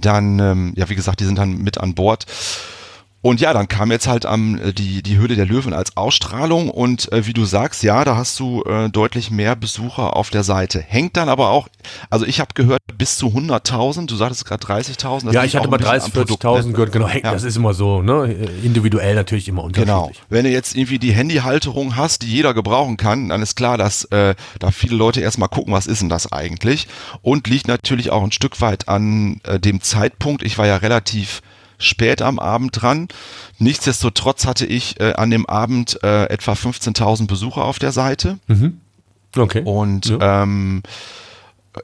dann, 0.01 0.41
ähm, 0.41 0.73
ja, 0.75 0.89
wie 0.89 0.97
gesagt, 0.97 1.21
die 1.21 1.27
sind 1.27 1.39
dann 1.39 1.59
mit 1.59 1.79
an 1.79 1.95
Bord. 1.95 2.27
Und 3.21 3.41
ja, 3.41 3.53
dann 3.53 3.67
kam 3.67 3.91
jetzt 3.91 4.07
halt 4.07 4.27
am 4.27 4.61
ähm, 4.63 4.75
die 4.75 5.03
die 5.03 5.17
Höhle 5.17 5.35
der 5.35 5.45
Löwen 5.45 5.73
als 5.73 5.97
Ausstrahlung 5.97 6.71
und 6.71 7.11
äh, 7.13 7.27
wie 7.27 7.33
du 7.33 7.45
sagst, 7.45 7.83
ja, 7.83 8.05
da 8.05 8.17
hast 8.17 8.39
du 8.39 8.63
äh, 8.63 8.89
deutlich 8.91 9.33
mehr 9.33 9.57
Besucher 9.57 10.15
auf 10.15 10.31
der 10.31 10.45
Seite. 10.45 10.81
Hängt 10.81 11.17
dann 11.17 11.29
aber 11.29 11.51
auch, 11.51 11.69
also 12.11 12.25
ich 12.25 12.39
habe 12.39 12.51
gehört 12.55 12.81
bis 12.97 13.19
zu 13.19 13.27
100.000, 13.27 14.07
du 14.07 14.15
sagtest 14.15 14.45
gerade 14.45 14.65
30.000. 14.65 15.33
Ja, 15.33 15.43
ich 15.43 15.57
hatte 15.57 15.69
mal 15.69 15.79
30, 15.79 16.15
40.000 16.15 16.67
ne? 16.67 16.73
gehört, 16.73 16.93
genau, 16.93 17.09
hängt, 17.09 17.25
ja. 17.25 17.33
das 17.33 17.43
ist 17.43 17.57
immer 17.57 17.75
so, 17.75 18.03
ne, 18.03 18.33
individuell 18.63 19.17
natürlich 19.17 19.49
immer 19.49 19.65
unterschiedlich. 19.65 19.95
Genau. 19.95 20.11
Wenn 20.29 20.45
du 20.45 20.51
jetzt 20.51 20.77
irgendwie 20.77 21.01
die 21.01 21.13
Handyhalterung 21.13 21.97
hast, 21.97 22.23
die 22.23 22.29
jeder 22.29 22.55
gebrauchen 22.55 22.97
kann, 22.97 23.31
dann 23.31 23.43
ist 23.43 23.57
klar, 23.57 23.79
dass 23.79 24.05
äh, 24.07 24.37
da 24.61 24.71
viele 24.71 24.95
Leute 24.95 25.21
erstmal 25.21 25.49
gucken, 25.49 25.73
was 25.73 25.89
ist 25.89 26.03
denn 26.03 26.09
das 26.09 26.31
eigentlich 26.31 26.87
und 27.23 27.49
liegt 27.49 27.67
natürlich 27.67 28.11
auch 28.11 28.23
ein 28.23 28.33
Stück 28.33 28.61
weit 28.61 28.89
an 28.89 29.41
äh, 29.43 29.59
dem 29.59 29.81
Zeitpunkt. 29.81 30.45
Ich 30.45 30.57
war 30.57 30.67
ja 30.67 30.77
relativ 30.77 31.43
spät 31.79 32.23
am 32.23 32.39
Abend 32.39 32.83
dran. 32.83 33.09
Nichtsdestotrotz 33.59 34.47
hatte 34.47 34.67
ich 34.67 35.01
äh, 35.01 35.15
an 35.15 35.31
dem 35.31 35.47
Abend 35.47 35.99
äh, 36.03 36.25
etwa 36.27 36.53
15.000 36.53 37.27
Besucher 37.27 37.65
auf 37.65 37.79
der 37.79 37.93
Seite. 37.93 38.39
Mhm. 38.49 38.81
Okay. 39.37 39.63
Und 39.65 40.07
ja. 40.07 40.43
ähm, 40.43 40.83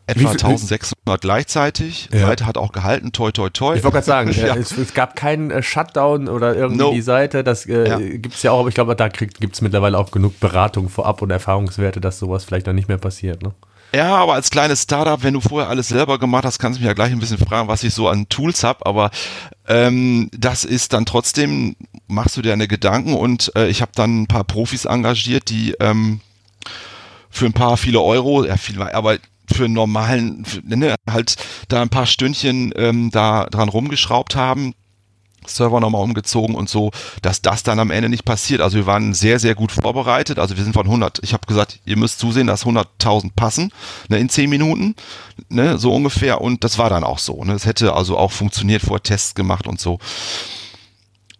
etwa 0.07 0.31
1600 0.31 1.21
gleichzeitig. 1.21 2.09
Ja. 2.13 2.27
Seite 2.27 2.47
hat 2.47 2.57
auch 2.57 2.73
gehalten, 2.73 3.13
toi, 3.13 3.31
toi, 3.31 3.51
toi. 3.51 3.77
Ich 3.77 3.85
wollte 3.85 3.95
gerade 3.95 4.07
sagen, 4.07 4.33
ja. 4.37 4.57
es, 4.57 4.77
es, 4.77 4.95
gab 4.95 5.17
keinen 5.17 5.51
äh, 5.51 5.63
Shutdown 5.63 6.29
oder 6.29 6.57
irgendwie 6.57 6.83
no. 6.83 6.93
die 6.93 7.03
Seite. 7.03 7.45
Das 7.45 7.67
äh, 7.67 7.89
ja. 7.89 7.99
gibt 7.99 8.35
es 8.35 8.43
ja 8.43 8.51
auch, 8.51 8.61
aber 8.61 8.69
ich 8.69 8.75
glaube, 8.75 8.97
da 8.97 9.09
gibt 9.09 9.55
es 9.55 9.61
mittlerweile 9.61 9.99
auch 9.99 10.11
genug 10.11 10.41
Beratung 10.41 10.89
vorab 10.89 11.23
und 11.23 11.31
Erfahrungswerte, 11.31 12.01
dass 12.01 12.19
sowas 12.19 12.45
vielleicht 12.45 12.67
dann 12.67 12.77
nicht 12.77 12.89
mehr 12.89 12.99
passiert. 12.99 13.43
Ne? 13.43 13.53
Ja, 13.95 14.17
aber 14.17 14.35
als 14.35 14.51
kleines 14.51 14.83
Startup, 14.83 15.23
wenn 15.23 15.35
du 15.35 15.41
vorher 15.41 15.71
alles 15.71 15.87
selber 15.87 16.19
gemacht 16.19 16.45
hast, 16.45 16.59
kannst 16.59 16.79
du 16.79 16.81
mich 16.81 16.89
ja 16.89 16.95
gleich 16.95 17.13
ein 17.13 17.21
bisschen 17.21 17.39
fragen, 17.39 17.69
was 17.69 17.85
ich 17.85 17.95
so 17.95 18.09
an 18.09 18.29
Tools 18.29 18.65
habe. 18.65 18.85
Aber 18.87 19.13
ähm, 19.69 20.29
das 20.37 20.65
ist 20.65 20.93
dann 20.93 21.07
trotzdem, 21.07 21.77
machst 22.09 22.37
du 22.37 22.43
dir 22.43 22.53
eine 22.53 22.67
Gedanken 22.67 23.15
und 23.15 23.53
äh, 23.55 23.69
ich 23.69 23.83
habe 23.83 23.93
dann 23.95 24.23
ein 24.23 24.27
paar 24.27 24.43
Profis 24.43 24.85
engagiert, 24.85 25.49
die 25.49 25.77
ähm, 25.79 26.21
für 27.31 27.47
ein 27.47 27.53
paar 27.53 27.77
viele 27.77 28.01
Euro, 28.01 28.45
ja 28.45 28.57
viel, 28.57 28.83
aber 28.83 29.19
für 29.53 29.67
einen 29.67 29.75
normalen, 29.75 30.45
für, 30.45 30.61
ne, 30.65 30.97
halt 31.09 31.37
da 31.69 31.81
ein 31.81 31.89
paar 31.89 32.07
Stündchen 32.07 32.73
ähm, 32.75 33.11
da 33.13 33.47
dran 33.47 33.69
rumgeschraubt 33.69 34.35
haben 34.35 34.75
Server 35.47 35.81
nochmal 35.81 36.03
umgezogen 36.03 36.55
und 36.55 36.69
so, 36.69 36.91
dass 37.23 37.43
das 37.43 37.63
dann 37.63 37.79
am 37.79 37.91
Ende 37.91 38.09
nicht 38.09 38.25
passiert. 38.25 38.61
Also 38.61 38.77
wir 38.77 38.87
waren 38.87 39.15
sehr, 39.15 39.39
sehr 39.39 39.55
gut 39.55 39.73
vorbereitet. 39.73 40.39
Also 40.39 40.57
wir 40.57 40.65
sind 40.65 40.73
von 40.73 40.87
100, 40.87 41.21
ich 41.23 41.33
habe 41.33 41.47
gesagt, 41.47 41.81
ihr 41.85 41.97
müsst 41.97 42.19
zusehen, 42.19 42.47
dass 42.47 42.65
100.000 42.65 43.33
passen 43.35 43.73
ne, 44.09 44.19
in 44.19 44.29
10 44.29 44.51
Minuten, 44.51 44.95
ne, 45.49 45.79
so 45.79 45.95
ungefähr. 45.95 46.41
Und 46.41 46.65
das 46.65 46.79
war 46.79 46.91
dann 46.91 47.05
auch 47.05 47.19
so. 47.19 47.45
Ne. 47.45 47.55
Es 47.55 47.67
hätte 47.67 47.95
also 47.95 48.19
auch 48.19 48.33
funktioniert, 48.33 48.83
vor 48.83 49.03
Tests 49.03 49.35
gemacht 49.35 49.67
und 49.67 49.81
so. 49.81 49.99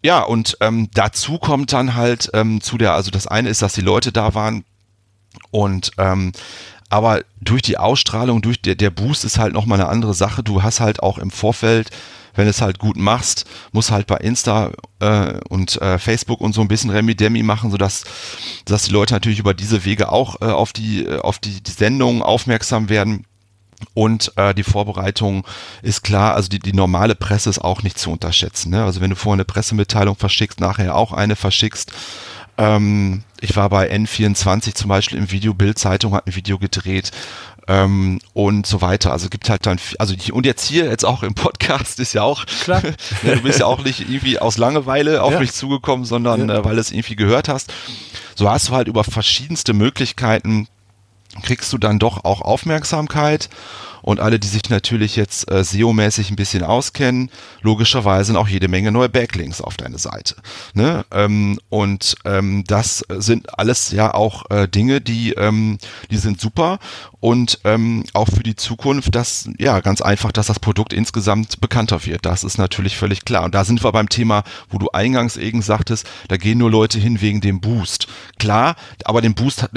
Ja, 0.03 0.21
und 0.21 0.59
ähm, 0.61 0.91
dazu 0.93 1.39
kommt 1.39 1.73
dann 1.73 1.95
halt 1.95 2.31
ähm, 2.35 2.61
zu 2.61 2.77
der, 2.77 2.93
also 2.93 3.11
das 3.11 3.27
eine 3.27 3.49
ist, 3.49 3.63
dass 3.63 3.73
die 3.73 3.81
Leute 3.81 4.13
da 4.13 4.35
waren 4.35 4.65
und 5.51 5.93
ähm, 5.99 6.33
aber 6.91 7.23
durch 7.41 7.63
die 7.63 7.79
Ausstrahlung, 7.79 8.43
durch 8.43 8.61
der, 8.61 8.75
der 8.75 8.91
Boost 8.91 9.25
ist 9.25 9.39
halt 9.39 9.53
nochmal 9.53 9.81
eine 9.81 9.89
andere 9.89 10.15
Sache. 10.15 10.43
Du 10.43 10.63
hast 10.63 10.81
halt 10.81 11.03
auch 11.03 11.19
im 11.19 11.31
Vorfeld 11.31 11.91
wenn 12.35 12.45
du 12.45 12.51
es 12.51 12.61
halt 12.61 12.79
gut 12.79 12.97
machst, 12.97 13.47
muss 13.73 13.91
halt 13.91 14.07
bei 14.07 14.17
Insta 14.17 14.73
äh, 15.01 15.39
und 15.49 15.81
äh, 15.81 15.99
Facebook 15.99 16.41
und 16.41 16.55
so 16.55 16.61
ein 16.61 16.69
bisschen 16.69 16.91
Remi-Demi 16.91 17.43
machen, 17.43 17.71
sodass 17.71 18.05
dass 18.65 18.85
die 18.85 18.93
Leute 18.93 19.15
natürlich 19.15 19.39
über 19.39 19.55
diese 19.55 19.85
Wege 19.85 20.11
auch 20.11 20.41
äh, 20.41 20.47
auf 20.47 20.73
die, 20.73 21.05
äh, 21.05 21.19
auf 21.19 21.39
die, 21.39 21.63
die 21.63 21.71
Sendung 21.71 22.23
aufmerksam 22.23 22.89
werden. 22.89 23.27
Und 23.93 24.33
äh, 24.37 24.55
die 24.55 24.63
Vorbereitung 24.63 25.47
ist 25.83 26.03
klar, 26.03 26.35
also 26.35 26.49
die, 26.49 26.59
die 26.59 26.73
normale 26.73 27.15
Presse 27.15 27.51
ist 27.51 27.59
auch 27.59 27.83
nicht 27.83 27.99
zu 27.99 28.11
unterschätzen. 28.11 28.71
Ne? 28.71 28.83
Also 28.83 29.01
wenn 29.01 29.11
du 29.11 29.17
vorher 29.17 29.35
eine 29.35 29.45
Pressemitteilung 29.45 30.17
verschickst, 30.17 30.61
nachher 30.61 30.95
auch 30.95 31.13
eine 31.13 31.37
verschickst. 31.37 31.93
Ähm, 32.57 33.25
ich 33.41 33.57
war 33.57 33.69
bei 33.69 33.93
N24 33.93 34.75
zum 34.75 34.89
Beispiel 34.89 35.19
im 35.19 35.31
Video, 35.31 35.55
Bild-Zeitung 35.55 36.15
hat 36.15 36.27
ein 36.27 36.37
Video 36.37 36.59
gedreht 36.59 37.11
ähm, 37.69 38.21
und 38.33 38.67
so 38.67 38.83
weiter. 38.83 39.13
Also 39.13 39.29
gibt 39.29 39.49
halt 39.49 39.67
dann, 39.67 39.79
also 39.99 40.15
und 40.33 40.47
jetzt 40.47 40.65
hier, 40.67 40.87
jetzt 40.87 41.05
auch 41.05 41.23
im 41.23 41.35
Podcast 41.35 42.01
ist 42.01 42.13
ja 42.13 42.23
auch, 42.23 42.45
Klar. 42.47 42.83
Ne, 43.23 43.37
du 43.37 43.43
bist 43.43 43.61
ja 43.61 43.67
auch 43.67 43.83
nicht 43.83 44.01
irgendwie 44.01 44.39
aus 44.39 44.59
Langeweile 44.59 45.23
auf 45.23 45.33
ja. 45.33 45.41
mich 45.41 45.53
zugekommen, 45.53 46.05
sondern 46.05 46.49
ja. 46.49 46.57
äh, 46.57 46.65
weil 46.65 46.75
du 46.75 46.81
es 46.81 46.91
irgendwie 46.91 47.17
gehört 47.17 47.49
hast. 47.49 47.73
So 48.35 48.51
hast 48.51 48.69
du 48.69 48.75
halt 48.75 48.89
über 48.89 49.05
verschiedenste 49.05 49.73
Möglichkeiten, 49.73 50.69
kriegst 51.43 51.73
du 51.73 51.79
dann 51.79 51.99
doch 51.99 52.25
auch 52.25 52.41
Aufmerksamkeit 52.41 53.49
und 54.05 54.21
alle, 54.21 54.39
die 54.39 54.49
sich 54.49 54.69
natürlich 54.69 55.17
jetzt 55.17 55.51
äh, 55.51 55.65
SEO-mäßig 55.65 56.31
ein 56.31 56.37
bisschen 56.37 56.63
auskennen, 56.63 57.31
logischerweise 57.63 58.27
sind 58.27 58.37
auch 58.37 58.49
jede 58.49 58.69
Menge 58.69 58.93
neue 58.93 59.09
Backlinks 59.09 59.63
auf 59.63 59.79
deine 59.79 59.99
Seite. 59.99 60.37
Ne? 60.75 61.07
Ähm, 61.11 61.59
und 61.71 62.15
ähm, 62.27 62.65
das 62.67 63.03
sind 63.09 63.59
alles 63.59 63.93
ja 63.93 64.13
auch 64.13 64.51
äh, 64.51 64.69
Dinge, 64.69 65.01
die, 65.01 65.33
ähm, 65.33 65.79
die 66.11 66.19
sind 66.19 66.39
super 66.39 66.79
und 67.21 67.61
ähm, 67.65 68.05
auch 68.13 68.29
für 68.29 68.43
die 68.43 68.57
Zukunft, 68.57 69.15
dass 69.15 69.49
ja 69.59 69.81
ganz 69.81 70.03
einfach, 70.03 70.33
dass 70.33 70.49
das 70.49 70.61
Produkt 70.61 70.93
insgesamt 70.93 71.63
bekannter 71.63 72.05
wird. 72.05 72.27
Das 72.27 72.45
ist 72.45 72.59
natürlich 72.59 72.99
völlig 72.99 73.25
klar. 73.25 73.45
Und 73.45 73.55
da 73.55 73.65
sind 73.65 73.83
wir 73.83 73.93
beim 73.93 74.11
Thema, 74.11 74.45
wo 74.69 74.77
du 74.77 74.91
eingangs 74.91 75.39
eben 75.39 75.63
sagtest, 75.63 76.07
da 76.29 76.37
gehen 76.37 76.59
nur 76.59 76.71
Leute 76.71 76.99
hin 76.99 77.23
wegen 77.23 77.41
dem 77.41 77.63
Boost. 77.63 78.07
Klar, 78.39 78.77
aber 79.07 79.23
den 79.23 79.35
Boost 79.35 79.63
hat, 79.63 79.71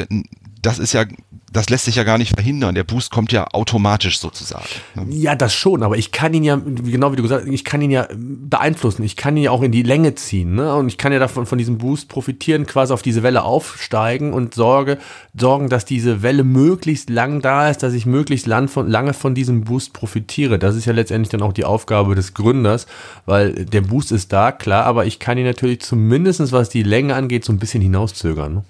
das 0.67 0.79
ist 0.79 0.93
ja 0.93 1.05
das 1.51 1.69
lässt 1.69 1.85
sich 1.85 1.95
ja 1.95 2.03
gar 2.03 2.17
nicht 2.17 2.33
verhindern. 2.35 2.75
Der 2.75 2.83
Boost 2.83 3.09
kommt 3.09 3.31
ja 3.31 3.47
automatisch 3.53 4.19
sozusagen. 4.19 4.65
Ne? 4.95 5.05
Ja, 5.09 5.35
das 5.35 5.53
schon, 5.53 5.81
aber 5.81 5.97
ich 5.97 6.11
kann 6.11 6.33
ihn 6.33 6.43
ja, 6.43 6.55
genau 6.57 7.13
wie 7.13 7.15
du 7.15 7.23
gesagt 7.23 7.45
hast, 7.45 7.51
ich 7.51 7.63
kann 7.63 7.81
ihn 7.81 7.89
ja 7.89 8.07
beeinflussen. 8.11 9.03
Ich 9.03 9.15
kann 9.15 9.37
ihn 9.37 9.43
ja 9.43 9.51
auch 9.51 9.61
in 9.61 9.71
die 9.71 9.81
Länge 9.81 10.13
ziehen. 10.15 10.55
Ne? 10.55 10.75
Und 10.75 10.89
ich 10.89 10.97
kann 10.97 11.13
ja 11.13 11.19
davon 11.19 11.45
von 11.45 11.57
diesem 11.57 11.77
Boost 11.77 12.09
profitieren, 12.09 12.65
quasi 12.65 12.93
auf 12.93 13.01
diese 13.01 13.23
Welle 13.23 13.43
aufsteigen 13.43 14.33
und 14.33 14.55
sorge, 14.55 14.97
sorgen, 15.39 15.69
dass 15.69 15.85
diese 15.85 16.21
Welle 16.21 16.43
möglichst 16.43 17.09
lang 17.09 17.41
da 17.41 17.69
ist, 17.69 17.81
dass 17.81 17.93
ich 17.93 18.05
möglichst 18.05 18.45
lang 18.45 18.67
von, 18.67 18.89
lange 18.89 19.13
von 19.13 19.33
diesem 19.33 19.63
Boost 19.63 19.93
profitiere. 19.93 20.59
Das 20.59 20.75
ist 20.75 20.85
ja 20.85 20.93
letztendlich 20.93 21.29
dann 21.29 21.41
auch 21.41 21.53
die 21.53 21.65
Aufgabe 21.65 22.13
des 22.13 22.33
Gründers, 22.33 22.87
weil 23.25 23.53
der 23.65 23.81
Boost 23.81 24.11
ist 24.11 24.33
da, 24.33 24.51
klar, 24.51 24.85
aber 24.85 25.05
ich 25.05 25.19
kann 25.19 25.37
ihn 25.37 25.45
natürlich 25.45 25.79
zumindest, 25.79 26.51
was 26.51 26.69
die 26.69 26.83
Länge 26.83 27.15
angeht, 27.15 27.45
so 27.45 27.53
ein 27.53 27.57
bisschen 27.57 27.81
hinauszögern. 27.81 28.53
Ne? 28.53 28.63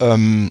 Ähm, 0.00 0.50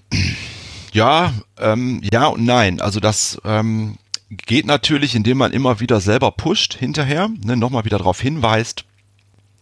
ja, 0.92 1.32
ähm, 1.58 2.00
ja 2.10 2.26
und 2.26 2.44
nein. 2.44 2.80
Also 2.80 3.00
das 3.00 3.40
ähm, 3.44 3.98
geht 4.30 4.66
natürlich, 4.66 5.14
indem 5.14 5.38
man 5.38 5.52
immer 5.52 5.80
wieder 5.80 6.00
selber 6.00 6.30
pusht 6.30 6.74
hinterher, 6.74 7.28
ne, 7.44 7.56
nochmal 7.56 7.84
wieder 7.84 7.98
darauf 7.98 8.20
hinweist, 8.20 8.84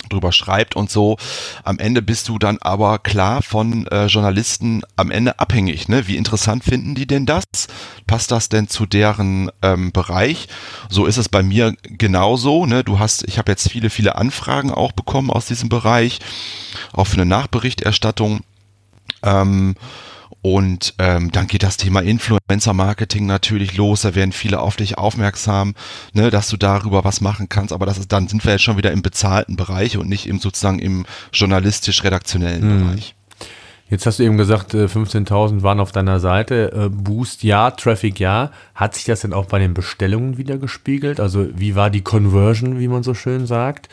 drüber 0.08 0.32
schreibt 0.32 0.76
und 0.76 0.90
so. 0.90 1.16
Am 1.64 1.78
Ende 1.78 2.02
bist 2.02 2.28
du 2.28 2.38
dann 2.38 2.58
aber 2.60 2.98
klar 2.98 3.42
von 3.42 3.86
äh, 3.88 4.06
Journalisten 4.06 4.82
am 4.96 5.10
Ende 5.10 5.38
abhängig. 5.38 5.88
Ne? 5.88 6.06
Wie 6.06 6.16
interessant 6.16 6.64
finden 6.64 6.94
die 6.94 7.06
denn 7.06 7.26
das? 7.26 7.44
Passt 8.06 8.30
das 8.30 8.48
denn 8.48 8.68
zu 8.68 8.86
deren 8.86 9.50
ähm, 9.60 9.92
Bereich? 9.92 10.48
So 10.88 11.04
ist 11.06 11.16
es 11.18 11.28
bei 11.28 11.42
mir 11.42 11.74
genauso. 11.82 12.64
Ne? 12.64 12.84
Du 12.84 12.98
hast, 12.98 13.26
ich 13.28 13.38
habe 13.38 13.52
jetzt 13.52 13.68
viele, 13.68 13.90
viele 13.90 14.16
Anfragen 14.16 14.70
auch 14.70 14.92
bekommen 14.92 15.30
aus 15.30 15.46
diesem 15.46 15.68
Bereich, 15.68 16.20
auch 16.92 17.06
für 17.06 17.16
eine 17.16 17.26
Nachberichterstattung 17.26 18.40
Ähm, 19.22 19.74
und 20.40 20.94
ähm, 20.98 21.32
dann 21.32 21.48
geht 21.48 21.62
das 21.62 21.76
Thema 21.76 22.00
Influencer-Marketing 22.00 23.26
natürlich 23.26 23.76
los. 23.76 24.02
Da 24.02 24.14
werden 24.14 24.32
viele 24.32 24.60
auf 24.60 24.76
dich 24.76 24.96
aufmerksam, 24.96 25.74
ne, 26.12 26.30
dass 26.30 26.48
du 26.48 26.56
darüber 26.56 27.04
was 27.04 27.20
machen 27.20 27.48
kannst. 27.48 27.72
Aber 27.72 27.86
das 27.86 27.98
ist, 27.98 28.12
dann 28.12 28.28
sind 28.28 28.44
wir 28.44 28.52
jetzt 28.52 28.62
schon 28.62 28.76
wieder 28.76 28.92
im 28.92 29.02
bezahlten 29.02 29.56
Bereich 29.56 29.96
und 29.98 30.08
nicht 30.08 30.26
im 30.26 30.38
sozusagen 30.38 30.78
im 30.78 31.06
journalistisch-redaktionellen 31.32 32.62
mhm. 32.62 32.86
Bereich. 32.86 33.14
Jetzt 33.90 34.04
hast 34.04 34.18
du 34.18 34.22
eben 34.22 34.36
gesagt, 34.36 34.74
15.000 34.74 35.58
äh, 35.58 35.62
waren 35.62 35.80
auf 35.80 35.92
deiner 35.92 36.20
Seite. 36.20 36.72
Äh, 36.72 36.88
Boost 36.90 37.42
ja, 37.42 37.70
Traffic 37.70 38.20
ja. 38.20 38.50
Hat 38.74 38.94
sich 38.94 39.04
das 39.04 39.20
denn 39.20 39.32
auch 39.32 39.46
bei 39.46 39.58
den 39.58 39.72
Bestellungen 39.72 40.36
wieder 40.36 40.58
gespiegelt? 40.58 41.20
Also 41.20 41.48
wie 41.54 41.74
war 41.74 41.88
die 41.88 42.02
Conversion, 42.02 42.78
wie 42.78 42.88
man 42.88 43.02
so 43.02 43.14
schön 43.14 43.46
sagt? 43.46 43.88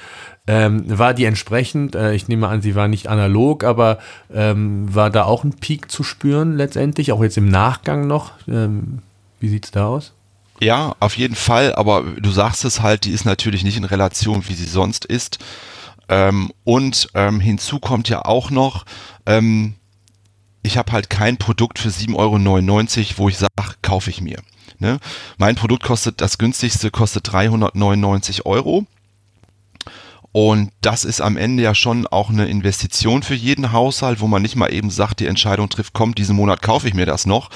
Ähm, 0.47 0.83
war 0.87 1.13
die 1.15 1.25
entsprechend, 1.25 1.95
äh, 1.95 2.13
ich 2.13 2.27
nehme 2.27 2.47
an, 2.47 2.61
sie 2.61 2.75
war 2.75 2.87
nicht 2.87 3.07
analog, 3.07 3.63
aber 3.63 3.97
ähm, 4.31 4.93
war 4.93 5.09
da 5.09 5.23
auch 5.23 5.43
ein 5.43 5.53
Peak 5.53 5.89
zu 5.89 6.03
spüren 6.03 6.55
letztendlich, 6.55 7.11
auch 7.11 7.23
jetzt 7.23 7.37
im 7.37 7.49
Nachgang 7.49 8.05
noch? 8.05 8.33
Ähm, 8.47 8.99
wie 9.39 9.49
sieht 9.49 9.65
es 9.65 9.71
da 9.71 9.87
aus? 9.87 10.13
Ja, 10.61 10.95
auf 10.99 11.17
jeden 11.17 11.35
Fall, 11.35 11.73
aber 11.75 12.03
du 12.03 12.29
sagst 12.29 12.63
es 12.63 12.81
halt, 12.81 13.05
die 13.05 13.11
ist 13.11 13.25
natürlich 13.25 13.63
nicht 13.63 13.77
in 13.77 13.83
Relation, 13.83 14.47
wie 14.47 14.53
sie 14.53 14.65
sonst 14.65 15.05
ist. 15.05 15.39
Ähm, 16.07 16.51
und 16.63 17.09
ähm, 17.15 17.39
hinzu 17.39 17.79
kommt 17.79 18.07
ja 18.09 18.23
auch 18.23 18.51
noch, 18.51 18.85
ähm, 19.25 19.73
ich 20.61 20.77
habe 20.77 20.91
halt 20.91 21.09
kein 21.09 21.37
Produkt 21.37 21.79
für 21.79 21.89
7,99 21.89 22.15
Euro, 22.15 23.17
wo 23.17 23.29
ich 23.29 23.37
sage, 23.37 23.51
kaufe 23.81 24.09
ich 24.09 24.21
mir. 24.21 24.37
Ne? 24.79 24.99
Mein 25.37 25.55
Produkt 25.55 25.83
kostet, 25.83 26.21
das 26.21 26.37
günstigste 26.37 26.91
kostet 26.91 27.31
399 27.31 28.45
Euro. 28.45 28.85
Und 30.35 30.73
das 30.81 31.05
ist 31.05 31.21
am 31.21 31.37
Ende 31.37 31.63
ja 31.63 31.73
schon 31.73 32.07
auch 32.07 32.29
eine 32.29 32.47
Investition 32.47 33.23
für 33.23 33.35
jeden 33.35 33.71
Haushalt, 33.71 34.19
wo 34.19 34.27
man 34.27 34.41
nicht 34.41 34.57
mal 34.57 34.73
eben 34.73 34.89
sagt, 34.89 35.21
die 35.21 35.27
Entscheidung 35.27 35.69
trifft, 35.69 35.93
kommt, 35.93 36.17
diesen 36.17 36.35
Monat 36.35 36.61
kaufe 36.61 36.89
ich 36.89 36.93
mir 36.93 37.05
das 37.05 37.25
noch. 37.25 37.49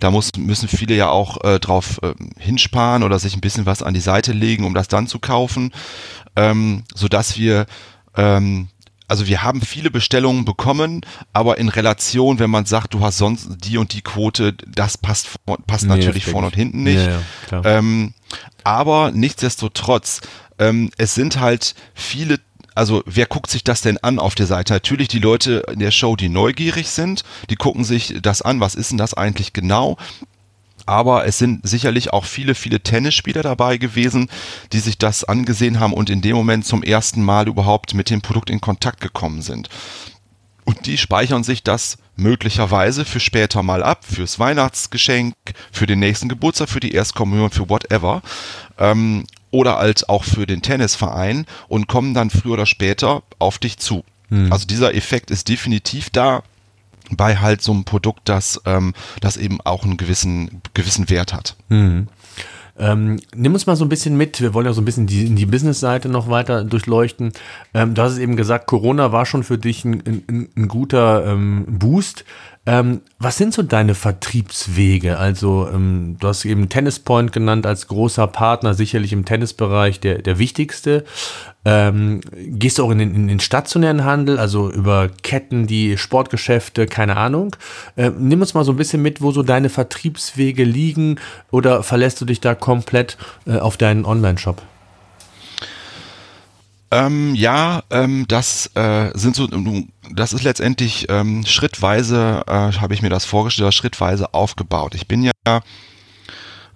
Da 0.00 0.10
muss, 0.10 0.32
müssen 0.36 0.68
viele 0.68 0.94
ja 0.94 1.08
auch 1.08 1.42
äh, 1.44 1.58
drauf 1.58 1.98
äh, 2.02 2.12
hinsparen 2.38 3.04
oder 3.04 3.18
sich 3.18 3.34
ein 3.34 3.40
bisschen 3.40 3.64
was 3.64 3.82
an 3.82 3.94
die 3.94 4.00
Seite 4.00 4.32
legen, 4.32 4.64
um 4.64 4.74
das 4.74 4.88
dann 4.88 5.06
zu 5.06 5.18
kaufen, 5.18 5.72
ähm, 6.36 6.82
sodass 6.94 7.38
wir 7.38 7.64
ähm, 8.14 8.68
also 9.08 9.26
wir 9.26 9.42
haben 9.42 9.62
viele 9.62 9.90
Bestellungen 9.90 10.44
bekommen, 10.44 11.00
aber 11.32 11.56
in 11.56 11.70
Relation, 11.70 12.38
wenn 12.38 12.50
man 12.50 12.66
sagt, 12.66 12.92
du 12.92 13.00
hast 13.00 13.16
sonst 13.16 13.48
die 13.64 13.78
und 13.78 13.94
die 13.94 14.02
Quote, 14.02 14.52
das 14.52 14.98
passt, 14.98 15.28
passt 15.66 15.84
nee, 15.84 15.96
natürlich 15.96 16.26
vorne 16.26 16.48
und 16.48 16.54
hinten 16.54 16.82
nicht. 16.84 17.08
Ja, 17.08 17.22
ja, 17.50 17.78
ähm, 17.78 18.12
aber 18.62 19.10
nichtsdestotrotz, 19.10 20.20
ähm, 20.60 20.90
es 20.96 21.14
sind 21.14 21.40
halt 21.40 21.74
viele 21.94 22.38
also 22.76 23.02
wer 23.04 23.26
guckt 23.26 23.50
sich 23.50 23.64
das 23.64 23.82
denn 23.82 23.98
an 23.98 24.20
auf 24.20 24.36
der 24.36 24.46
Seite? 24.46 24.72
Natürlich 24.72 25.08
die 25.08 25.18
Leute 25.18 25.64
in 25.72 25.80
der 25.80 25.90
Show, 25.90 26.14
die 26.14 26.28
neugierig 26.28 26.88
sind, 26.88 27.24
die 27.50 27.56
gucken 27.56 27.84
sich 27.84 28.14
das 28.22 28.42
an, 28.42 28.60
was 28.60 28.76
ist 28.76 28.92
denn 28.92 28.96
das 28.96 29.12
eigentlich 29.12 29.52
genau? 29.52 29.98
aber 30.90 31.24
es 31.24 31.38
sind 31.38 31.66
sicherlich 31.66 32.12
auch 32.12 32.24
viele, 32.24 32.56
viele 32.56 32.80
Tennisspieler 32.80 33.42
dabei 33.42 33.76
gewesen, 33.76 34.28
die 34.72 34.80
sich 34.80 34.98
das 34.98 35.22
angesehen 35.22 35.78
haben 35.78 35.92
und 35.92 36.10
in 36.10 36.20
dem 36.20 36.34
Moment 36.34 36.66
zum 36.66 36.82
ersten 36.82 37.22
Mal 37.22 37.46
überhaupt 37.46 37.94
mit 37.94 38.10
dem 38.10 38.22
Produkt 38.22 38.50
in 38.50 38.60
Kontakt 38.60 39.00
gekommen 39.00 39.40
sind. 39.40 39.68
Und 40.64 40.86
die 40.86 40.98
speichern 40.98 41.44
sich 41.44 41.62
das 41.62 41.96
möglicherweise 42.16 43.04
für 43.04 43.20
später 43.20 43.62
mal 43.62 43.84
ab, 43.84 44.04
fürs 44.04 44.40
Weihnachtsgeschenk, 44.40 45.34
für 45.70 45.86
den 45.86 46.00
nächsten 46.00 46.28
Geburtstag, 46.28 46.68
für 46.68 46.80
die 46.80 46.92
Erstkommunion, 46.92 47.50
für 47.50 47.68
whatever. 47.68 48.20
Ähm, 48.76 49.24
oder 49.50 49.78
als 49.78 50.08
auch 50.08 50.24
für 50.24 50.46
den 50.46 50.62
Tennisverein 50.62 51.46
und 51.68 51.88
kommen 51.88 52.14
dann 52.14 52.30
früher 52.30 52.54
oder 52.54 52.66
später 52.66 53.22
auf 53.38 53.58
dich 53.58 53.78
zu. 53.78 54.04
Hm. 54.28 54.52
Also 54.52 54.66
dieser 54.66 54.94
Effekt 54.94 55.30
ist 55.30 55.48
definitiv 55.48 56.10
da 56.10 56.42
bei 57.10 57.36
halt 57.36 57.62
so 57.62 57.72
einem 57.72 57.84
Produkt, 57.84 58.28
das, 58.28 58.60
ähm, 58.66 58.94
das 59.20 59.36
eben 59.36 59.60
auch 59.62 59.84
einen 59.84 59.96
gewissen, 59.96 60.62
gewissen 60.74 61.10
Wert 61.10 61.32
hat. 61.32 61.56
Mhm. 61.68 62.08
Ähm, 62.78 63.18
nimm 63.34 63.52
uns 63.52 63.66
mal 63.66 63.76
so 63.76 63.84
ein 63.84 63.90
bisschen 63.90 64.16
mit. 64.16 64.40
Wir 64.40 64.54
wollen 64.54 64.64
ja 64.64 64.72
so 64.72 64.80
ein 64.80 64.86
bisschen 64.86 65.06
die, 65.06 65.34
die 65.34 65.44
Business-Seite 65.44 66.08
noch 66.08 66.30
weiter 66.30 66.64
durchleuchten. 66.64 67.32
Ähm, 67.74 67.94
du 67.94 68.00
hast 68.00 68.12
es 68.12 68.18
eben 68.18 68.36
gesagt, 68.36 68.66
Corona 68.68 69.12
war 69.12 69.26
schon 69.26 69.44
für 69.44 69.58
dich 69.58 69.84
ein, 69.84 70.02
ein, 70.06 70.48
ein 70.56 70.68
guter 70.68 71.26
ähm, 71.26 71.66
Boost. 71.68 72.24
Ähm, 72.66 73.00
was 73.18 73.38
sind 73.38 73.54
so 73.54 73.62
deine 73.62 73.94
Vertriebswege? 73.94 75.18
Also, 75.18 75.66
ähm, 75.72 76.18
du 76.20 76.28
hast 76.28 76.44
eben 76.44 76.68
Tennispoint 76.68 77.32
genannt 77.32 77.64
als 77.64 77.86
großer 77.88 78.26
Partner, 78.26 78.74
sicherlich 78.74 79.14
im 79.14 79.24
Tennisbereich 79.24 79.98
der, 79.98 80.18
der 80.18 80.38
wichtigste. 80.38 81.04
Ähm, 81.64 82.20
gehst 82.36 82.78
du 82.78 82.84
auch 82.84 82.90
in 82.90 82.98
den, 82.98 83.14
in 83.14 83.28
den, 83.28 83.40
stationären 83.40 84.04
Handel, 84.04 84.38
also 84.38 84.70
über 84.70 85.08
Ketten, 85.22 85.66
die 85.66 85.96
Sportgeschäfte, 85.96 86.86
keine 86.86 87.16
Ahnung. 87.16 87.56
Ähm, 87.96 88.16
nimm 88.18 88.42
uns 88.42 88.52
mal 88.52 88.64
so 88.64 88.72
ein 88.72 88.76
bisschen 88.76 89.00
mit, 89.00 89.22
wo 89.22 89.32
so 89.32 89.42
deine 89.42 89.70
Vertriebswege 89.70 90.64
liegen 90.64 91.18
oder 91.50 91.82
verlässt 91.82 92.20
du 92.20 92.26
dich 92.26 92.40
da 92.40 92.54
komplett 92.54 93.16
äh, 93.46 93.58
auf 93.58 93.78
deinen 93.78 94.04
Online-Shop? 94.04 94.60
Ähm, 96.90 97.34
ja, 97.34 97.82
ähm, 97.90 98.26
das 98.28 98.70
äh, 98.74 99.10
sind 99.14 99.36
so, 99.36 99.46
das 100.20 100.32
ist 100.32 100.44
letztendlich 100.44 101.06
ähm, 101.08 101.44
schrittweise, 101.46 102.44
äh, 102.46 102.52
habe 102.52 102.94
ich 102.94 103.02
mir 103.02 103.08
das 103.08 103.24
vorgestellt, 103.24 103.72
schrittweise 103.74 104.34
aufgebaut. 104.34 104.94
Ich 104.94 105.08
bin 105.08 105.22
ja 105.22 105.62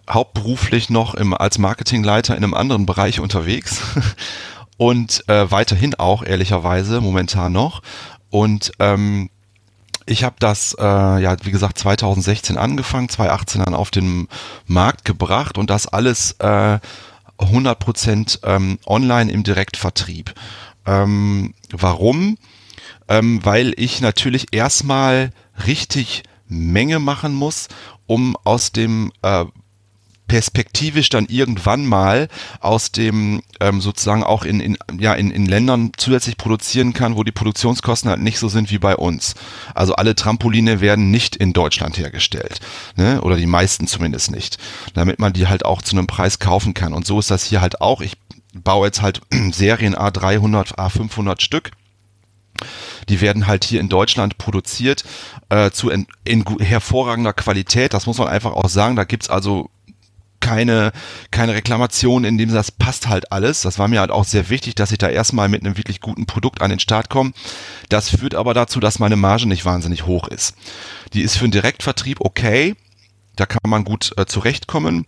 hauptberuflich 0.08 0.90
noch 0.90 1.14
im, 1.14 1.34
als 1.34 1.58
Marketingleiter 1.58 2.36
in 2.36 2.44
einem 2.44 2.54
anderen 2.54 2.86
Bereich 2.86 3.20
unterwegs 3.20 3.82
und 4.76 5.24
äh, 5.28 5.50
weiterhin 5.50 5.94
auch 5.94 6.22
ehrlicherweise 6.22 7.00
momentan 7.00 7.52
noch 7.52 7.82
und 8.30 8.72
ähm, 8.80 9.30
ich 10.06 10.24
habe 10.24 10.36
das, 10.38 10.76
äh, 10.78 10.82
ja, 10.84 11.36
wie 11.44 11.50
gesagt, 11.50 11.78
2016 11.78 12.58
angefangen, 12.58 13.08
2018 13.08 13.62
dann 13.64 13.74
auf 13.74 13.90
den 13.90 14.28
Markt 14.66 15.04
gebracht 15.04 15.56
und 15.56 15.70
das 15.70 15.86
alles 15.86 16.32
äh, 16.40 16.78
100% 17.38 18.40
ähm, 18.44 18.78
online 18.86 19.32
im 19.32 19.44
Direktvertrieb. 19.44 20.34
Ähm, 20.86 21.54
warum? 21.70 22.36
Ähm, 23.08 23.40
weil 23.44 23.74
ich 23.76 24.00
natürlich 24.00 24.46
erstmal 24.52 25.30
richtig 25.66 26.22
Menge 26.48 26.98
machen 26.98 27.34
muss, 27.34 27.68
um 28.06 28.36
aus 28.44 28.72
dem 28.72 29.12
äh, 29.22 29.44
perspektivisch 30.26 31.10
dann 31.10 31.26
irgendwann 31.26 31.84
mal 31.84 32.28
aus 32.60 32.92
dem 32.92 33.42
ähm, 33.60 33.80
sozusagen 33.80 34.24
auch 34.24 34.44
in, 34.44 34.60
in, 34.60 34.76
ja, 34.98 35.14
in, 35.14 35.30
in 35.30 35.46
Ländern 35.46 35.92
zusätzlich 35.96 36.36
produzieren 36.36 36.92
kann, 36.92 37.16
wo 37.16 37.24
die 37.24 37.32
Produktionskosten 37.32 38.10
halt 38.10 38.20
nicht 38.20 38.38
so 38.38 38.48
sind 38.48 38.70
wie 38.70 38.78
bei 38.78 38.96
uns. 38.96 39.34
Also 39.74 39.94
alle 39.94 40.14
Trampoline 40.14 40.80
werden 40.80 41.10
nicht 41.10 41.36
in 41.36 41.52
Deutschland 41.52 41.98
hergestellt. 41.98 42.60
Ne? 42.96 43.20
Oder 43.20 43.36
die 43.36 43.46
meisten 43.46 43.86
zumindest 43.86 44.30
nicht. 44.30 44.58
Damit 44.94 45.18
man 45.18 45.34
die 45.34 45.46
halt 45.46 45.64
auch 45.64 45.82
zu 45.82 45.96
einem 45.96 46.06
Preis 46.06 46.38
kaufen 46.38 46.74
kann. 46.74 46.94
Und 46.94 47.06
so 47.06 47.18
ist 47.18 47.30
das 47.30 47.44
hier 47.44 47.60
halt 47.60 47.80
auch. 47.80 48.00
Ich 48.00 48.14
baue 48.54 48.86
jetzt 48.86 49.02
halt 49.02 49.20
Serien 49.52 49.94
A300, 49.94 50.76
A500 50.76 51.42
Stück. 51.42 51.70
Die 53.08 53.20
werden 53.20 53.46
halt 53.46 53.64
hier 53.64 53.80
in 53.80 53.88
Deutschland 53.88 54.38
produziert 54.38 55.04
äh, 55.48 55.70
zu 55.70 55.90
in, 55.90 56.06
in 56.24 56.44
hervorragender 56.58 57.32
Qualität. 57.32 57.94
Das 57.94 58.06
muss 58.06 58.18
man 58.18 58.28
einfach 58.28 58.52
auch 58.52 58.68
sagen. 58.68 58.96
Da 58.96 59.04
gibt's 59.04 59.30
also 59.30 59.70
keine, 60.44 60.92
keine 61.30 61.54
Reklamation, 61.54 62.24
in 62.24 62.36
dem 62.36 62.52
das 62.52 62.70
passt 62.70 63.08
halt 63.08 63.32
alles. 63.32 63.62
Das 63.62 63.78
war 63.78 63.88
mir 63.88 64.00
halt 64.00 64.10
auch 64.10 64.24
sehr 64.24 64.50
wichtig, 64.50 64.74
dass 64.74 64.92
ich 64.92 64.98
da 64.98 65.08
erstmal 65.08 65.48
mit 65.48 65.64
einem 65.64 65.78
wirklich 65.78 66.00
guten 66.00 66.26
Produkt 66.26 66.60
an 66.60 66.68
den 66.68 66.78
Start 66.78 67.08
komme. 67.08 67.32
Das 67.88 68.10
führt 68.10 68.34
aber 68.34 68.52
dazu, 68.52 68.78
dass 68.78 68.98
meine 68.98 69.16
Marge 69.16 69.46
nicht 69.46 69.64
wahnsinnig 69.64 70.04
hoch 70.04 70.28
ist. 70.28 70.54
Die 71.14 71.22
ist 71.22 71.36
für 71.36 71.44
einen 71.44 71.52
Direktvertrieb 71.52 72.20
okay. 72.20 72.76
Da 73.36 73.46
kann 73.46 73.60
man 73.66 73.84
gut 73.84 74.12
äh, 74.18 74.26
zurechtkommen. 74.26 75.06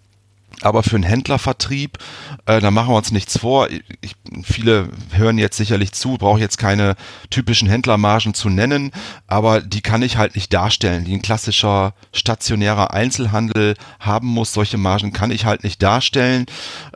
Aber 0.62 0.82
für 0.82 0.96
einen 0.96 1.04
Händlervertrieb, 1.04 1.98
äh, 2.46 2.60
da 2.60 2.70
machen 2.70 2.90
wir 2.90 2.96
uns 2.96 3.12
nichts 3.12 3.38
vor. 3.38 3.68
Ich, 4.00 4.16
viele 4.42 4.88
hören 5.12 5.38
jetzt 5.38 5.56
sicherlich 5.56 5.92
zu, 5.92 6.16
brauche 6.16 6.40
jetzt 6.40 6.56
keine 6.56 6.96
typischen 7.28 7.68
Händlermargen 7.68 8.32
zu 8.32 8.48
nennen, 8.48 8.90
aber 9.26 9.60
die 9.60 9.82
kann 9.82 10.02
ich 10.02 10.16
halt 10.16 10.34
nicht 10.34 10.52
darstellen, 10.52 11.04
die 11.04 11.14
ein 11.14 11.22
klassischer 11.22 11.94
stationärer 12.12 12.94
Einzelhandel 12.94 13.74
haben 14.00 14.28
muss. 14.28 14.54
Solche 14.54 14.78
Margen 14.78 15.12
kann 15.12 15.30
ich 15.30 15.44
halt 15.44 15.62
nicht 15.62 15.82
darstellen. 15.82 16.46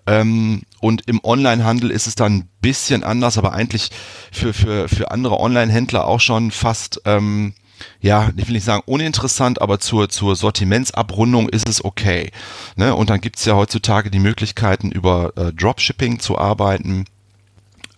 Ähm, 0.06 0.62
und 0.80 1.06
im 1.06 1.20
Onlinehandel 1.22 1.90
ist 1.90 2.06
es 2.06 2.14
dann 2.14 2.36
ein 2.36 2.48
bisschen 2.62 3.04
anders, 3.04 3.36
aber 3.36 3.52
eigentlich 3.52 3.90
für, 4.32 4.54
für, 4.54 4.88
für 4.88 5.10
andere 5.10 5.38
Online-Händler 5.38 6.06
auch 6.06 6.20
schon 6.20 6.50
fast 6.50 7.02
ähm, 7.04 7.52
ja, 8.00 8.30
ich 8.36 8.46
will 8.46 8.54
nicht 8.54 8.64
sagen 8.64 8.82
uninteressant, 8.86 9.60
aber 9.60 9.78
zur, 9.80 10.08
zur 10.08 10.36
Sortimentsabrundung 10.36 11.48
ist 11.48 11.68
es 11.68 11.84
okay. 11.84 12.30
Ne? 12.76 12.94
Und 12.94 13.10
dann 13.10 13.20
gibt 13.20 13.38
es 13.38 13.44
ja 13.44 13.54
heutzutage 13.54 14.10
die 14.10 14.18
Möglichkeiten, 14.18 14.90
über 14.90 15.32
äh, 15.36 15.52
Dropshipping 15.52 16.18
zu 16.18 16.38
arbeiten. 16.38 17.06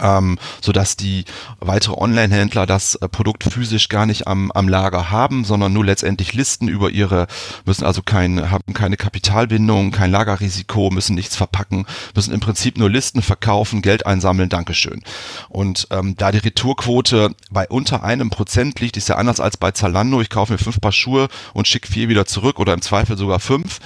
Ähm, 0.03 0.39
sodass 0.61 0.97
die 0.97 1.25
weitere 1.61 1.95
Online-Händler 1.95 2.67
das 2.67 2.97
äh, 2.97 3.09
Produkt 3.09 3.45
physisch 3.45 3.89
gar 3.89 4.07
nicht 4.07 4.27
am, 4.27 4.51
am 4.53 4.69
Lager 4.69 5.11
haben, 5.11 5.45
sondern 5.45 5.73
nur 5.73 5.85
letztendlich 5.85 6.35
Listen 6.35 6.69
über 6.69 6.91
ihre, 6.91 7.27
müssen 7.65 7.85
also 7.85 8.03
kein, 8.03 8.51
haben 8.51 8.75
keine 8.75 8.97
Kapitalbindung, 8.97 9.91
kein 9.91 10.11
Lagerrisiko, 10.11 10.91
müssen 10.91 11.15
nichts 11.15 11.37
verpacken, 11.37 11.87
müssen 12.15 12.35
im 12.35 12.41
Prinzip 12.41 12.79
nur 12.79 12.91
Listen 12.91 13.23
verkaufen, 13.23 13.83
Geld 13.83 14.07
einsammeln, 14.07 14.49
Dankeschön. 14.49 15.03
Und 15.49 15.87
ähm, 15.91 16.17
da 16.17 16.33
die 16.33 16.39
Retourquote 16.39 17.35
bei 17.51 17.69
unter 17.69 18.03
einem 18.03 18.31
Prozent 18.31 18.81
liegt, 18.81 18.97
ist 18.97 19.09
ja 19.09 19.17
anders 19.17 19.41
als 19.41 19.57
bei 19.57 19.71
Zalando, 19.71 20.21
ich 20.21 20.31
kaufe 20.31 20.53
mir 20.53 20.59
fünf 20.59 20.81
Paar 20.81 20.93
Schuhe 20.93 21.29
und 21.53 21.69
schicke 21.69 21.89
vier 21.89 22.09
wieder 22.09 22.27
zurück 22.27 22.59
oder 22.59 22.75
im 22.75 22.83
Zweifel 22.83 23.17
sogar 23.17 23.39
fünf. 23.39 23.79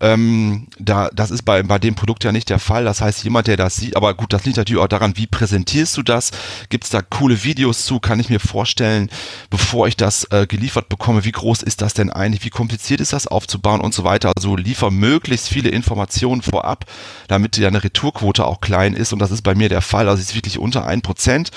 Ähm, 0.00 0.68
da, 0.78 1.10
das 1.12 1.30
ist 1.30 1.42
bei, 1.42 1.62
bei 1.62 1.78
dem 1.78 1.94
Produkt 1.94 2.24
ja 2.24 2.32
nicht 2.32 2.48
der 2.50 2.58
Fall. 2.58 2.84
Das 2.84 3.00
heißt, 3.00 3.24
jemand, 3.24 3.46
der 3.48 3.56
das 3.56 3.76
sieht, 3.76 3.96
aber 3.96 4.14
gut, 4.14 4.32
das 4.32 4.44
liegt 4.44 4.56
natürlich 4.56 4.82
auch 4.82 4.88
daran, 4.88 5.16
wie 5.16 5.26
präsent 5.26 5.57
präsentierst 5.58 5.96
du 5.96 6.02
das? 6.02 6.30
Gibt 6.68 6.84
es 6.84 6.90
da 6.90 7.02
coole 7.02 7.42
Videos 7.42 7.84
zu? 7.84 7.98
Kann 7.98 8.20
ich 8.20 8.30
mir 8.30 8.38
vorstellen, 8.38 9.10
bevor 9.50 9.88
ich 9.88 9.96
das 9.96 10.24
äh, 10.30 10.46
geliefert 10.46 10.88
bekomme, 10.88 11.24
wie 11.24 11.32
groß 11.32 11.62
ist 11.62 11.82
das 11.82 11.94
denn 11.94 12.10
eigentlich? 12.10 12.44
Wie 12.44 12.50
kompliziert 12.50 13.00
ist 13.00 13.12
das 13.12 13.26
aufzubauen 13.26 13.80
und 13.80 13.92
so 13.92 14.04
weiter? 14.04 14.32
Also 14.36 14.56
liefer 14.56 14.90
möglichst 14.90 15.48
viele 15.48 15.70
Informationen 15.70 16.42
vorab, 16.42 16.84
damit 17.26 17.60
deine 17.60 17.82
Retourquote 17.82 18.46
auch 18.46 18.60
klein 18.60 18.94
ist 18.94 19.12
und 19.12 19.18
das 19.18 19.32
ist 19.32 19.42
bei 19.42 19.54
mir 19.54 19.68
der 19.68 19.82
Fall. 19.82 20.08
Also 20.08 20.22
es 20.22 20.30
ist 20.30 20.34
wirklich 20.36 20.58
unter 20.58 20.86
ein 20.86 21.02
Prozent. 21.02 21.50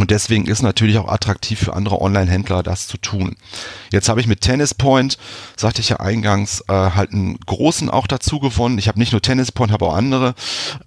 Und 0.00 0.10
deswegen 0.10 0.46
ist 0.46 0.62
natürlich 0.62 0.96
auch 0.96 1.08
attraktiv 1.08 1.58
für 1.60 1.74
andere 1.74 2.00
Online-Händler, 2.00 2.62
das 2.62 2.88
zu 2.88 2.96
tun. 2.96 3.36
Jetzt 3.92 4.08
habe 4.08 4.18
ich 4.18 4.26
mit 4.26 4.40
Tennis 4.40 4.72
Point, 4.72 5.18
sagte 5.58 5.82
ich 5.82 5.90
ja 5.90 6.00
eingangs, 6.00 6.64
äh, 6.68 6.72
halt 6.72 7.12
einen 7.12 7.38
großen 7.40 7.90
auch 7.90 8.06
dazu 8.06 8.40
gewonnen. 8.40 8.78
Ich 8.78 8.88
habe 8.88 8.98
nicht 8.98 9.12
nur 9.12 9.20
Tennis 9.20 9.52
Point, 9.52 9.72
habe 9.72 9.84
auch 9.84 9.94
andere. 9.94 10.34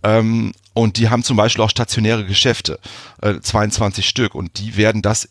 Ähm, 0.01 0.51
und 0.73 0.97
die 0.97 1.09
haben 1.09 1.23
zum 1.23 1.37
Beispiel 1.37 1.63
auch 1.63 1.69
stationäre 1.69 2.25
Geschäfte, 2.25 2.79
äh, 3.21 3.39
22 3.39 4.09
Stück. 4.09 4.33
Und 4.33 4.57
die 4.57 4.77
werden 4.77 5.03
das 5.03 5.29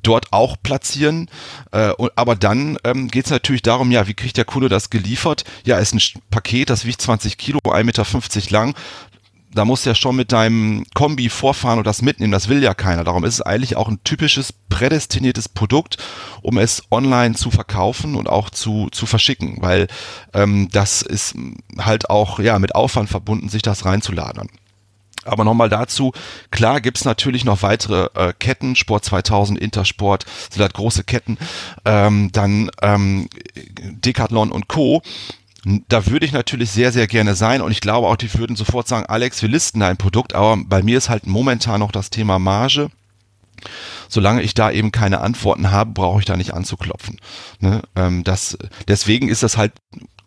dort 0.00 0.32
auch 0.32 0.56
platzieren. 0.62 1.28
Äh, 1.72 1.94
aber 2.14 2.36
dann 2.36 2.78
ähm, 2.84 3.08
geht 3.08 3.24
es 3.24 3.32
natürlich 3.32 3.62
darum, 3.62 3.90
ja, 3.90 4.06
wie 4.06 4.14
kriegt 4.14 4.36
der 4.36 4.44
Kunde 4.44 4.68
das 4.68 4.88
geliefert? 4.88 5.42
Ja, 5.64 5.78
ist 5.78 5.94
ein 5.94 6.22
Paket, 6.30 6.70
das 6.70 6.84
wiegt 6.84 7.02
20 7.02 7.38
Kilo, 7.38 7.58
1,50 7.64 7.82
Meter 7.82 8.04
lang 8.50 8.76
da 9.56 9.64
musst 9.64 9.84
du 9.84 9.90
ja 9.90 9.94
schon 9.94 10.16
mit 10.16 10.32
deinem 10.32 10.84
Kombi 10.94 11.28
vorfahren 11.28 11.78
und 11.78 11.86
das 11.86 12.02
mitnehmen. 12.02 12.32
Das 12.32 12.48
will 12.48 12.62
ja 12.62 12.74
keiner. 12.74 13.04
Darum 13.04 13.24
ist 13.24 13.34
es 13.34 13.42
eigentlich 13.42 13.76
auch 13.76 13.88
ein 13.88 14.02
typisches 14.04 14.52
prädestiniertes 14.52 15.48
Produkt, 15.48 15.96
um 16.42 16.58
es 16.58 16.82
online 16.90 17.34
zu 17.34 17.50
verkaufen 17.50 18.14
und 18.14 18.28
auch 18.28 18.50
zu, 18.50 18.88
zu 18.90 19.06
verschicken, 19.06 19.58
weil 19.60 19.88
ähm, 20.34 20.68
das 20.70 21.02
ist 21.02 21.34
halt 21.78 22.10
auch 22.10 22.38
ja 22.38 22.58
mit 22.58 22.74
Aufwand 22.74 23.08
verbunden, 23.08 23.48
sich 23.48 23.62
das 23.62 23.84
reinzuladen. 23.84 24.48
Aber 25.24 25.44
nochmal 25.44 25.68
dazu, 25.68 26.12
klar 26.50 26.80
gibt's 26.80 27.04
natürlich 27.04 27.44
noch 27.44 27.62
weitere 27.62 28.08
äh, 28.14 28.32
Ketten, 28.38 28.76
Sport 28.76 29.04
2000, 29.04 29.58
Intersport, 29.58 30.24
sind 30.50 30.62
halt 30.62 30.74
große 30.74 31.04
Ketten, 31.04 31.36
ähm, 31.84 32.30
dann 32.32 32.70
ähm, 32.80 33.28
Decathlon 33.80 34.52
und 34.52 34.68
Co 34.68 35.02
da 35.88 36.06
würde 36.06 36.26
ich 36.26 36.32
natürlich 36.32 36.70
sehr, 36.70 36.92
sehr 36.92 37.08
gerne 37.08 37.34
sein 37.34 37.60
und 37.60 37.72
ich 37.72 37.80
glaube 37.80 38.06
auch, 38.06 38.16
die 38.16 38.32
würden 38.34 38.54
sofort 38.54 38.86
sagen, 38.86 39.06
Alex, 39.06 39.42
wir 39.42 39.48
listen 39.48 39.80
dein 39.80 39.96
Produkt, 39.96 40.34
aber 40.34 40.56
bei 40.64 40.82
mir 40.82 40.96
ist 40.96 41.08
halt 41.08 41.26
momentan 41.26 41.80
noch 41.80 41.90
das 41.90 42.10
Thema 42.10 42.38
Marge. 42.38 42.88
Solange 44.08 44.42
ich 44.42 44.54
da 44.54 44.70
eben 44.70 44.92
keine 44.92 45.20
Antworten 45.22 45.72
habe, 45.72 45.90
brauche 45.92 46.20
ich 46.20 46.24
da 46.24 46.36
nicht 46.36 46.54
anzuklopfen. 46.54 47.18
Ne? 47.58 47.82
Ähm, 47.96 48.22
das, 48.22 48.56
deswegen 48.86 49.28
ist 49.28 49.42
das 49.42 49.56
halt 49.56 49.72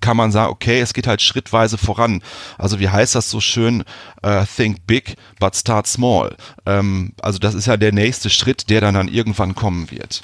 kann 0.02 0.18
man 0.18 0.32
sagen, 0.32 0.52
okay, 0.52 0.80
es 0.80 0.94
geht 0.94 1.08
halt 1.08 1.22
schrittweise 1.22 1.78
voran. 1.78 2.22
Also 2.58 2.80
wie 2.80 2.90
heißt 2.90 3.16
das 3.16 3.30
so 3.30 3.42
schön? 3.42 3.84
Uh, 4.26 4.46
think 4.56 4.88
big, 4.88 5.16
but 5.40 5.56
start 5.56 5.88
small. 5.88 6.36
Ähm, 6.66 7.12
also 7.22 7.38
das 7.40 7.54
ist 7.54 7.68
ja 7.68 7.76
der 7.76 7.92
nächste 7.92 8.30
Schritt, 8.30 8.70
der 8.70 8.80
dann 8.82 8.94
dann 8.94 9.10
irgendwann 9.10 9.56
kommen 9.56 9.92
wird. 9.92 10.24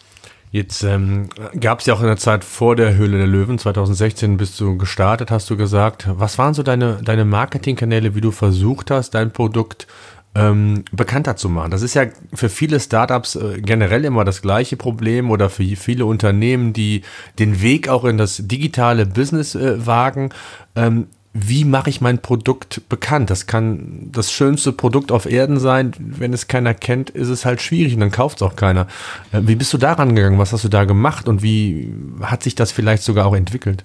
Jetzt 0.55 0.83
ähm, 0.83 1.27
gab 1.59 1.81
es 1.81 1.85
ja 1.85 1.93
auch 1.93 1.99
in 1.99 2.05
der 2.05 2.15
Zeit 2.15 2.45
vor 2.45 2.77
der 2.77 2.95
Höhle 2.95 3.17
der 3.17 3.27
Löwen, 3.27 3.59
2016 3.59 4.37
bist 4.37 4.57
du 4.61 4.77
gestartet, 4.77 5.29
hast 5.29 5.49
du 5.49 5.57
gesagt. 5.57 6.07
Was 6.09 6.37
waren 6.37 6.53
so 6.53 6.63
deine, 6.63 7.01
deine 7.03 7.25
Marketingkanäle, 7.25 8.15
wie 8.15 8.21
du 8.21 8.31
versucht 8.31 8.89
hast, 8.89 9.15
dein 9.15 9.31
Produkt 9.31 9.85
ähm, 10.33 10.85
bekannter 10.93 11.35
zu 11.35 11.49
machen? 11.49 11.71
Das 11.71 11.81
ist 11.81 11.93
ja 11.93 12.05
für 12.33 12.47
viele 12.47 12.79
Startups 12.79 13.35
äh, 13.35 13.59
generell 13.59 14.05
immer 14.05 14.23
das 14.23 14.41
gleiche 14.41 14.77
Problem 14.77 15.29
oder 15.29 15.49
für 15.49 15.65
viele 15.75 16.05
Unternehmen, 16.05 16.71
die 16.71 17.01
den 17.37 17.61
Weg 17.61 17.89
auch 17.89 18.05
in 18.05 18.17
das 18.17 18.37
digitale 18.47 19.05
Business 19.05 19.55
äh, 19.55 19.85
wagen. 19.85 20.29
Ähm, 20.77 21.07
wie 21.37 21.65
mache 21.65 21.89
ich 21.89 21.99
mein 21.99 22.19
Produkt 22.19 22.87
bekannt? 22.87 23.29
Das 23.29 23.45
kann 23.45 24.09
das 24.13 24.31
schönste 24.31 24.71
Produkt 24.71 25.11
auf 25.11 25.25
Erden 25.25 25.59
sein. 25.59 25.91
Wenn 25.99 26.31
es 26.31 26.47
keiner 26.47 26.73
kennt, 26.73 27.09
ist 27.09 27.27
es 27.27 27.43
halt 27.43 27.61
schwierig 27.61 27.93
und 27.93 27.99
dann 27.99 28.11
kauft 28.11 28.37
es 28.37 28.41
auch 28.41 28.55
keiner. 28.55 28.87
Äh, 29.33 29.41
wie 29.41 29.55
bist 29.55 29.73
du 29.73 29.77
da 29.77 29.91
rangegangen? 29.91 30.39
Was 30.39 30.53
hast 30.53 30.63
du 30.63 30.69
da 30.69 30.85
gemacht 30.85 31.27
und 31.27 31.43
wie 31.43 31.93
hat 32.21 32.41
sich 32.41 32.55
das 32.55 32.71
vielleicht 32.71 33.03
sogar 33.03 33.25
auch 33.25 33.35
entwickelt? 33.35 33.83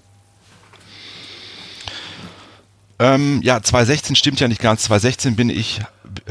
Ähm, 3.01 3.41
ja, 3.43 3.61
2016 3.61 4.15
stimmt 4.15 4.39
ja 4.39 4.47
nicht 4.47 4.63
ganz. 4.63 4.85
2016 4.85 5.35
bin 5.35 5.51
ich 5.51 5.81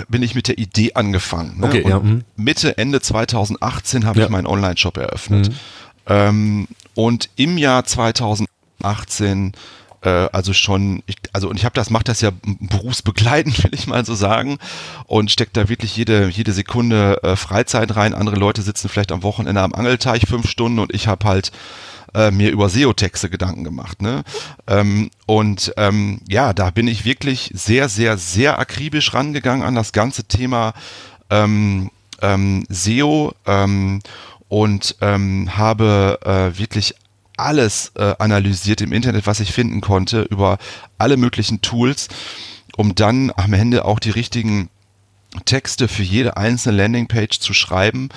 bin 0.08 0.24
ich 0.24 0.36
mit 0.36 0.48
der 0.48 0.58
Idee 0.58 0.94
angefangen. 0.94 1.60
Ne? 1.60 1.68
Okay, 1.68 1.84
ja, 1.86 2.00
mhm. 2.00 2.24
Mitte, 2.38 2.78
Ende 2.78 3.02
2018 3.02 4.06
habe 4.06 4.20
ja. 4.20 4.26
ich 4.26 4.32
meinen 4.32 4.48
Online-Shop 4.48 4.96
eröffnet. 4.96 5.50
Mhm. 5.50 5.56
Ähm, 6.06 6.68
und 6.96 7.30
im 7.36 7.58
Jahr 7.58 7.84
2018 7.84 9.54
äh, 10.02 10.30
also 10.32 10.54
schon, 10.54 11.04
ich, 11.06 11.18
also 11.34 11.50
und 11.50 11.58
ich 11.58 11.66
habe 11.66 11.76
das, 11.76 11.90
macht 11.90 12.08
das 12.08 12.22
ja 12.22 12.32
berufsbegleitend, 12.44 13.64
will 13.64 13.74
ich 13.74 13.88
mal 13.88 14.06
so 14.06 14.16
sagen, 14.16 14.58
und 15.06 15.32
steckt 15.32 15.58
da 15.58 15.70
wirklich 15.70 15.96
jede, 15.96 16.28
jede 16.30 16.54
Sekunde 16.54 17.22
äh, 17.24 17.36
Freizeit 17.36 17.96
rein. 17.96 18.14
Andere 18.14 18.38
Leute 18.38 18.62
sitzen 18.62 18.90
vielleicht 18.90 19.12
am 19.12 19.24
Wochenende 19.24 19.62
am 19.62 19.74
Angelteich 19.74 20.24
fünf 20.28 20.50
Stunden 20.50 20.80
und 20.80 20.94
ich 20.94 21.08
habe 21.08 21.28
halt 21.28 21.52
äh, 22.14 22.32
mir 22.32 22.52
über 22.52 22.70
SEO-Texte 22.70 23.30
Gedanken 23.30 23.64
gemacht. 23.64 24.02
Ne? 24.02 24.24
Ähm, 24.68 25.10
und 25.26 25.74
ähm, 25.78 26.22
ja, 26.28 26.54
da 26.54 26.72
bin 26.72 26.88
ich 26.88 27.06
wirklich 27.06 27.52
sehr, 27.54 27.90
sehr, 27.90 28.18
sehr 28.18 28.60
akribisch 28.60 29.14
rangegangen 29.14 29.66
an 29.66 29.76
das 29.76 29.92
ganze 29.92 30.24
Thema 30.24 30.74
ähm, 31.30 31.92
ähm, 32.22 32.66
SEO 32.70 33.34
ähm, 33.46 34.02
und 34.48 34.96
ähm, 35.02 35.58
habe 35.58 36.20
äh, 36.26 36.58
wirklich 36.58 36.96
alles 37.40 37.92
äh, 37.96 38.16
analysiert 38.20 38.82
im 38.82 38.94
Internet, 38.94 39.28
was 39.28 39.40
ich 39.40 39.52
finden 39.52 39.82
konnte, 39.82 40.22
über 40.24 40.58
alle 40.98 41.18
möglichen 41.18 41.62
Tools, 41.62 42.08
um 42.78 42.96
dann 42.96 43.32
am 43.36 43.54
Ende 43.54 43.86
auch 43.86 44.00
die 44.00 44.12
richtigen 44.12 44.70
Texte 45.46 45.88
für 45.88 46.04
jede 46.04 46.38
einzelne 46.38 46.78
Landingpage 46.78 47.40
zu 47.40 47.54
schreiben, 47.54 48.10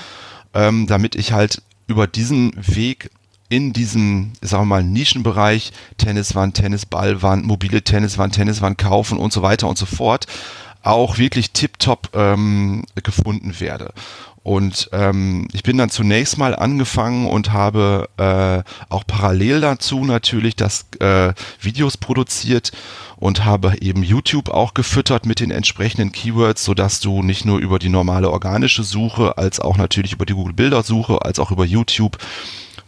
ähm, 0.55 0.87
damit 0.87 1.15
ich 1.15 1.33
halt 1.33 1.63
über 1.87 2.07
diesen 2.07 2.53
Weg 2.57 3.11
in 3.49 3.75
diesem, 3.75 4.33
sagen 4.41 4.63
wir 4.63 4.67
mal, 4.67 4.83
Nischenbereich, 4.83 5.73
Tenniswand, 5.99 6.57
Tennisballwand, 6.57 7.45
mobile 7.45 7.83
Tenniswand, 7.83 8.35
Tenniswand 8.35 8.79
kaufen 8.79 9.19
und 9.19 9.33
so 9.33 9.43
weiter 9.43 9.69
und 9.69 9.77
so 9.77 9.85
fort, 9.85 10.27
auch 10.83 11.19
wirklich 11.19 11.53
tiptop 11.53 12.09
ähm, 12.15 12.85
gefunden 13.03 13.61
werde. 13.61 13.93
Und 14.43 14.89
ähm, 14.93 15.47
ich 15.53 15.63
bin 15.63 15.79
dann 15.79 15.91
zunächst 15.91 16.37
mal 16.37 16.57
angefangen 16.57 17.29
und 17.29 17.53
habe 17.53 18.09
äh, 18.17 18.63
auch 18.89 19.07
parallel 19.07 19.61
dazu 19.61 20.05
natürlich 20.05 20.57
das 20.57 20.87
äh, 20.99 21.33
Videos 21.61 21.97
produziert 21.97 22.73
und 23.17 23.45
habe 23.45 23.77
eben 23.81 24.03
YouTube 24.03 24.49
auch 24.49 24.75
gefüttert 24.75 25.27
mit 25.27 25.39
den 25.39 25.53
entsprechenden 25.53 26.11
Keywords, 26.11 26.65
sodass 26.65 26.99
du 26.99 27.23
nicht 27.23 27.45
nur 27.45 27.61
über 27.61 27.79
die 27.79 27.89
normale 27.89 28.31
organische 28.31 28.83
Suche, 28.83 29.39
als 29.39 29.61
auch 29.61 29.77
natürlich 29.77 30.13
über 30.13 30.27
die 30.27 30.35
Google 30.35 30.55
Bildersuche, 30.55 31.23
als 31.23 31.39
auch 31.39 31.53
über 31.53 31.65
YouTube 31.65 32.19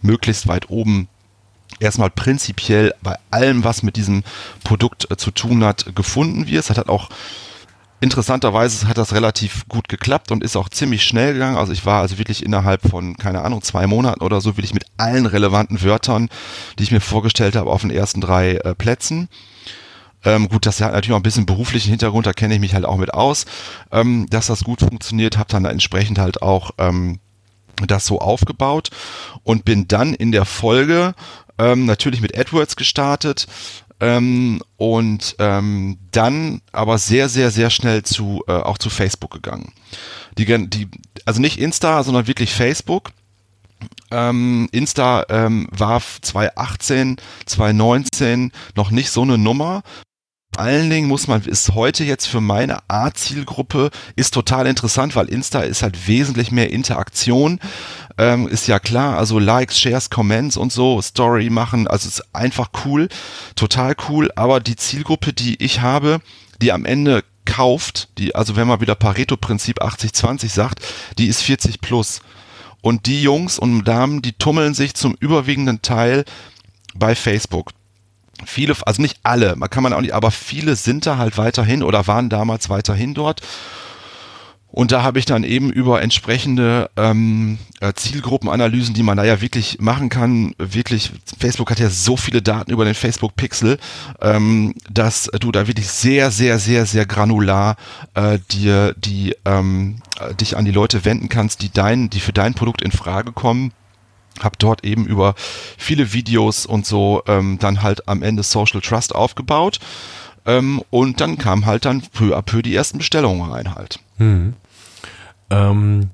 möglichst 0.03 0.49
weit 0.49 0.71
oben 0.71 1.07
erstmal 1.79 2.11
prinzipiell 2.11 2.95
bei 3.03 3.17
allem, 3.31 3.63
was 3.63 3.85
mit 3.85 3.95
diesem 3.97 4.25
Produkt 4.65 5.09
äh, 5.11 5.17
zu 5.17 5.31
tun 5.31 5.63
hat, 5.63 5.95
gefunden 5.95 6.49
wirst. 6.49 6.71
Das 6.71 6.79
hat 6.79 6.89
auch 6.89 7.11
Interessanterweise 8.05 8.87
hat 8.87 8.99
das 8.99 9.15
relativ 9.15 9.67
gut 9.67 9.89
geklappt 9.89 10.31
und 10.31 10.45
ist 10.45 10.57
auch 10.57 10.69
ziemlich 10.69 11.05
schnell 11.05 11.33
gegangen. 11.33 11.57
Also 11.57 11.73
ich 11.73 11.87
war 11.87 12.03
also 12.03 12.19
wirklich 12.19 12.45
innerhalb 12.45 12.83
von, 12.87 13.17
keine 13.17 13.41
Ahnung, 13.41 13.63
zwei 13.63 13.87
Monaten 13.87 14.23
oder 14.23 14.43
so, 14.43 14.59
wirklich 14.59 14.75
mit 14.75 14.85
allen 14.99 15.25
relevanten 15.25 15.83
Wörtern, 15.83 16.29
die 16.79 16.83
ich 16.83 16.91
mir 16.91 17.01
vorgestellt 17.01 17.57
habe, 17.57 17.71
auf 17.71 17.81
den 17.81 17.91
ersten 17.91 18.21
drei 18.21 18.57
äh, 18.57 18.75
Plätzen. 18.75 19.31
Ähm, 20.23 20.51
gut, 20.51 20.67
das 20.67 20.83
hat 20.83 20.93
natürlich 20.93 21.13
auch 21.13 21.21
ein 21.21 21.23
bisschen 21.23 21.47
beruflichen 21.47 21.89
Hintergrund, 21.89 22.27
da 22.27 22.35
kenne 22.35 22.53
ich 22.53 22.61
mich 22.61 22.75
halt 22.75 22.85
auch 22.85 22.99
mit 22.99 23.15
aus, 23.15 23.47
ähm, 23.91 24.27
dass 24.29 24.49
das 24.49 24.65
gut 24.65 24.81
funktioniert, 24.81 25.39
habe 25.39 25.51
dann 25.51 25.65
entsprechend 25.65 26.19
halt 26.19 26.43
auch 26.43 26.73
ähm, 26.77 27.21
das 27.87 28.05
so 28.05 28.19
aufgebaut 28.19 28.91
und 29.45 29.65
bin 29.65 29.89
dann 29.89 30.13
in 30.13 30.31
der 30.31 30.45
Folge 30.45 31.15
ähm, 31.59 31.87
natürlich 31.87 32.21
mit 32.21 32.37
AdWords 32.39 32.77
gestartet, 32.77 33.47
ähm, 34.05 34.61
und 34.77 35.35
ähm, 35.39 35.97
dann 36.13 36.61
aber 36.73 36.99
sehr, 36.99 37.31
sehr, 37.31 37.51
sehr 37.51 37.71
schnell 37.71 38.03
zu 38.03 38.43
äh, 38.47 38.53
auch 38.53 38.77
zu 38.77 38.91
Facebook 38.91 39.31
gegangen. 39.31 39.73
Die, 40.37 40.45
die, 40.69 40.89
also 41.25 41.41
nicht 41.41 41.59
Insta, 41.59 42.03
sondern 42.03 42.27
wirklich 42.27 42.53
Facebook. 42.53 43.13
Ähm, 44.11 44.69
Insta 44.73 45.25
ähm, 45.31 45.69
war 45.71 46.03
2018, 46.21 47.17
2019 47.47 48.53
noch 48.77 48.91
nicht 48.91 49.11
so 49.11 49.23
eine 49.23 49.39
Nummer. 49.39 49.83
Allen 50.59 50.91
Dingen 50.91 51.09
muss 51.09 51.27
man, 51.27 51.43
ist 51.43 51.75
heute 51.75 52.05
jetzt 52.05 52.27
für 52.27 52.41
meine 52.41 52.79
Art-Zielgruppe, 52.89 53.91
ist 54.17 54.35
total 54.35 54.67
interessant, 54.67 55.17
weil 55.17 55.29
Insta 55.29 55.61
ist 55.61 55.83
halt 55.83 56.09
wesentlich 56.09 56.51
mehr 56.51 56.71
Interaktion, 56.71 57.61
ähm, 58.19 58.49
ist 58.49 58.69
ja 58.69 58.79
klar, 58.79 59.19
also 59.19 59.39
Likes, 59.39 59.79
Shares, 59.79 60.11
Comments 60.11 60.57
und 60.57 60.73
so, 60.73 61.01
Story 61.03 61.51
machen, 61.51 61.87
also 61.87 62.09
ist 62.09 62.23
einfach 62.35 62.71
cool, 62.85 63.09
total 63.57 63.95
cool, 64.09 64.31
aber 64.37 64.61
die 64.61 64.77
Zielgruppe, 64.77 65.33
die 65.33 65.63
ich 65.63 65.81
habe, 65.81 66.21
die 66.61 66.73
am 66.73 66.85
Ende 66.85 67.25
kauft, 67.45 68.09
die, 68.19 68.35
also 68.35 68.57
wenn 68.57 68.69
man 68.69 68.81
wieder 68.81 68.95
Pareto-Prinzip 68.95 69.83
80-20 69.83 70.49
sagt, 70.49 70.81
die 71.19 71.27
ist 71.27 71.43
40 71.43 71.81
plus. 71.81 72.21
Und 72.81 73.07
die 73.07 73.23
Jungs 73.23 73.59
und 73.59 73.85
Damen, 73.85 74.21
die 74.21 74.33
tummeln 74.33 74.75
sich 74.75 74.95
zum 74.95 75.17
überwiegenden 75.19 75.81
Teil 75.81 76.25
bei 76.95 77.15
Facebook. 77.15 77.71
Viele, 78.47 78.75
also 78.87 79.03
nicht 79.03 79.19
alle, 79.23 79.57
man 79.57 79.71
kann 79.71 79.83
man 79.83 79.93
auch 79.93 80.01
nicht, 80.01 80.15
aber 80.15 80.31
viele 80.31 80.77
sind 80.77 81.07
da 81.07 81.19
halt 81.19 81.39
weiterhin 81.39 81.83
oder 81.83 82.07
waren 82.07 82.29
damals 82.29 82.71
weiterhin 82.71 83.15
dort. 83.15 83.41
Und 84.75 84.91
da 84.91 85.05
habe 85.05 85.21
ich 85.21 85.25
dann 85.25 85.45
eben 85.45 85.71
über 85.71 86.03
entsprechende 86.03 86.91
ähm, 86.97 87.59
äh, 87.79 87.93
Zielgruppenanalysen, 87.93 88.93
die 88.93 89.05
man 89.05 89.17
da 89.17 89.23
ja 89.23 89.41
wirklich 89.41 89.79
machen 89.79 90.09
kann, 90.09 90.53
wirklich, 90.59 91.13
Facebook 91.39 91.71
hat 91.71 91.79
ja 91.79 91.89
so 91.89 92.17
viele 92.17 92.43
Daten 92.43 92.73
über 92.73 92.85
den 92.85 92.97
Facebook 92.97 93.37
Pixel, 93.37 93.79
ähm, 94.21 94.75
dass 94.91 95.31
du 95.39 95.53
da 95.53 95.69
wirklich 95.69 95.87
sehr, 95.87 96.33
sehr, 96.33 96.59
sehr, 96.59 96.87
sehr 96.87 97.07
granular 97.07 97.77
äh, 98.15 98.41
dir 98.51 98.95
die 98.99 99.37
ähm, 99.45 100.03
äh, 100.19 100.35
dich 100.35 100.57
an 100.57 100.65
die 100.65 100.73
Leute 100.73 101.05
wenden 101.05 101.29
kannst, 101.29 101.63
die 101.63 101.73
dein, 101.73 102.11
die 102.11 102.19
für 102.19 102.33
dein 102.33 102.55
Produkt 102.55 102.83
in 102.83 102.91
Frage 102.91 103.31
kommen 103.31 103.71
habe 104.43 104.57
dort 104.59 104.85
eben 104.85 105.07
über 105.07 105.35
viele 105.37 106.13
Videos 106.13 106.67
und 106.67 106.87
so 106.87 107.23
ähm, 107.27 107.59
dann 107.61 107.83
halt 107.83 108.09
am 108.09 108.23
Ende 108.23 108.43
Social 108.43 108.81
Trust 108.81 109.15
aufgebaut 109.15 109.79
ähm, 110.47 110.83
und 110.91 111.21
dann 111.21 111.39
kam 111.39 111.67
halt 111.67 111.85
dann 111.85 112.03
peu 112.13 112.37
à 112.37 112.43
peu 112.43 112.63
die 112.63 112.75
ersten 112.75 112.99
Bestellungen 112.99 113.51
rein 113.51 113.75
halt. 113.75 113.99
Hm. 114.19 114.55
Ähm, 115.51 116.11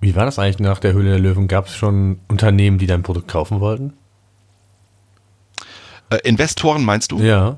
wie 0.00 0.14
war 0.14 0.24
das 0.24 0.38
eigentlich 0.38 0.58
nach 0.58 0.78
der 0.78 0.92
Höhle 0.92 1.10
der 1.10 1.18
Löwen? 1.18 1.48
Gab 1.48 1.66
es 1.66 1.76
schon 1.76 2.18
Unternehmen, 2.28 2.78
die 2.78 2.86
dein 2.86 3.02
Produkt 3.02 3.28
kaufen 3.28 3.60
wollten? 3.60 3.92
Äh, 6.10 6.18
Investoren 6.24 6.84
meinst 6.84 7.12
du? 7.12 7.20
Ja. 7.20 7.56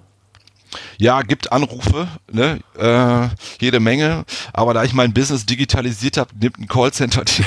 Ja, 0.99 1.23
gibt 1.23 1.53
Anrufe, 1.53 2.09
ne? 2.31 2.61
äh, 2.79 3.29
jede 3.61 3.81
Menge. 3.81 4.25
Aber 4.53 4.75
da 4.75 4.85
ich 4.85 4.93
mein 4.93 5.13
Business 5.13 5.47
digitalisiert 5.47 6.17
habe, 6.17 6.31
nimmt 6.41 6.59
ein 6.59 6.69
Callcenter 6.69 7.25
die 7.25 7.45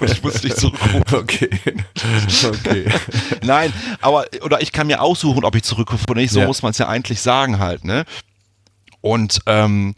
und 0.00 0.10
ich 0.10 0.22
muss 0.22 0.42
nicht 0.42 0.56
zurückrufen. 0.56 1.00
Okay. 1.20 1.50
okay. 2.44 2.90
Nein, 3.42 3.72
aber 4.00 4.26
oder 4.42 4.60
ich 4.60 4.72
kann 4.72 4.86
mir 4.86 5.02
aussuchen, 5.02 5.44
ob 5.44 5.54
ich 5.54 5.62
zurückrufe 5.62 6.04
oder 6.08 6.20
nicht. 6.20 6.32
So 6.32 6.40
ja. 6.40 6.46
muss 6.46 6.62
man 6.62 6.70
es 6.70 6.78
ja 6.78 6.88
eigentlich 6.88 7.20
sagen 7.20 7.58
halt. 7.58 7.84
Ne? 7.84 8.04
Und 9.00 9.40
ähm, 9.46 9.94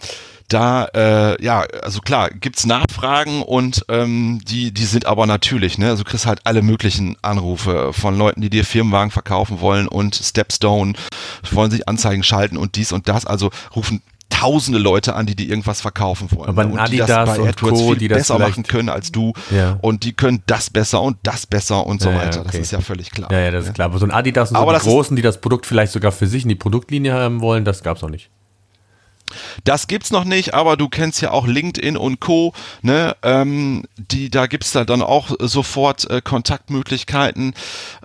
da, 0.52 0.84
äh, 0.94 1.42
ja, 1.42 1.64
also 1.82 2.00
klar, 2.00 2.30
gibt's 2.30 2.66
Nachfragen 2.66 3.42
und 3.42 3.84
ähm, 3.88 4.40
die, 4.46 4.72
die 4.72 4.84
sind 4.84 5.06
aber 5.06 5.26
natürlich, 5.26 5.78
ne? 5.78 5.90
Also 5.90 6.04
du 6.04 6.10
kriegst 6.10 6.26
halt 6.26 6.40
alle 6.44 6.62
möglichen 6.62 7.16
Anrufe 7.22 7.92
von 7.92 8.16
Leuten, 8.16 8.40
die 8.40 8.50
dir 8.50 8.64
Firmenwagen 8.64 9.10
verkaufen 9.10 9.60
wollen 9.60 9.88
und 9.88 10.14
Stepstone 10.14 10.94
wollen 11.50 11.70
sich 11.70 11.88
Anzeigen 11.88 12.22
schalten 12.22 12.56
und 12.56 12.76
dies 12.76 12.92
und 12.92 13.08
das. 13.08 13.26
Also 13.26 13.50
rufen 13.74 14.02
tausende 14.32 14.78
Leute 14.78 15.14
an, 15.14 15.26
die 15.26 15.36
dir 15.36 15.48
irgendwas 15.48 15.80
verkaufen 15.80 16.28
wollen. 16.32 16.48
Aber 16.48 16.64
ne? 16.64 16.72
und 16.72 16.78
Adidas 16.78 17.06
die 17.06 17.12
das 17.12 17.36
bei 17.38 17.48
AdWords 17.48 17.80
Co, 17.80 17.88
viel 17.88 17.96
die 17.96 18.08
das 18.08 18.18
besser 18.18 18.38
machen 18.38 18.62
können 18.64 18.88
als 18.88 19.12
du. 19.12 19.34
Ja. 19.50 19.78
Und 19.82 20.04
die 20.04 20.14
können 20.14 20.42
das 20.46 20.70
besser 20.70 21.02
und 21.02 21.18
das 21.22 21.46
besser 21.46 21.86
und 21.86 22.00
so 22.02 22.10
ja, 22.10 22.16
weiter. 22.16 22.40
Okay. 22.40 22.48
Das 22.52 22.60
ist 22.60 22.72
ja 22.72 22.80
völlig 22.80 23.10
klar. 23.10 23.30
Ja, 23.30 23.40
ja, 23.40 23.50
das 23.50 23.66
ist 23.66 23.74
klar. 23.74 23.86
Aber 23.86 23.98
so 23.98 24.06
ein 24.06 24.10
Adidas 24.10 24.50
und 24.50 24.56
so 24.56 24.72
die 24.72 24.78
Großen, 24.78 25.16
die 25.16 25.22
das 25.22 25.40
Produkt 25.40 25.66
vielleicht 25.66 25.92
sogar 25.92 26.12
für 26.12 26.26
sich 26.26 26.42
in 26.44 26.48
die 26.48 26.54
Produktlinie 26.54 27.12
haben 27.12 27.40
wollen, 27.40 27.64
das 27.64 27.82
gab's 27.82 28.02
noch 28.02 28.10
nicht. 28.10 28.30
Das 29.64 29.86
gibt's 29.86 30.10
noch 30.10 30.24
nicht, 30.24 30.54
aber 30.54 30.76
du 30.76 30.88
kennst 30.88 31.22
ja 31.22 31.30
auch 31.30 31.46
LinkedIn 31.46 31.96
und 31.96 32.18
Co. 32.20 32.52
Ne, 32.82 33.16
ähm, 33.22 33.84
die, 33.96 34.30
da 34.30 34.46
gibt's 34.46 34.72
da 34.72 34.84
dann 34.84 35.02
auch 35.02 35.30
sofort 35.40 36.08
äh, 36.10 36.20
Kontaktmöglichkeiten. 36.22 37.54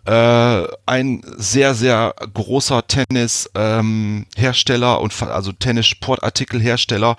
Äh, 0.06 0.64
ein 0.86 1.22
sehr 1.36 1.76
sehr 1.76 2.16
großer 2.34 2.88
Tennis-Hersteller 2.88 4.98
ähm, 4.98 5.04
und 5.04 5.22
also 5.24 5.52
Tennis-Sportartikelhersteller, 5.52 7.18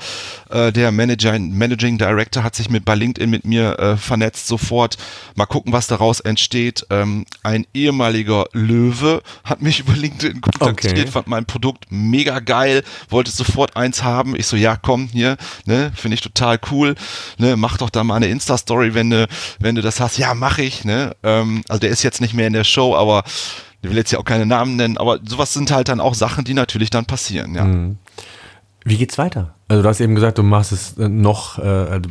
äh, 0.48 0.72
der 0.72 0.90
Manager, 0.90 1.38
Managing 1.38 1.98
Director 1.98 2.42
hat 2.42 2.54
sich 2.54 2.70
mit 2.70 2.86
bei 2.86 2.94
LinkedIn 2.94 3.28
mit 3.28 3.44
mir 3.44 3.78
äh, 3.78 3.98
vernetzt 3.98 4.46
sofort. 4.46 4.96
Mal 5.34 5.44
gucken, 5.44 5.72
was 5.72 5.86
daraus 5.86 6.20
entsteht. 6.20 6.86
Ähm, 6.88 7.26
ein 7.42 7.66
ehemaliger 7.74 8.46
Löwe 8.52 9.22
hat 9.44 9.60
mich 9.60 9.80
über 9.80 9.92
LinkedIn 9.92 10.40
kontaktiert, 10.40 10.98
okay. 10.98 11.06
fand 11.06 11.26
mein 11.26 11.44
Produkt 11.44 11.86
mega 11.90 12.40
geil, 12.40 12.82
wollte 13.10 13.30
sofort 13.30 13.76
eins 13.76 13.97
eins 13.98 14.02
haben. 14.02 14.36
Ich 14.36 14.46
so, 14.46 14.56
ja, 14.56 14.76
komm, 14.76 15.08
hier, 15.12 15.36
ne, 15.66 15.92
finde 15.94 16.14
ich 16.14 16.20
total 16.20 16.58
cool, 16.70 16.94
ne, 17.38 17.56
mach 17.56 17.76
doch 17.78 17.90
da 17.90 18.04
mal 18.04 18.16
eine 18.16 18.28
Insta-Story, 18.28 18.94
wenn 18.94 19.10
du, 19.10 19.26
wenn 19.58 19.74
du 19.74 19.82
das 19.82 20.00
hast. 20.00 20.18
Ja, 20.18 20.34
mach 20.34 20.58
ich, 20.58 20.84
ne. 20.84 21.16
Ähm, 21.22 21.62
also 21.68 21.80
der 21.80 21.90
ist 21.90 22.02
jetzt 22.02 22.20
nicht 22.20 22.34
mehr 22.34 22.46
in 22.46 22.52
der 22.52 22.64
Show, 22.64 22.94
aber 22.94 23.24
ich 23.82 23.90
will 23.90 23.96
jetzt 23.96 24.10
ja 24.10 24.18
auch 24.18 24.24
keine 24.24 24.46
Namen 24.46 24.76
nennen, 24.76 24.98
aber 24.98 25.18
sowas 25.24 25.52
sind 25.52 25.70
halt 25.70 25.88
dann 25.88 26.00
auch 26.00 26.14
Sachen, 26.14 26.44
die 26.44 26.54
natürlich 26.54 26.90
dann 26.90 27.06
passieren, 27.06 27.54
ja. 27.54 27.64
Mhm. 27.64 27.98
Wie 28.88 28.96
geht's 28.96 29.18
weiter? 29.18 29.54
Also 29.68 29.82
du 29.82 29.88
hast 29.90 30.00
eben 30.00 30.14
gesagt, 30.14 30.38
du 30.38 30.42
machst 30.42 30.72
es 30.72 30.96
äh, 30.96 31.10
noch, 31.10 31.58
äh, 31.58 31.62
also 31.62 32.08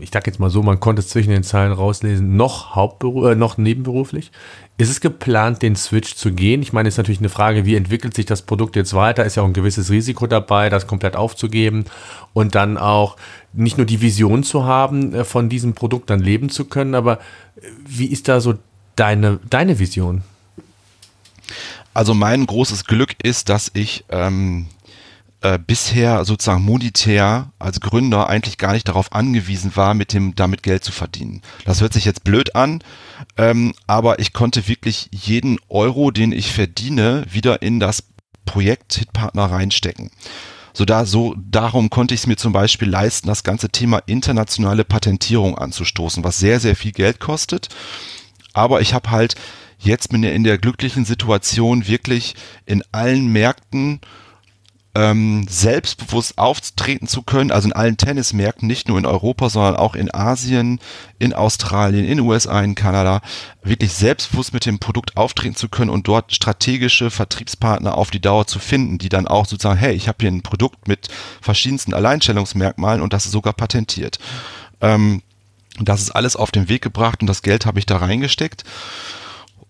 ich 0.00 0.10
sag 0.12 0.26
jetzt 0.26 0.40
mal 0.40 0.50
so, 0.50 0.60
man 0.60 0.80
konnte 0.80 0.98
es 0.98 1.08
zwischen 1.08 1.30
den 1.30 1.44
Zeilen 1.44 1.70
rauslesen, 1.70 2.36
noch 2.36 2.74
Hauptberuf, 2.74 3.30
äh, 3.30 3.34
noch 3.36 3.58
nebenberuflich. 3.58 4.32
Ist 4.76 4.90
es 4.90 5.00
geplant, 5.00 5.62
den 5.62 5.76
Switch 5.76 6.16
zu 6.16 6.32
gehen? 6.32 6.62
Ich 6.62 6.72
meine, 6.72 6.88
ist 6.88 6.96
natürlich 6.96 7.20
eine 7.20 7.28
Frage, 7.28 7.64
wie 7.64 7.76
entwickelt 7.76 8.14
sich 8.14 8.26
das 8.26 8.42
Produkt 8.42 8.74
jetzt 8.74 8.92
weiter? 8.92 9.24
Ist 9.24 9.36
ja 9.36 9.44
auch 9.44 9.46
ein 9.46 9.52
gewisses 9.52 9.88
Risiko 9.88 10.26
dabei, 10.26 10.68
das 10.68 10.88
komplett 10.88 11.14
aufzugeben 11.14 11.84
und 12.32 12.56
dann 12.56 12.76
auch 12.76 13.16
nicht 13.52 13.76
nur 13.76 13.86
die 13.86 14.00
Vision 14.00 14.42
zu 14.42 14.64
haben, 14.64 15.14
äh, 15.14 15.24
von 15.24 15.48
diesem 15.48 15.74
Produkt 15.74 16.10
dann 16.10 16.18
leben 16.18 16.48
zu 16.48 16.64
können, 16.64 16.96
aber 16.96 17.18
äh, 17.54 17.68
wie 17.86 18.06
ist 18.06 18.26
da 18.26 18.40
so 18.40 18.54
deine, 18.96 19.38
deine 19.48 19.78
Vision? 19.78 20.22
Also 21.94 22.14
mein 22.14 22.46
großes 22.46 22.84
Glück 22.84 23.14
ist, 23.22 23.48
dass 23.48 23.70
ich 23.74 24.04
ähm, 24.08 24.66
äh, 25.40 25.58
bisher 25.58 26.24
sozusagen 26.24 26.62
monetär 26.62 27.52
als 27.58 27.80
Gründer 27.80 28.28
eigentlich 28.28 28.58
gar 28.58 28.72
nicht 28.72 28.88
darauf 28.88 29.12
angewiesen 29.12 29.76
war, 29.76 29.94
mit 29.94 30.12
dem 30.12 30.34
damit 30.34 30.62
Geld 30.62 30.84
zu 30.84 30.92
verdienen. 30.92 31.42
Das 31.64 31.80
hört 31.80 31.92
sich 31.92 32.04
jetzt 32.04 32.24
blöd 32.24 32.54
an, 32.54 32.82
ähm, 33.36 33.74
aber 33.86 34.18
ich 34.18 34.32
konnte 34.32 34.68
wirklich 34.68 35.08
jeden 35.12 35.58
Euro, 35.68 36.10
den 36.10 36.32
ich 36.32 36.52
verdiene, 36.52 37.24
wieder 37.30 37.62
in 37.62 37.80
das 37.80 38.04
Projekt 38.44 38.94
Hitpartner 38.94 39.44
reinstecken. 39.44 40.10
So 40.72 40.84
da, 40.84 41.06
so, 41.06 41.34
darum 41.38 41.90
konnte 41.90 42.14
ich 42.14 42.20
es 42.20 42.26
mir 42.26 42.36
zum 42.36 42.52
Beispiel 42.52 42.88
leisten, 42.88 43.28
das 43.28 43.44
ganze 43.44 43.70
Thema 43.70 43.98
internationale 44.06 44.84
Patentierung 44.84 45.56
anzustoßen, 45.56 46.22
was 46.22 46.38
sehr, 46.38 46.60
sehr 46.60 46.76
viel 46.76 46.92
Geld 46.92 47.18
kostet. 47.18 47.68
Aber 48.52 48.80
ich 48.80 48.94
habe 48.94 49.10
halt 49.10 49.36
jetzt 49.78 50.10
bin 50.10 50.22
ich 50.22 50.34
in 50.34 50.44
der 50.44 50.58
glücklichen 50.58 51.04
Situation, 51.04 51.86
wirklich 51.86 52.34
in 52.64 52.82
allen 52.92 53.28
Märkten 53.28 54.00
ähm, 54.96 55.44
selbstbewusst 55.46 56.38
auftreten 56.38 57.06
zu 57.06 57.20
können, 57.20 57.50
also 57.50 57.68
in 57.68 57.74
allen 57.74 57.98
Tennismärkten, 57.98 58.66
nicht 58.66 58.88
nur 58.88 58.98
in 58.98 59.04
Europa, 59.04 59.50
sondern 59.50 59.76
auch 59.76 59.94
in 59.94 60.12
Asien, 60.12 60.80
in 61.18 61.34
Australien, 61.34 62.06
in 62.06 62.20
USA, 62.20 62.62
in 62.62 62.74
Kanada, 62.74 63.20
wirklich 63.62 63.92
selbstbewusst 63.92 64.54
mit 64.54 64.64
dem 64.64 64.78
Produkt 64.78 65.18
auftreten 65.18 65.54
zu 65.54 65.68
können 65.68 65.90
und 65.90 66.08
dort 66.08 66.32
strategische 66.32 67.10
Vertriebspartner 67.10 67.94
auf 67.98 68.10
die 68.10 68.22
Dauer 68.22 68.46
zu 68.46 68.58
finden, 68.58 68.96
die 68.96 69.10
dann 69.10 69.28
auch 69.28 69.44
sozusagen, 69.44 69.78
hey, 69.78 69.94
ich 69.94 70.08
habe 70.08 70.16
hier 70.20 70.30
ein 70.30 70.42
Produkt 70.42 70.88
mit 70.88 71.08
verschiedensten 71.42 71.92
Alleinstellungsmerkmalen 71.92 73.02
und 73.02 73.12
das 73.12 73.26
ist 73.26 73.32
sogar 73.32 73.52
patentiert. 73.52 74.18
Ähm, 74.80 75.20
das 75.78 76.00
ist 76.00 76.10
alles 76.12 76.36
auf 76.36 76.52
den 76.52 76.70
Weg 76.70 76.80
gebracht 76.80 77.20
und 77.20 77.26
das 77.26 77.42
Geld 77.42 77.66
habe 77.66 77.78
ich 77.78 77.84
da 77.84 77.98
reingesteckt. 77.98 78.64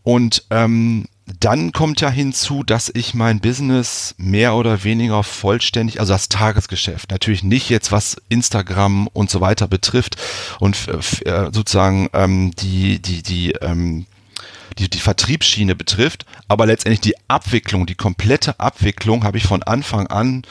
Und 0.05 0.45
ähm, 0.51 1.07
dann 1.27 1.73
kommt 1.73 2.01
ja 2.01 2.09
hinzu, 2.09 2.63
dass 2.63 2.91
ich 2.95 3.13
mein 3.13 3.41
Business 3.41 4.15
mehr 4.17 4.55
oder 4.55 4.85
weniger 4.85 5.25
vollständig, 5.25 5.99
also 5.99 6.13
das 6.13 6.29
Tagesgeschäft, 6.29 7.11
natürlich 7.11 7.43
nicht 7.43 7.69
jetzt 7.69 7.91
was 7.91 8.17
Instagram 8.29 9.09
und 9.09 9.29
so 9.29 9.41
weiter 9.41 9.67
betrifft 9.67 10.17
und 10.61 10.77
äh, 10.89 11.51
sozusagen 11.53 12.09
ähm, 12.13 12.53
die, 12.57 13.01
die, 13.01 13.23
die, 13.23 13.53
ähm, 13.55 14.07
die, 14.79 14.89
die 14.89 15.01
Vertriebsschiene 15.01 15.75
betrifft, 15.75 16.27
aber 16.47 16.67
letztendlich 16.67 17.01
die 17.01 17.17
Abwicklung, 17.27 17.87
die 17.87 17.97
komplette 17.97 18.61
Abwicklung 18.61 19.25
habe 19.25 19.39
ich 19.39 19.45
von 19.45 19.65
Anfang 19.65 20.07
an 20.07 20.43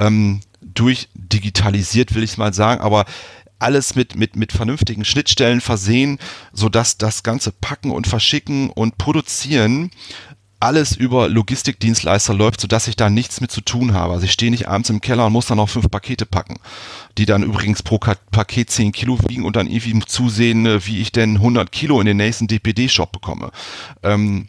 ähm, 0.00 0.40
durch 0.62 1.08
digitalisiert, 1.14 2.14
will 2.14 2.22
ich 2.22 2.38
mal 2.38 2.54
sagen, 2.54 2.80
aber 2.80 3.04
alles 3.58 3.94
mit, 3.94 4.16
mit, 4.16 4.36
mit 4.36 4.52
vernünftigen 4.52 5.04
Schnittstellen 5.04 5.60
versehen, 5.60 6.18
sodass 6.52 6.98
das 6.98 7.22
ganze 7.22 7.52
Packen 7.52 7.90
und 7.90 8.06
Verschicken 8.06 8.70
und 8.70 8.98
Produzieren 8.98 9.90
alles 10.58 10.96
über 10.96 11.28
Logistikdienstleister 11.28 12.32
läuft, 12.32 12.60
sodass 12.60 12.88
ich 12.88 12.96
da 12.96 13.10
nichts 13.10 13.40
mit 13.40 13.50
zu 13.50 13.60
tun 13.60 13.92
habe. 13.92 14.14
Also 14.14 14.24
ich 14.24 14.32
stehe 14.32 14.50
nicht 14.50 14.68
abends 14.68 14.88
im 14.88 15.00
Keller 15.00 15.26
und 15.26 15.32
muss 15.32 15.46
dann 15.46 15.58
noch 15.58 15.68
fünf 15.68 15.90
Pakete 15.90 16.24
packen, 16.24 16.56
die 17.18 17.26
dann 17.26 17.42
übrigens 17.42 17.82
pro 17.82 17.98
Paket 17.98 18.70
10 18.70 18.92
Kilo 18.92 19.18
wiegen 19.28 19.44
und 19.44 19.56
dann 19.56 19.66
irgendwie 19.66 19.98
zusehen, 20.06 20.80
wie 20.86 21.00
ich 21.00 21.12
denn 21.12 21.36
100 21.36 21.70
Kilo 21.70 22.00
in 22.00 22.06
den 22.06 22.16
nächsten 22.16 22.46
DPD-Shop 22.46 23.12
bekomme. 23.12 23.50
Ähm, 24.02 24.48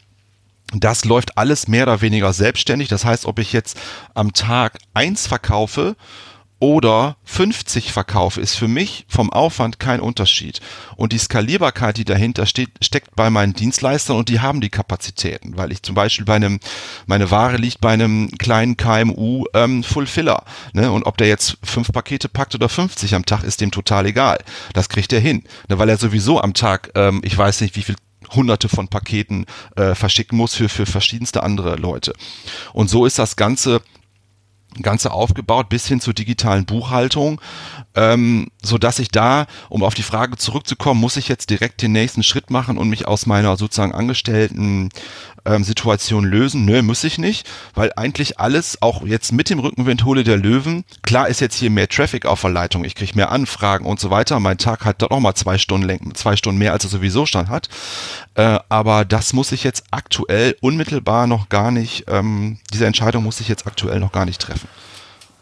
das 0.73 1.05
läuft 1.05 1.37
alles 1.37 1.67
mehr 1.67 1.83
oder 1.83 2.01
weniger 2.01 2.33
selbstständig. 2.33 2.87
Das 2.89 3.05
heißt, 3.05 3.25
ob 3.25 3.39
ich 3.39 3.53
jetzt 3.53 3.77
am 4.13 4.33
Tag 4.33 4.79
eins 4.93 5.27
verkaufe 5.27 5.95
oder 6.59 7.17
50 7.25 7.91
verkaufe, 7.91 8.41
ist 8.41 8.55
für 8.55 8.67
mich 8.67 9.05
vom 9.07 9.31
Aufwand 9.31 9.79
kein 9.79 9.99
Unterschied. 9.99 10.59
Und 10.95 11.13
die 11.13 11.17
Skalierbarkeit, 11.19 11.97
die 11.97 12.05
dahinter 12.05 12.45
steht, 12.45 12.69
steckt 12.81 13.15
bei 13.15 13.29
meinen 13.29 13.53
Dienstleistern 13.53 14.17
und 14.17 14.29
die 14.29 14.39
haben 14.39 14.61
die 14.61 14.69
Kapazitäten, 14.69 15.57
weil 15.57 15.71
ich 15.71 15.83
zum 15.83 15.93
Beispiel 15.93 16.25
bei 16.25 16.35
einem, 16.35 16.59
meine 17.05 17.29
Ware 17.29 17.57
liegt 17.57 17.81
bei 17.81 17.91
einem 17.91 18.29
kleinen 18.37 18.75
KMU 18.75 19.45
ähm, 19.53 19.83
Fulfiller. 19.83 20.43
Ne? 20.73 20.91
Und 20.91 21.03
ob 21.03 21.17
der 21.17 21.27
jetzt 21.27 21.57
fünf 21.63 21.91
Pakete 21.91 22.27
packt 22.29 22.55
oder 22.55 22.69
50 22.69 23.13
am 23.13 23.25
Tag, 23.25 23.43
ist 23.43 23.61
dem 23.61 23.71
total 23.71 24.07
egal. 24.07 24.39
Das 24.73 24.89
kriegt 24.89 25.13
er 25.13 25.19
hin. 25.19 25.43
Ne? 25.69 25.77
Weil 25.77 25.89
er 25.89 25.97
sowieso 25.97 26.41
am 26.41 26.53
Tag, 26.53 26.91
ähm, 26.95 27.21
ich 27.23 27.37
weiß 27.37 27.61
nicht, 27.61 27.75
wie 27.75 27.83
viel 27.83 27.95
hunderte 28.35 28.67
von 28.67 28.87
Paketen 28.87 29.45
äh, 29.75 29.95
verschicken 29.95 30.37
muss 30.37 30.55
für, 30.55 30.69
für 30.69 30.85
verschiedenste 30.85 31.43
andere 31.43 31.75
Leute. 31.75 32.13
Und 32.73 32.89
so 32.89 33.05
ist 33.05 33.19
das 33.19 33.35
Ganze 33.35 33.81
Ganze 34.83 35.11
aufgebaut 35.11 35.69
bis 35.69 35.87
hin 35.87 35.99
zur 35.99 36.13
digitalen 36.13 36.65
Buchhaltung, 36.65 37.41
ähm, 37.95 38.47
so 38.61 38.77
dass 38.77 38.99
ich 38.99 39.09
da, 39.09 39.47
um 39.69 39.83
auf 39.83 39.93
die 39.93 40.03
Frage 40.03 40.37
zurückzukommen, 40.37 40.99
muss 40.99 41.17
ich 41.17 41.27
jetzt 41.27 41.49
direkt 41.49 41.81
den 41.81 41.91
nächsten 41.91 42.23
Schritt 42.23 42.49
machen 42.49 42.77
und 42.77 42.89
mich 42.89 43.07
aus 43.07 43.25
meiner 43.25 43.57
sozusagen 43.57 43.93
Angestellten 43.93 44.89
ähm, 45.45 45.63
Situation 45.63 46.25
lösen? 46.25 46.65
Nö, 46.65 46.81
muss 46.81 47.03
ich 47.03 47.17
nicht, 47.17 47.47
weil 47.73 47.91
eigentlich 47.95 48.39
alles, 48.39 48.81
auch 48.81 49.05
jetzt 49.05 49.31
mit 49.31 49.49
dem 49.49 49.59
Rückenwind 49.59 50.05
hole 50.05 50.23
der 50.23 50.37
Löwen, 50.37 50.83
klar 51.01 51.27
ist 51.27 51.41
jetzt 51.41 51.55
hier 51.55 51.69
mehr 51.69 51.89
Traffic 51.89 52.25
auf 52.25 52.41
der 52.41 52.51
Leitung, 52.51 52.83
ich 52.83 52.95
kriege 52.95 53.15
mehr 53.15 53.31
Anfragen 53.31 53.85
und 53.85 53.99
so 53.99 54.09
weiter. 54.09 54.39
Mein 54.39 54.57
Tag 54.57 54.85
hat 54.85 55.01
doch 55.01 55.09
noch 55.09 55.19
mal 55.19 55.35
zwei 55.35 55.57
Stunden, 55.57 56.13
zwei 56.15 56.35
Stunden 56.35 56.59
mehr, 56.59 56.73
als 56.73 56.83
er 56.83 56.89
sowieso 56.89 57.25
stand 57.25 57.49
hat. 57.49 57.69
Äh, 58.35 58.59
aber 58.69 59.05
das 59.05 59.33
muss 59.33 59.51
ich 59.51 59.63
jetzt 59.63 59.85
aktuell 59.91 60.55
unmittelbar 60.61 61.27
noch 61.27 61.49
gar 61.49 61.71
nicht, 61.71 62.05
ähm, 62.07 62.59
diese 62.73 62.85
Entscheidung 62.85 63.23
muss 63.23 63.39
ich 63.39 63.47
jetzt 63.47 63.65
aktuell 63.65 63.99
noch 63.99 64.11
gar 64.11 64.25
nicht 64.25 64.41
treffen. 64.41 64.66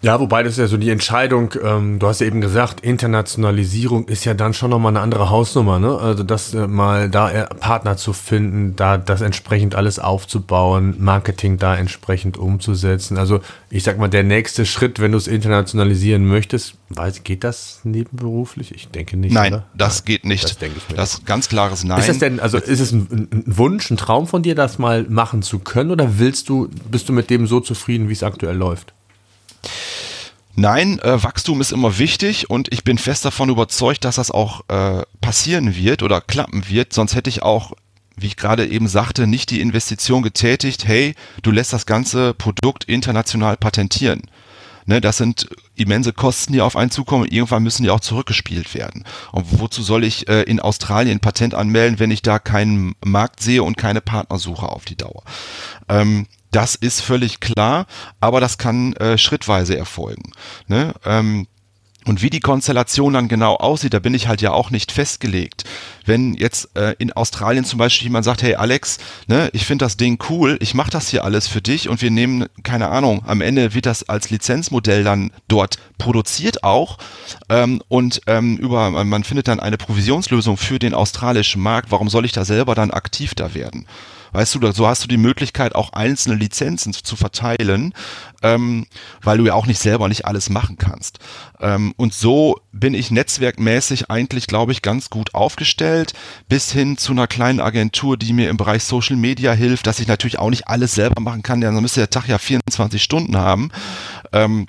Ja, 0.06 0.20
wobei 0.20 0.44
das 0.44 0.52
ist 0.52 0.60
ja 0.60 0.68
so 0.68 0.78
die 0.78 0.92
Entscheidung, 0.92 1.56
ähm, 1.64 1.98
du 1.98 2.06
hast 2.06 2.22
ja 2.22 2.28
eben 2.28 2.40
gesagt, 2.40 2.82
Internationalisierung 2.82 4.08
ist 4.08 4.24
ja 4.24 4.36
dann 4.36 4.54
schon 4.54 4.70
nochmal 4.70 4.92
eine 4.92 5.00
andere 5.00 5.32
Hausnummer, 5.32 5.80
ne? 5.80 5.98
Also 5.98 6.22
das 6.22 6.54
äh, 6.54 6.68
mal 6.68 7.10
da 7.10 7.32
äh, 7.32 7.48
Partner 7.48 7.98
zu 7.98 8.14
finden, 8.14 8.76
da 8.76 9.00
das 9.00 9.22
entsprechend 9.22 9.74
alles 9.74 9.98
aufzubauen, 9.98 10.94
Marketing 11.00 11.58
da 11.58 11.76
entsprechend 11.76 12.38
umzusetzen. 12.38 13.18
Also 13.18 13.40
ich 13.72 13.82
sag 13.82 13.98
mal, 13.98 14.08
der 14.08 14.22
nächste 14.22 14.68
Schritt, 14.68 15.00
wenn 15.00 15.12
du 15.12 15.18
es 15.18 15.26
internationalisieren 15.26 16.24
möchtest, 16.28 16.76
weiß, 16.90 17.24
geht 17.24 17.44
das 17.44 17.80
nebenberuflich? 17.84 18.76
Ich 18.76 18.90
denke 18.90 19.18
nicht. 19.18 19.34
Nein, 19.34 19.54
oder? 19.54 19.66
das 19.74 20.02
Nein, 20.02 20.06
geht 20.06 20.26
nicht. 20.28 20.44
Das 20.44 20.60
denke 20.60 20.78
ich 20.78 20.88
mir. 20.88 20.98
Das 20.98 21.16
ist 21.16 21.26
ganz 21.26 21.50
klares 21.50 21.84
Nein. 21.84 22.00
Ist 22.00 22.10
das 22.10 22.20
denn, 22.20 22.40
also 22.40 22.60
ist 22.60 22.80
es 22.80 22.92
ein, 22.92 23.28
ein 23.32 23.44
Wunsch, 23.48 23.90
ein 23.90 23.98
Traum 23.98 24.28
von 24.28 24.44
dir, 24.44 24.54
das 24.54 24.78
mal 24.78 25.08
machen 25.10 25.42
zu 25.42 25.58
können 25.58 25.90
oder 25.90 26.20
willst 26.20 26.48
du, 26.48 26.70
bist 26.92 27.10
du 27.10 27.14
mit 27.14 27.32
dem 27.32 27.48
so 27.48 27.60
zufrieden, 27.60 28.08
wie 28.08 28.14
es 28.14 28.22
aktuell 28.22 28.56
läuft? 28.56 28.94
Nein, 30.56 31.00
äh, 31.00 31.22
Wachstum 31.22 31.60
ist 31.60 31.74
immer 31.74 31.98
wichtig 31.98 32.50
und 32.50 32.72
ich 32.72 32.84
bin 32.84 32.98
fest 32.98 33.26
davon 33.26 33.50
überzeugt, 33.50 34.06
dass 34.06 34.16
das 34.16 34.32
auch 34.32 34.62
äh, 34.70 35.04
passieren 35.20 35.76
wird 35.76 36.02
oder 36.02 36.22
klappen 36.22 36.70
wird. 36.70 36.94
Sonst 36.94 37.14
hätte 37.14 37.30
ich 37.30 37.44
auch, 37.44 37.74
wie 38.16 38.28
ich 38.28 38.38
gerade 38.38 38.66
eben 38.66 38.88
sagte, 38.88 39.28
nicht 39.28 39.52
die 39.52 39.60
Investition 39.60 40.24
getätigt, 40.24 40.88
hey, 40.88 41.14
du 41.42 41.52
lässt 41.52 41.74
das 41.74 41.86
ganze 41.86 42.34
Produkt 42.34 42.86
international 42.86 43.58
patentieren. 43.58 44.22
Ne, 44.88 45.02
das 45.02 45.18
sind 45.18 45.50
immense 45.76 46.14
Kosten, 46.14 46.54
die 46.54 46.62
auf 46.62 46.76
einen 46.76 46.92
zukommen. 46.92 47.26
Irgendwann 47.26 47.64
müssen 47.64 47.84
die 47.84 47.90
auch 47.90 48.02
zurückgespielt 48.02 48.76
werden. 48.76 49.04
Und 49.32 49.60
wozu 49.60 49.82
soll 49.82 50.04
ich 50.04 50.30
äh, 50.30 50.44
in 50.44 50.60
Australien 50.60 51.20
Patent 51.20 51.56
anmelden, 51.56 52.00
wenn 52.00 52.12
ich 52.12 52.22
da 52.22 52.38
keinen 52.38 52.94
Markt 53.04 53.42
sehe 53.42 53.64
und 53.64 53.78
keine 53.78 54.00
Partnersuche 54.00 54.70
auf 54.70 54.86
die 54.86 54.96
Dauer? 54.96 55.24
Ähm, 55.90 56.28
das 56.56 56.76
ist 56.76 57.02
völlig 57.02 57.42
klar, 57.42 57.86
aber 58.22 58.40
das 58.40 58.58
kann 58.58 58.94
äh, 58.94 59.18
schrittweise 59.18 59.78
erfolgen. 59.78 60.32
Ne? 60.68 60.94
Ähm, 61.04 61.48
und 62.06 62.22
wie 62.22 62.30
die 62.30 62.40
Konstellation 62.40 63.14
dann 63.14 63.28
genau 63.28 63.56
aussieht, 63.56 63.94
da 63.96 64.00
bin 64.00 64.14
ich 64.14 64.28
halt 64.28 64.40
ja 64.40 64.52
auch 64.52 64.70
nicht 64.70 64.92
festgelegt. 64.92 65.64
Wenn 66.06 66.36
jetzt 66.36 66.70
äh, 66.78 66.94
in 67.00 67.12
Australien 67.12 67.66
zum 67.66 67.80
Beispiel 67.80 68.06
jemand 68.06 68.24
sagt, 68.24 68.44
hey 68.44 68.56
Alex, 68.56 69.00
ne, 69.28 69.50
ich 69.54 69.66
finde 69.66 69.84
das 69.84 69.98
Ding 69.98 70.24
cool, 70.30 70.58
ich 70.62 70.76
mache 70.76 70.92
das 70.92 71.10
hier 71.10 71.26
alles 71.26 71.48
für 71.48 71.62
dich 71.62 71.90
und 71.90 72.02
wir 72.02 72.12
nehmen, 72.12 72.46
keine 72.64 72.90
Ahnung, 72.90 73.24
am 73.26 73.42
Ende 73.42 73.74
wird 73.74 73.88
das 73.88 74.08
als 74.08 74.30
Lizenzmodell 74.30 75.04
dann 75.04 75.32
dort 75.48 75.78
produziert 75.98 76.64
auch 76.64 77.00
ähm, 77.50 77.82
und 77.90 78.22
ähm, 78.28 78.56
über, 78.58 78.92
man 79.04 79.24
findet 79.24 79.48
dann 79.48 79.60
eine 79.60 79.78
Provisionslösung 79.78 80.58
für 80.58 80.80
den 80.80 80.94
australischen 80.94 81.62
Markt. 81.62 81.92
Warum 81.92 82.08
soll 82.08 82.24
ich 82.24 82.32
da 82.32 82.46
selber 82.46 82.76
dann 82.76 82.92
aktiv 82.92 83.34
da 83.34 83.56
werden? 83.56 83.88
Weißt 84.36 84.56
du, 84.56 84.72
so 84.72 84.88
hast 84.88 85.04
du 85.04 85.08
die 85.08 85.18
Möglichkeit, 85.18 85.76
auch 85.76 85.94
einzelne 85.94 86.36
Lizenzen 86.36 86.94
zu 86.94 87.16
verteilen, 87.16 87.94
ähm, 88.44 88.86
weil 89.22 89.38
du 89.38 89.46
ja 89.46 89.54
auch 89.54 89.66
nicht 89.66 89.80
selber 89.80 90.08
nicht 90.10 90.26
alles 90.26 90.50
machen 90.50 90.78
kannst. 90.78 91.20
Ähm, 91.60 91.94
und 91.98 92.14
so 92.14 92.60
bin 92.72 92.94
ich 92.94 93.12
netzwerkmäßig 93.12 94.12
eigentlich, 94.12 94.48
glaube 94.48 94.72
ich, 94.72 94.82
ganz 94.82 95.10
gut 95.10 95.34
aufgestellt, 95.34 96.14
bis 96.50 96.72
hin 96.72 96.98
zu 96.98 97.14
einer 97.14 97.28
kleinen 97.28 97.62
Agentur, 97.62 98.18
die 98.18 98.34
mir 98.34 98.50
im 98.50 98.58
Bereich 98.58 98.84
Social 98.84 99.16
Media 99.16 99.54
hilft, 99.54 99.88
dass 99.88 100.00
ich 100.00 100.08
natürlich 100.08 100.38
auch 100.38 100.50
nicht 100.50 100.68
alles 100.68 100.94
selber 100.96 101.22
machen 101.22 101.42
kann, 101.42 101.62
denn 101.62 101.74
dann 101.74 101.82
müsste 101.82 102.02
der 102.02 102.10
Tag 102.10 102.28
ja 102.28 102.38
24 102.38 103.02
Stunden 103.02 103.38
haben. 103.38 103.72
Ähm, 104.34 104.68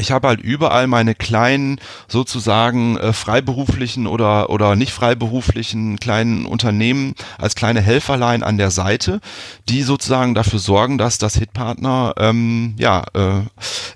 ich 0.00 0.10
habe 0.10 0.28
halt 0.28 0.40
überall 0.40 0.86
meine 0.86 1.14
kleinen 1.14 1.80
sozusagen 2.08 2.96
äh, 2.96 3.12
freiberuflichen 3.12 4.06
oder 4.06 4.50
oder 4.50 4.76
nicht 4.76 4.92
freiberuflichen 4.92 5.98
kleinen 5.98 6.46
Unternehmen 6.46 7.14
als 7.38 7.54
kleine 7.54 7.80
Helferlein 7.80 8.42
an 8.42 8.58
der 8.58 8.70
Seite, 8.70 9.20
die 9.68 9.82
sozusagen 9.82 10.34
dafür 10.34 10.58
sorgen, 10.58 10.98
dass 10.98 11.18
das 11.18 11.36
Hitpartner 11.36 12.14
ähm, 12.18 12.74
ja 12.78 13.04
äh, 13.14 13.42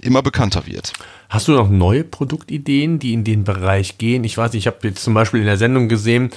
immer 0.00 0.22
bekannter 0.22 0.66
wird. 0.66 0.92
Hast 1.32 1.48
du 1.48 1.52
noch 1.52 1.70
neue 1.70 2.04
Produktideen, 2.04 2.98
die 2.98 3.14
in 3.14 3.24
den 3.24 3.44
Bereich 3.44 3.96
gehen? 3.96 4.22
Ich 4.22 4.36
weiß, 4.36 4.52
ich 4.52 4.66
habe 4.66 4.76
jetzt 4.82 5.02
zum 5.02 5.14
Beispiel 5.14 5.40
in 5.40 5.46
der 5.46 5.56
Sendung 5.56 5.88
gesehen, 5.88 6.30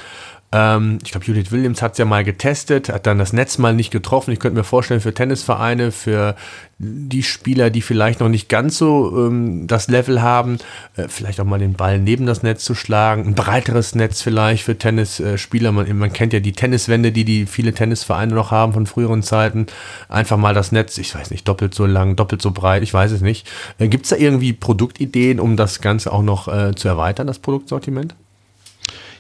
ähm, 0.55 0.99
ich 1.03 1.11
glaube, 1.11 1.25
Judith 1.25 1.51
Williams 1.51 1.81
hat 1.81 1.93
es 1.93 1.97
ja 1.97 2.05
mal 2.05 2.23
getestet, 2.23 2.87
hat 2.87 3.05
dann 3.05 3.19
das 3.19 3.33
Netz 3.33 3.57
mal 3.57 3.73
nicht 3.73 3.91
getroffen. 3.91 4.31
Ich 4.31 4.39
könnte 4.39 4.57
mir 4.57 4.63
vorstellen, 4.63 5.01
für 5.01 5.13
Tennisvereine, 5.13 5.91
für 5.91 6.35
die 6.77 7.23
Spieler, 7.23 7.69
die 7.69 7.81
vielleicht 7.81 8.21
noch 8.21 8.29
nicht 8.29 8.47
ganz 8.47 8.77
so 8.77 9.27
ähm, 9.27 9.67
das 9.67 9.89
Level 9.89 10.21
haben, 10.21 10.59
äh, 10.95 11.09
vielleicht 11.09 11.41
auch 11.41 11.45
mal 11.45 11.59
den 11.59 11.73
Ball 11.73 11.99
neben 11.99 12.25
das 12.25 12.41
Netz 12.41 12.63
zu 12.63 12.73
schlagen. 12.73 13.27
Ein 13.27 13.35
breiteres 13.35 13.95
Netz 13.95 14.21
vielleicht 14.21 14.63
für 14.63 14.77
Tennisspieler. 14.77 15.73
man, 15.73 15.93
man, 15.97 16.13
kennt 16.13 16.31
ja 16.31 16.39
die 16.39 16.53
Tenniswände, 16.53 17.11
die 17.11 17.25
die 17.25 17.47
viele 17.47 17.73
Tennisvereine 17.73 18.33
noch 18.33 18.51
haben 18.51 18.71
von 18.71 18.85
früheren 18.85 19.23
Zeiten. 19.23 19.67
Einfach 20.07 20.37
mal 20.37 20.53
das 20.53 20.71
Netz, 20.71 20.97
ich 20.97 21.13
weiß 21.13 21.31
nicht, 21.31 21.45
doppelt 21.49 21.75
so 21.75 21.85
lang, 21.85 22.15
doppelt 22.15 22.41
so 22.41 22.51
breit, 22.51 22.81
ich 22.81 22.93
weiß 22.93 23.11
es 23.11 23.19
nicht. 23.19 23.45
Äh, 23.77 23.89
Gibt 23.89 24.05
es 24.05 24.11
da 24.11 24.15
irgendwie 24.15 24.53
Produktideen, 24.53 25.41
um 25.41 25.57
das 25.57 25.81
Ganze 25.81 26.13
auch 26.13 26.23
noch 26.23 26.47
äh, 26.47 26.73
zu 26.75 26.87
erweitern, 26.87 27.27
das 27.27 27.39
Produktsortiment? 27.39 28.15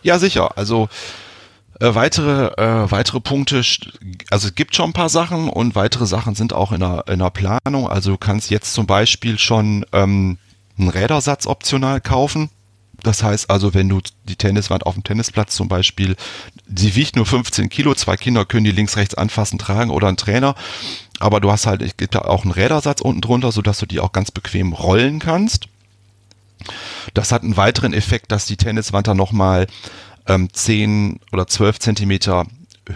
Ja, 0.01 0.17
sicher. 0.17 0.57
Also 0.57 0.87
äh, 1.79 1.93
weitere, 1.93 2.53
äh, 2.61 2.89
weitere 2.91 3.19
Punkte, 3.19 3.61
also 4.29 4.47
es 4.47 4.55
gibt 4.55 4.75
schon 4.75 4.91
ein 4.91 4.93
paar 4.93 5.09
Sachen 5.09 5.49
und 5.49 5.75
weitere 5.75 6.05
Sachen 6.05 6.35
sind 6.35 6.53
auch 6.53 6.71
in 6.71 6.79
der, 6.79 7.05
in 7.07 7.19
der 7.19 7.31
Planung. 7.31 7.89
Also 7.89 8.11
du 8.11 8.17
kannst 8.17 8.49
jetzt 8.49 8.73
zum 8.73 8.85
Beispiel 8.85 9.37
schon 9.37 9.85
ähm, 9.91 10.37
einen 10.77 10.89
Rädersatz 10.89 11.47
optional 11.47 11.99
kaufen. 12.01 12.49
Das 13.03 13.23
heißt 13.23 13.49
also, 13.49 13.73
wenn 13.73 13.89
du 13.89 14.01
die 14.23 14.37
Tenniswand 14.37 14.85
auf 14.85 14.93
dem 14.93 15.03
Tennisplatz 15.03 15.55
zum 15.55 15.67
Beispiel, 15.67 16.15
sie 16.73 16.95
wiegt 16.95 17.17
nur 17.17 17.25
15 17.25 17.69
Kilo, 17.69 17.93
zwei 17.93 18.15
Kinder 18.17 18.45
können 18.45 18.63
die 18.63 18.71
links, 18.71 18.95
rechts 18.95 19.15
anfassen, 19.15 19.59
tragen 19.59 19.91
oder 19.91 20.07
ein 20.07 20.17
Trainer. 20.17 20.55
Aber 21.19 21.39
du 21.39 21.51
hast 21.51 21.65
halt, 21.65 21.81
es 21.81 21.97
gibt 21.97 22.15
da 22.15 22.21
auch 22.21 22.43
einen 22.43 22.51
Rädersatz 22.51 23.01
unten 23.01 23.21
drunter, 23.21 23.51
sodass 23.51 23.79
du 23.79 23.85
die 23.85 23.99
auch 23.99 24.11
ganz 24.11 24.31
bequem 24.31 24.73
rollen 24.73 25.19
kannst. 25.19 25.67
Das 27.13 27.31
hat 27.31 27.43
einen 27.43 27.57
weiteren 27.57 27.93
Effekt, 27.93 28.31
dass 28.31 28.45
die 28.45 28.57
Tenniswand 28.57 29.07
dann 29.07 29.17
nochmal 29.17 29.67
ähm, 30.27 30.49
10 30.51 31.19
oder 31.31 31.47
12 31.47 31.79
Zentimeter 31.79 32.45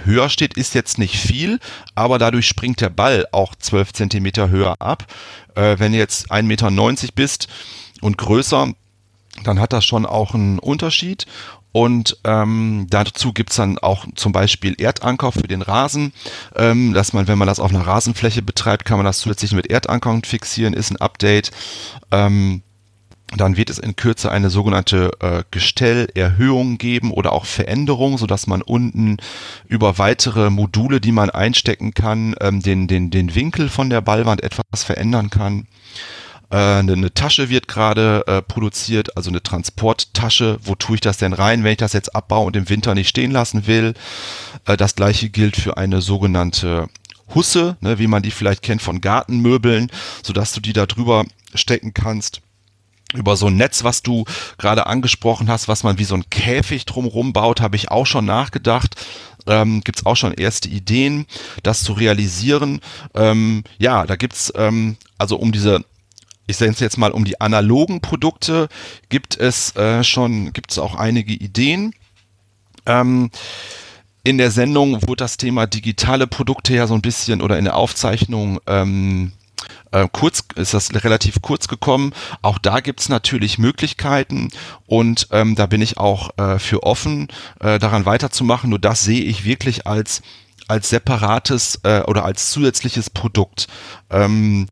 höher 0.04 0.30
steht, 0.30 0.56
ist 0.56 0.76
jetzt 0.76 0.98
nicht 0.98 1.18
viel, 1.18 1.60
aber 1.96 2.20
dadurch 2.20 2.48
springt 2.48 2.82
der 2.82 2.90
Ball 2.90 3.26
auch 3.32 3.56
12 3.56 3.94
Zentimeter 3.94 4.50
höher 4.50 4.76
ab. 4.80 5.06
Äh, 5.56 5.80
wenn 5.80 5.92
du 5.92 5.98
jetzt 5.98 6.32
1,90 6.32 6.44
Meter 6.44 7.14
bist 7.16 7.48
und 8.02 8.18
größer, 8.18 8.72
dann 9.44 9.60
hat 9.60 9.74
das 9.74 9.86
schon 9.86 10.06
auch 10.06 10.34
einen 10.34 10.60
Unterschied. 10.60 11.26
Und 11.72 12.18
ähm, 12.24 12.88
dazu 12.90 13.32
gibt's 13.32 13.58
dann 13.58 13.78
auch 13.78 14.06
zum 14.16 14.32
Beispiel 14.32 14.74
Erdanker 14.82 15.32
für 15.32 15.48
den 15.48 15.62
Rasen, 15.62 16.14
ähm, 16.56 16.94
dass 16.94 17.14
man, 17.14 17.28
wenn 17.28 17.38
man 17.38 17.48
das 17.48 17.60
auf 17.60 17.70
einer 17.70 17.86
Rasenfläche 17.86 18.42
betreibt, 18.42 18.86
kann 18.86 18.98
man 18.98 19.06
das 19.06 19.20
zusätzlich 19.20 19.52
mit 19.52 19.70
Erdankern 19.70 20.24
fixieren, 20.24 20.74
ist 20.74 20.90
ein 20.90 20.98
Update. 20.98 21.52
Ähm, 22.10 22.64
dann 23.38 23.58
wird 23.58 23.70
es 23.70 23.78
in 23.78 23.96
Kürze 23.96 24.32
eine 24.32 24.50
sogenannte 24.50 25.12
äh, 25.20 25.44
Gestellerhöhung 25.52 26.78
geben 26.78 27.12
oder 27.12 27.34
auch 27.34 27.46
Veränderung, 27.46 28.18
so 28.18 28.26
dass 28.26 28.48
man 28.48 28.62
unten 28.62 29.18
über 29.68 29.98
weitere 29.98 30.50
Module, 30.50 31.00
die 31.00 31.12
man 31.12 31.30
einstecken 31.30 31.94
kann, 31.94 32.36
ähm, 32.42 32.62
den, 32.62 32.88
den, 32.88 33.12
den 33.12 33.36
Winkel 33.36 33.70
von 33.70 33.90
der 33.90 34.02
Ballwand 34.02 34.44
etwas 34.44 34.84
verändern 34.84 35.30
kann. 35.30 35.68
Äh, 36.50 36.56
eine, 36.56 36.94
eine 36.94 37.14
Tasche 37.14 37.50
wird 37.50 37.68
gerade 37.68 38.24
äh, 38.26 38.42
produziert, 38.42 39.16
also 39.16 39.30
eine 39.30 39.44
Transporttasche. 39.44 40.58
Wo 40.64 40.76
tue 40.76 40.96
ich 40.96 41.02
das 41.02 41.18
denn 41.18 41.34
rein, 41.34 41.64
wenn 41.64 41.74
ich 41.74 41.78
das 41.78 41.94
jetzt 41.94 42.16
abbaue 42.16 42.48
und 42.48 42.56
im 42.56 42.70
Winter 42.70 42.96
nicht 42.96 43.10
stehen 43.10 43.32
lassen 43.32 43.68
will? 43.68 43.94
Äh, 44.66 44.76
das 44.76 44.96
gleiche 44.96 45.30
gilt 45.30 45.56
für 45.56 45.78
eine 45.78 46.02
sogenannte 46.02 46.88
Husse, 47.36 47.78
ne, 47.82 48.00
wie 48.00 48.08
man 48.08 48.24
die 48.24 48.32
vielleicht 48.32 48.64
kennt 48.64 48.82
von 48.82 49.02
Gartenmöbeln, 49.02 49.92
sodass 50.24 50.52
du 50.52 50.62
die 50.62 50.74
da 50.74 50.88
drüber 50.88 51.26
stecken 51.54 51.94
kannst 51.94 52.42
über 53.14 53.36
so 53.36 53.47
ein 53.47 53.55
Netz, 53.55 53.84
was 53.84 54.03
du 54.03 54.26
gerade 54.57 54.88
angesprochen 54.88 55.49
hast, 55.49 55.68
was 55.68 55.84
man 55.84 55.97
wie 55.97 56.03
so 56.03 56.16
ein 56.16 56.30
Käfig 56.30 56.86
drumherum 56.86 57.34
baut, 57.34 57.62
habe 57.62 57.76
ich 57.76 57.89
auch 57.89 58.05
schon 58.05 58.26
nachgedacht. 58.26 58.95
Ähm, 59.47 59.82
gibt 59.84 59.99
es 59.99 60.05
auch 60.05 60.16
schon 60.16 60.34
erste 60.34 60.70
Ideen, 60.70 61.26
das 61.64 61.84
zu 61.84 61.93
realisieren. 61.93 62.82
Ähm, 63.16 63.64
ja, 63.80 64.05
da 64.05 64.16
gibt's 64.16 64.53
ähm, 64.55 64.97
also 65.18 65.38
um 65.38 65.51
diese 65.51 65.84
ich 66.45 66.57
sage 66.57 66.74
jetzt 66.80 66.97
mal 66.97 67.12
um 67.12 67.26
die 67.26 67.39
analogen 67.39 68.01
Produkte 68.01 68.70
gibt 69.10 69.38
es 69.38 69.76
äh, 69.76 70.03
schon 70.03 70.51
gibt 70.51 70.72
es 70.72 70.80
auch 70.80 70.95
einige 70.95 71.34
Ideen. 71.34 71.93
Ähm, 72.86 73.30
in 74.24 74.38
der 74.38 74.51
Sendung 74.51 75.01
wurde 75.03 75.24
das 75.24 75.38
Thema 75.38 75.66
digitale 75.68 76.28
Produkte 76.28 76.74
ja 76.76 76.88
so 76.88 76.93
ein 76.93 77.01
bisschen 77.01 77.41
oder 77.41 77.57
in 77.57 77.66
der 77.66 77.76
Aufzeichnung 77.76 78.60
ähm, 78.68 79.32
äh, 79.92 80.08
kurz 80.12 80.44
ist 80.56 80.74
das 80.74 80.94
relativ 80.94 81.42
kurz 81.42 81.68
gekommen. 81.68 82.14
Auch 82.42 82.58
da 82.58 82.80
gibt's 82.80 83.10
natürlich 83.10 83.58
Möglichkeiten 83.58 84.50
und 84.86 85.28
ähm, 85.32 85.56
da 85.56 85.66
bin 85.66 85.82
ich 85.82 85.98
auch 85.98 86.32
äh, 86.38 86.60
für 86.60 86.84
offen, 86.84 87.28
äh, 87.60 87.80
daran 87.80 88.06
weiterzumachen. 88.06 88.70
Nur 88.70 88.80
das 88.80 89.04
sehe 89.04 89.22
ich 89.24 89.46
wirklich 89.46 89.88
als 89.88 90.22
als 90.68 90.90
separates 90.90 91.80
äh, 91.84 92.02
oder 92.02 92.24
als 92.26 92.52
zusätzliches 92.52 93.10
Produkt. 93.10 93.68
Ähm, 94.12 94.68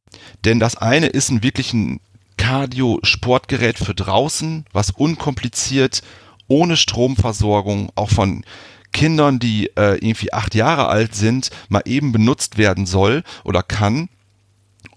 denn 0.45 0.59
das 0.59 0.78
eine 0.78 1.07
ist 1.07 1.30
ein 1.30 1.41
wirklich 1.41 1.74
ein 1.74 1.99
Cardio-Sportgerät 2.38 3.80
für 3.80 3.95
draußen, 3.95 4.65
was 4.72 4.91
unkompliziert, 4.91 6.03
ohne 6.47 6.78
Stromversorgung, 6.78 7.91
auch 7.95 8.11
von 8.11 8.45
Kindern, 8.93 9.39
die 9.39 9.68
äh, 9.76 9.95
irgendwie 9.95 10.34
acht 10.34 10.55
Jahre 10.55 10.88
alt 10.88 11.15
sind, 11.15 11.49
mal 11.68 11.82
eben 11.86 12.11
benutzt 12.11 12.57
werden 12.57 12.86
soll 12.86 13.24
oder 13.43 13.63
kann. 13.63 14.09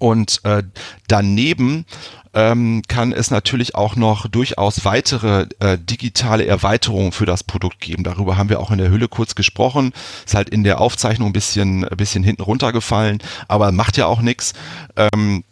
Und 0.01 0.41
äh, 0.45 0.63
daneben 1.09 1.85
ähm, 2.33 2.83
kann 2.89 3.13
es 3.13 3.31
natürlich 3.31 3.75
auch 3.75 3.97
noch 3.97 4.27
durchaus 4.29 4.85
weitere 4.85 5.47
äh, 5.59 5.79
digitale 5.79 6.47
Erweiterungen 6.47 7.13
für 7.13 7.27
das 7.27 7.45
Produkt 7.45 7.81
geben. 7.81 8.03
Darüber 8.03 8.37
haben 8.37 8.49
wir 8.49 8.61
auch 8.61 8.71
in 8.71 8.79
der 8.79 8.91
Hülle 8.91 9.09
kurz 9.09 9.35
gesprochen. 9.35 9.93
Ist 10.25 10.35
halt 10.35 10.49
in 10.49 10.65
der 10.65 10.81
Aufzeichnung 10.81 11.29
ein 11.29 11.33
bisschen, 11.33 11.85
ein 11.85 11.97
bisschen 11.97 12.25
hinten 12.25 12.43
runtergefallen, 12.43 13.19
aber 13.47 13.73
macht 13.73 13.97
ja 13.97 14.07
auch 14.07 14.23
nichts. 14.23 14.55
Ähm, 14.97 15.45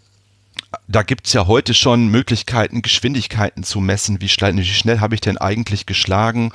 da 0.86 1.02
gibt's 1.02 1.32
ja 1.32 1.46
heute 1.46 1.72
schon 1.72 2.08
Möglichkeiten, 2.08 2.82
Geschwindigkeiten 2.82 3.62
zu 3.62 3.80
messen. 3.80 4.20
Wie 4.20 4.28
schnell, 4.28 4.56
wie 4.56 4.64
schnell 4.64 5.00
habe 5.00 5.14
ich 5.14 5.20
denn 5.20 5.38
eigentlich 5.38 5.86
geschlagen? 5.86 6.52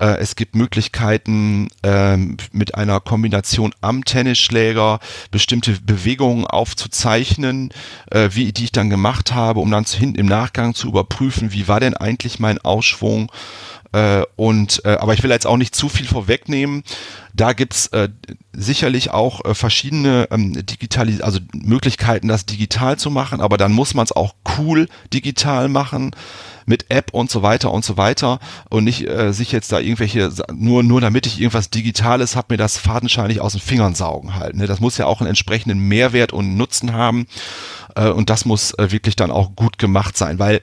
Äh, 0.00 0.18
es 0.18 0.34
gibt 0.34 0.56
Möglichkeiten, 0.56 1.68
äh, 1.82 2.16
mit 2.16 2.74
einer 2.74 3.00
Kombination 3.00 3.72
am 3.80 4.04
Tennisschläger 4.04 4.98
bestimmte 5.30 5.80
Bewegungen 5.80 6.46
aufzuzeichnen, 6.46 7.70
äh, 8.10 8.30
wie 8.32 8.52
die 8.52 8.64
ich 8.64 8.72
dann 8.72 8.90
gemacht 8.90 9.32
habe, 9.32 9.60
um 9.60 9.70
dann 9.70 9.84
hin, 9.84 10.16
im 10.16 10.26
Nachgang 10.26 10.74
zu 10.74 10.88
überprüfen, 10.88 11.52
wie 11.52 11.68
war 11.68 11.80
denn 11.80 11.94
eigentlich 11.94 12.40
mein 12.40 12.58
Ausschwung. 12.58 13.30
Äh, 13.92 14.22
und 14.36 14.82
äh, 14.84 14.96
aber 14.96 15.14
ich 15.14 15.22
will 15.22 15.30
jetzt 15.30 15.46
auch 15.46 15.56
nicht 15.56 15.74
zu 15.74 15.88
viel 15.88 16.06
vorwegnehmen. 16.06 16.82
Da 17.34 17.52
gibt's 17.52 17.88
äh, 17.88 18.08
sicherlich 18.52 19.10
auch 19.10 19.44
äh, 19.44 19.54
verschiedene 19.54 20.28
ähm, 20.30 20.54
digitale, 20.66 21.22
also 21.22 21.40
Möglichkeiten, 21.52 22.28
das 22.28 22.46
digital 22.46 22.98
zu 22.98 23.10
machen, 23.10 23.40
aber 23.40 23.56
dann 23.56 23.72
muss 23.72 23.94
man 23.94 24.04
es 24.04 24.12
auch 24.12 24.34
cool 24.58 24.88
digital 25.12 25.68
machen 25.68 26.14
mit 26.66 26.90
App 26.90 27.12
und 27.12 27.30
so 27.30 27.42
weiter 27.42 27.72
und 27.72 27.84
so 27.84 27.96
weiter 27.96 28.38
und 28.70 28.84
nicht 28.84 29.06
äh, 29.06 29.32
sich 29.32 29.52
jetzt 29.52 29.72
da 29.72 29.80
irgendwelche 29.80 30.30
nur 30.52 30.82
nur 30.82 31.00
damit 31.00 31.26
ich 31.26 31.40
irgendwas 31.40 31.70
Digitales 31.70 32.36
habe 32.36 32.54
mir 32.54 32.58
das 32.58 32.78
fadenscheinig 32.78 33.40
aus 33.40 33.52
den 33.52 33.60
Fingern 33.60 33.94
saugen 33.94 34.36
halt. 34.36 34.56
Ne? 34.56 34.66
Das 34.66 34.80
muss 34.80 34.98
ja 34.98 35.06
auch 35.06 35.20
einen 35.20 35.28
entsprechenden 35.28 35.78
Mehrwert 35.80 36.32
und 36.32 36.56
Nutzen 36.56 36.92
haben 36.92 37.26
äh, 37.96 38.08
und 38.08 38.30
das 38.30 38.44
muss 38.44 38.72
äh, 38.74 38.90
wirklich 38.90 39.16
dann 39.16 39.30
auch 39.30 39.56
gut 39.56 39.78
gemacht 39.78 40.16
sein, 40.16 40.38
weil 40.38 40.62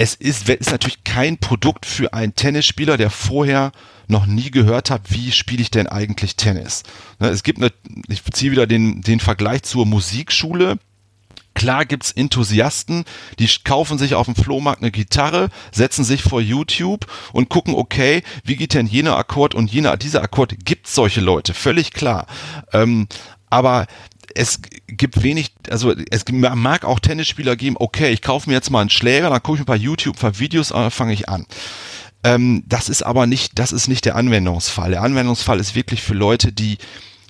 es 0.00 0.14
ist, 0.14 0.48
ist 0.48 0.70
natürlich 0.70 1.04
kein 1.04 1.36
Produkt 1.36 1.84
für 1.84 2.14
einen 2.14 2.34
Tennisspieler, 2.34 2.96
der 2.96 3.10
vorher 3.10 3.70
noch 4.08 4.24
nie 4.24 4.50
gehört 4.50 4.88
hat, 4.88 5.02
wie 5.10 5.30
spiele 5.30 5.60
ich 5.60 5.70
denn 5.70 5.86
eigentlich 5.86 6.36
Tennis. 6.36 6.84
Ne, 7.18 7.28
es 7.28 7.42
gibt 7.42 7.58
eine, 7.58 7.70
ich 8.08 8.24
ziehe 8.32 8.50
wieder 8.50 8.66
den, 8.66 9.02
den 9.02 9.20
Vergleich 9.20 9.62
zur 9.64 9.84
Musikschule. 9.84 10.78
Klar 11.52 11.84
gibt's 11.84 12.12
Enthusiasten, 12.12 13.04
die 13.38 13.50
kaufen 13.62 13.98
sich 13.98 14.14
auf 14.14 14.24
dem 14.24 14.36
Flohmarkt 14.36 14.80
eine 14.80 14.90
Gitarre, 14.90 15.50
setzen 15.70 16.04
sich 16.04 16.22
vor 16.22 16.40
YouTube 16.40 17.06
und 17.34 17.50
gucken, 17.50 17.74
okay, 17.74 18.22
wie 18.42 18.56
geht 18.56 18.72
denn 18.72 18.86
jener 18.86 19.18
Akkord 19.18 19.54
und 19.54 19.70
jener, 19.70 19.98
dieser 19.98 20.22
Akkord, 20.22 20.64
gibt's 20.64 20.94
solche 20.94 21.20
Leute, 21.20 21.52
völlig 21.52 21.92
klar. 21.92 22.26
Ähm, 22.72 23.06
aber 23.50 23.86
es 24.34 24.60
gibt 24.86 25.22
wenig, 25.22 25.52
also 25.70 25.94
es 26.10 26.24
mag 26.30 26.84
auch 26.84 27.00
Tennisspieler 27.00 27.56
geben, 27.56 27.76
okay, 27.78 28.10
ich 28.10 28.22
kaufe 28.22 28.48
mir 28.48 28.54
jetzt 28.54 28.70
mal 28.70 28.80
einen 28.80 28.90
Schläger, 28.90 29.30
dann 29.30 29.42
gucke 29.42 29.56
ich 29.56 29.60
mir 29.60 29.64
ein 29.64 29.66
paar 29.66 29.76
YouTube, 29.76 30.16
ein 30.16 30.20
paar 30.20 30.38
Videos 30.38 30.72
an, 30.72 30.82
dann 30.82 30.90
fange 30.90 31.12
ich 31.12 31.28
an. 31.28 31.46
Ähm, 32.22 32.64
das 32.66 32.88
ist 32.88 33.02
aber 33.02 33.26
nicht, 33.26 33.58
das 33.58 33.72
ist 33.72 33.88
nicht 33.88 34.04
der 34.04 34.16
Anwendungsfall. 34.16 34.90
Der 34.90 35.02
Anwendungsfall 35.02 35.58
ist 35.58 35.74
wirklich 35.74 36.02
für 36.02 36.14
Leute, 36.14 36.52
die 36.52 36.78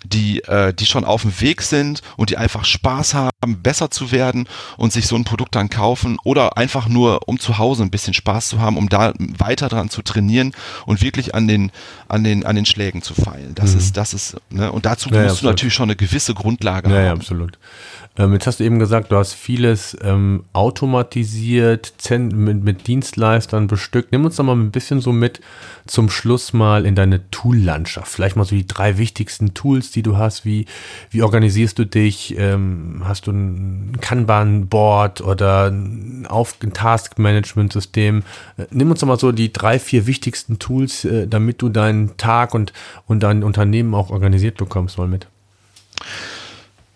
die, 0.05 0.43
äh, 0.45 0.73
die 0.73 0.87
schon 0.87 1.05
auf 1.05 1.23
dem 1.23 1.41
Weg 1.41 1.63
sind 1.63 2.03
und 2.17 2.31
die 2.31 2.39
einfach 2.39 2.65
Spaß 2.65 3.15
haben, 3.15 3.30
besser 3.47 3.91
zu 3.91 4.13
werden 4.13 4.47
und 4.77 4.93
sich 4.93 5.07
so 5.07 5.17
ein 5.17 5.25
Produkt 5.25 5.55
dann 5.55 5.71
kaufen 5.71 6.19
oder 6.25 6.59
einfach 6.59 6.89
nur, 6.89 7.27
um 7.27 7.39
zu 7.39 7.59
Hause 7.59 7.83
ein 7.83 7.91
bisschen 7.91 8.15
Spaß 8.15 8.49
zu 8.49 8.61
haben, 8.61 8.77
um 8.77 8.89
da 8.89 9.15
weiter 9.19 9.69
dran 9.69 9.89
zu 9.89 10.03
trainieren 10.03 10.53
und 10.87 11.03
wirklich 11.03 11.35
an 11.35 11.49
den, 11.49 11.73
an 12.09 12.23
den, 12.23 12.45
an 12.45 12.57
den 12.57 12.67
Schlägen 12.67 13.03
zu 13.03 13.15
feilen. 13.15 13.55
Das 13.55 13.73
mhm. 13.73 13.79
ist, 13.79 13.97
das 13.97 14.15
ist, 14.15 14.37
ne? 14.51 14.71
und 14.71 14.85
dazu 14.85 15.09
ja, 15.11 15.23
musst 15.23 15.37
ja, 15.37 15.41
du 15.43 15.47
natürlich 15.47 15.75
schon 15.75 15.89
eine 15.89 15.97
gewisse 15.97 16.35
Grundlage 16.35 16.91
ja, 16.91 16.97
haben. 16.97 17.05
Ja, 17.05 17.13
absolut. 17.13 17.59
Ähm, 18.19 18.33
jetzt 18.33 18.47
hast 18.47 18.61
du 18.61 18.65
eben 18.65 18.79
gesagt, 18.79 19.13
du 19.13 19.17
hast 19.17 19.33
vieles 19.33 19.97
ähm, 20.03 20.45
automatisiert, 20.53 21.95
mit, 22.11 22.63
mit 22.63 22.87
Dienstleistern 22.87 23.67
bestückt. 23.67 24.13
Nimm 24.13 24.25
uns 24.25 24.37
doch 24.37 24.45
mal 24.45 24.57
ein 24.57 24.73
bisschen 24.73 25.01
so 25.01 25.13
mit 25.13 25.41
zum 25.87 26.11
Schluss 26.11 26.53
mal 26.53 26.87
in 26.87 26.95
deine 26.95 27.31
Tool-Landschaft. 27.31 28.13
Vielleicht 28.13 28.37
mal 28.37 28.45
so 28.45 28.57
die 28.57 28.67
drei 28.67 28.99
wichtigsten 28.99 29.55
Tools, 29.55 29.91
die 29.93 30.03
du 30.03 30.17
hast. 30.17 30.45
Wie, 30.45 30.67
wie 31.11 31.23
organisierst 31.23 31.79
du 31.79 31.87
dich? 31.87 32.37
Ähm, 32.37 33.03
hast 33.05 33.27
du 33.27 33.30
ein 33.31 33.97
Kanban-Board 34.01 35.21
oder 35.21 35.71
ein, 35.71 36.27
ein 36.29 36.73
Task-Management-System? 36.73 38.23
Äh, 38.57 38.67
nimm 38.71 38.91
uns 38.91 39.01
doch 39.01 39.07
mal 39.07 39.19
so 39.19 39.33
die 39.33 39.53
drei, 39.53 39.79
vier 39.79 40.07
wichtigsten 40.07 40.59
Tools, 40.59 41.05
äh, 41.05 41.27
damit 41.27 41.63
du 41.63 41.69
deinen 41.69 42.17
Tag 42.17 42.55
und, 42.55 42.73
und 43.07 43.23
dein 43.23 43.43
Unternehmen 43.43 43.95
auch 43.95 44.11
organisiert 44.11 44.59
bekommst, 44.59 44.99
mal 44.99 45.09
mit. 45.09 45.27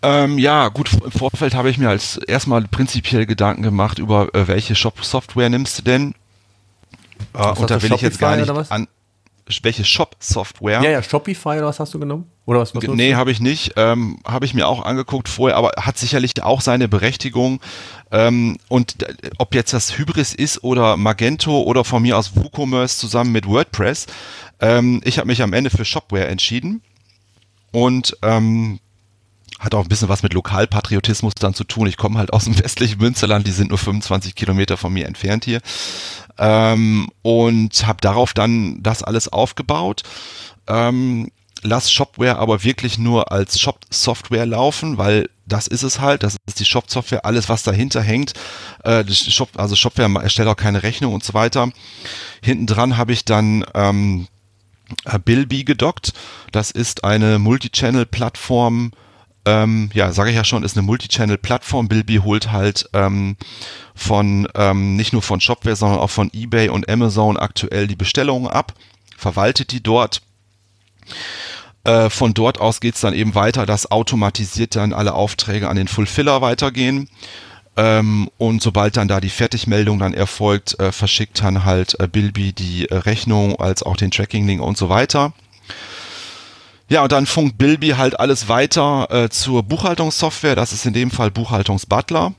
Ähm, 0.01 0.37
ja, 0.37 0.67
gut, 0.67 0.91
im 1.03 1.11
Vorfeld 1.11 1.55
habe 1.55 1.69
ich 1.69 1.77
mir 1.77 1.89
als 1.89 2.17
erstmal 2.17 2.61
prinzipiell 2.63 3.25
Gedanken 3.25 3.63
gemacht 3.63 3.97
über 3.97 4.33
äh, 4.35 4.47
welche 4.47 4.75
Shop-Software 4.75 5.49
nimmst 5.49 5.79
du 5.79 5.81
denn? 5.81 6.13
Äh, 7.33 7.47
und 7.49 7.69
da 7.69 7.81
will 7.81 7.93
ich 7.93 8.01
jetzt 8.01 8.19
gar 8.19 8.35
nicht 8.35 8.49
an 8.71 8.87
welche 9.61 9.85
Shop-Software. 9.85 10.81
Ja, 10.81 10.89
ja, 10.89 11.03
Shopify 11.03 11.49
oder 11.57 11.67
was 11.67 11.79
hast 11.79 11.93
du 11.93 11.99
genommen? 11.99 12.29
Oder 12.45 12.59
was, 12.59 12.75
was 12.75 12.83
nee, 12.83 13.15
habe 13.15 13.31
ich 13.31 13.39
nicht. 13.39 13.73
Ähm, 13.75 14.19
habe 14.25 14.45
ich 14.45 14.53
mir 14.53 14.67
auch 14.67 14.85
angeguckt 14.85 15.29
vorher, 15.29 15.57
aber 15.57 15.71
hat 15.77 15.97
sicherlich 15.97 16.43
auch 16.43 16.61
seine 16.61 16.87
Berechtigung. 16.87 17.59
Ähm, 18.11 18.57
und 18.67 19.01
äh, 19.01 19.31
ob 19.39 19.55
jetzt 19.55 19.73
das 19.73 19.97
Hybris 19.97 20.35
ist 20.35 20.63
oder 20.63 20.95
Magento 20.95 21.63
oder 21.63 21.83
von 21.83 22.03
mir 22.03 22.17
aus 22.17 22.35
WooCommerce 22.35 22.99
zusammen 22.99 23.31
mit 23.31 23.47
WordPress, 23.47 24.05
ähm, 24.59 25.01
ich 25.03 25.17
habe 25.17 25.27
mich 25.27 25.41
am 25.41 25.53
Ende 25.53 25.71
für 25.71 25.85
Shopware 25.85 26.27
entschieden. 26.27 26.81
Und 27.71 28.15
ähm, 28.21 28.79
hat 29.59 29.73
auch 29.73 29.81
ein 29.81 29.89
bisschen 29.89 30.09
was 30.09 30.23
mit 30.23 30.33
Lokalpatriotismus 30.33 31.33
dann 31.33 31.53
zu 31.53 31.63
tun. 31.63 31.87
Ich 31.87 31.97
komme 31.97 32.19
halt 32.19 32.31
aus 32.31 32.45
dem 32.45 32.57
westlichen 32.63 32.99
Münsterland, 32.99 33.47
die 33.47 33.51
sind 33.51 33.69
nur 33.69 33.77
25 33.77 34.35
Kilometer 34.35 34.77
von 34.77 34.93
mir 34.93 35.07
entfernt 35.07 35.45
hier. 35.45 35.61
Ähm, 36.37 37.09
und 37.21 37.87
habe 37.87 38.01
darauf 38.01 38.33
dann 38.33 38.83
das 38.83 39.01
alles 39.01 39.27
aufgebaut. 39.31 40.03
Ähm, 40.67 41.31
lass 41.65 41.91
Shopware 41.91 42.37
aber 42.37 42.63
wirklich 42.63 42.97
nur 42.97 43.31
als 43.31 43.59
Shop-Software 43.59 44.45
laufen, 44.45 44.97
weil 44.97 45.29
das 45.45 45.67
ist 45.67 45.83
es 45.83 45.99
halt, 45.99 46.23
das 46.23 46.37
ist 46.47 46.59
die 46.59 46.65
Shop-Software, 46.65 47.25
alles 47.25 47.49
was 47.49 47.63
dahinter 47.63 48.01
hängt, 48.01 48.33
äh, 48.83 49.03
Shop, 49.11 49.49
also 49.57 49.75
Shopware 49.75 50.21
erstellt 50.21 50.47
auch 50.47 50.55
keine 50.55 50.83
Rechnung 50.83 51.13
und 51.13 51.23
so 51.23 51.33
weiter. 51.33 51.71
Hinten 52.41 52.67
dran 52.67 52.97
habe 52.97 53.13
ich 53.13 53.25
dann 53.25 53.65
ähm, 53.73 54.27
Bilby 55.25 55.63
gedockt, 55.63 56.13
das 56.51 56.71
ist 56.71 57.03
eine 57.03 57.39
Multichannel-Plattform, 57.39 58.91
ähm, 59.45 59.89
ja, 59.93 60.11
sage 60.11 60.31
ich 60.31 60.35
ja 60.35 60.43
schon, 60.43 60.63
ist 60.63 60.75
eine 60.75 60.85
Multichannel-Plattform. 60.85 61.87
Bilby 61.87 62.17
holt 62.17 62.51
halt 62.51 62.89
ähm, 62.93 63.37
von 63.93 64.47
ähm, 64.55 64.95
nicht 64.95 65.13
nur 65.13 65.21
von 65.21 65.39
Shopware, 65.39 65.75
sondern 65.75 65.99
auch 65.99 66.09
von 66.09 66.31
eBay 66.33 66.69
und 66.69 66.89
Amazon 66.89 67.37
aktuell 67.37 67.87
die 67.87 67.95
Bestellungen 67.95 68.47
ab, 68.47 68.73
verwaltet 69.15 69.71
die 69.71 69.83
dort. 69.83 70.21
Äh, 71.85 72.09
von 72.09 72.33
dort 72.33 72.59
aus 72.59 72.81
geht's 72.81 73.01
dann 73.01 73.13
eben 73.13 73.35
weiter, 73.35 73.65
dass 73.65 73.91
automatisiert 73.91 74.75
dann 74.75 74.91
alle 74.91 75.13
Aufträge 75.13 75.69
an 75.69 75.77
den 75.77 75.87
Fulfiller 75.87 76.41
weitergehen. 76.41 77.07
Ähm, 77.77 78.29
und 78.37 78.61
sobald 78.61 78.97
dann 78.97 79.07
da 79.07 79.19
die 79.19 79.29
Fertigmeldung 79.29 79.99
dann 79.99 80.13
erfolgt, 80.13 80.79
äh, 80.79 80.91
verschickt 80.91 81.41
dann 81.41 81.63
halt 81.65 81.99
äh, 81.99 82.07
Bilby 82.07 82.53
die 82.53 82.89
äh, 82.89 82.95
Rechnung 82.95 83.59
als 83.59 83.83
auch 83.83 83.97
den 83.97 84.11
Tracking-Link 84.11 84.61
und 84.61 84.77
so 84.77 84.89
weiter. 84.89 85.33
Ja, 86.87 87.03
und 87.03 87.11
dann 87.11 87.25
funkt 87.25 87.57
Bilby 87.57 87.89
halt 87.89 88.19
alles 88.19 88.47
weiter 88.47 89.07
äh, 89.09 89.29
zur 89.29 89.63
Buchhaltungssoftware. 89.63 90.55
Das 90.55 90.71
ist 90.71 90.85
in 90.85 90.93
dem 90.93 91.11
Fall 91.11 91.31
Buchhaltungsbutler 91.31 92.33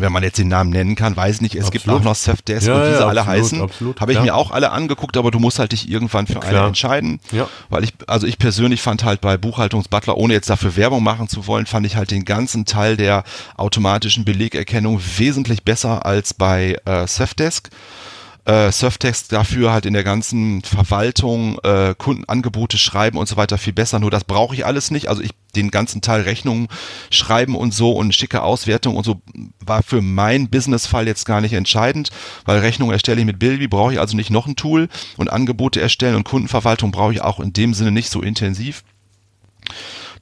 wenn 0.00 0.12
man 0.12 0.22
jetzt 0.22 0.38
den 0.38 0.48
Namen 0.48 0.70
nennen 0.70 0.94
kann, 0.94 1.16
weiß 1.16 1.40
nicht, 1.40 1.54
es 1.54 1.66
absolut. 1.66 1.72
gibt 1.72 1.88
auch 1.88 2.02
noch 2.02 2.14
Surfdesk 2.14 2.68
ja, 2.68 2.74
und 2.74 2.82
diese 2.88 3.00
ja, 3.00 3.06
alle 3.06 3.22
absolut, 3.22 3.70
heißen. 3.70 3.94
Habe 4.00 4.12
ich 4.12 4.18
ja. 4.18 4.24
mir 4.24 4.34
auch 4.34 4.50
alle 4.50 4.72
angeguckt, 4.72 5.16
aber 5.16 5.30
du 5.30 5.38
musst 5.38 5.58
halt 5.58 5.72
dich 5.72 5.90
irgendwann 5.90 6.26
für 6.26 6.40
klar. 6.40 6.52
eine 6.52 6.66
entscheiden. 6.68 7.20
Ja. 7.32 7.48
Weil 7.68 7.84
ich, 7.84 7.94
also 8.06 8.26
ich 8.26 8.38
persönlich 8.38 8.82
fand 8.82 9.04
halt 9.04 9.20
bei 9.20 9.36
Buchhaltungsbutler, 9.36 10.16
ohne 10.16 10.34
jetzt 10.34 10.50
dafür 10.50 10.76
Werbung 10.76 11.02
machen 11.02 11.28
zu 11.28 11.46
wollen, 11.46 11.66
fand 11.66 11.86
ich 11.86 11.96
halt 11.96 12.10
den 12.10 12.24
ganzen 12.24 12.64
Teil 12.64 12.96
der 12.96 13.24
automatischen 13.56 14.24
Belegerkennung 14.24 15.00
wesentlich 15.16 15.64
besser 15.64 16.06
als 16.06 16.34
bei 16.34 16.76
äh, 16.84 17.06
Surfdesk 17.06 17.70
äh, 18.46 18.70
Surftext 18.70 19.32
dafür 19.32 19.72
halt 19.72 19.86
in 19.86 19.92
der 19.92 20.04
ganzen 20.04 20.62
Verwaltung, 20.62 21.58
äh, 21.64 21.94
Kundenangebote 21.98 22.78
schreiben 22.78 23.18
und 23.18 23.28
so 23.28 23.36
weiter 23.36 23.58
viel 23.58 23.72
besser. 23.72 23.98
Nur 23.98 24.10
das 24.10 24.24
brauche 24.24 24.54
ich 24.54 24.64
alles 24.64 24.90
nicht. 24.90 25.08
Also 25.08 25.22
ich 25.22 25.32
den 25.56 25.70
ganzen 25.70 26.00
Teil 26.00 26.22
Rechnungen 26.22 26.68
schreiben 27.10 27.56
und 27.56 27.74
so 27.74 27.92
und 27.92 28.14
schicke 28.14 28.42
Auswertung 28.42 28.94
und 28.96 29.04
so 29.04 29.20
war 29.64 29.82
für 29.82 30.00
meinen 30.00 30.48
Businessfall 30.48 31.06
jetzt 31.06 31.24
gar 31.24 31.40
nicht 31.40 31.54
entscheidend, 31.54 32.10
weil 32.44 32.58
Rechnungen 32.58 32.92
erstelle 32.92 33.20
ich 33.20 33.26
mit 33.26 33.38
Bilby, 33.38 33.66
brauche 33.66 33.94
ich 33.94 34.00
also 34.00 34.16
nicht 34.16 34.30
noch 34.30 34.46
ein 34.46 34.56
Tool 34.56 34.88
und 35.16 35.32
Angebote 35.32 35.80
erstellen 35.80 36.14
und 36.14 36.24
Kundenverwaltung 36.24 36.92
brauche 36.92 37.12
ich 37.12 37.22
auch 37.22 37.40
in 37.40 37.52
dem 37.52 37.74
Sinne 37.74 37.90
nicht 37.90 38.10
so 38.10 38.22
intensiv. 38.22 38.84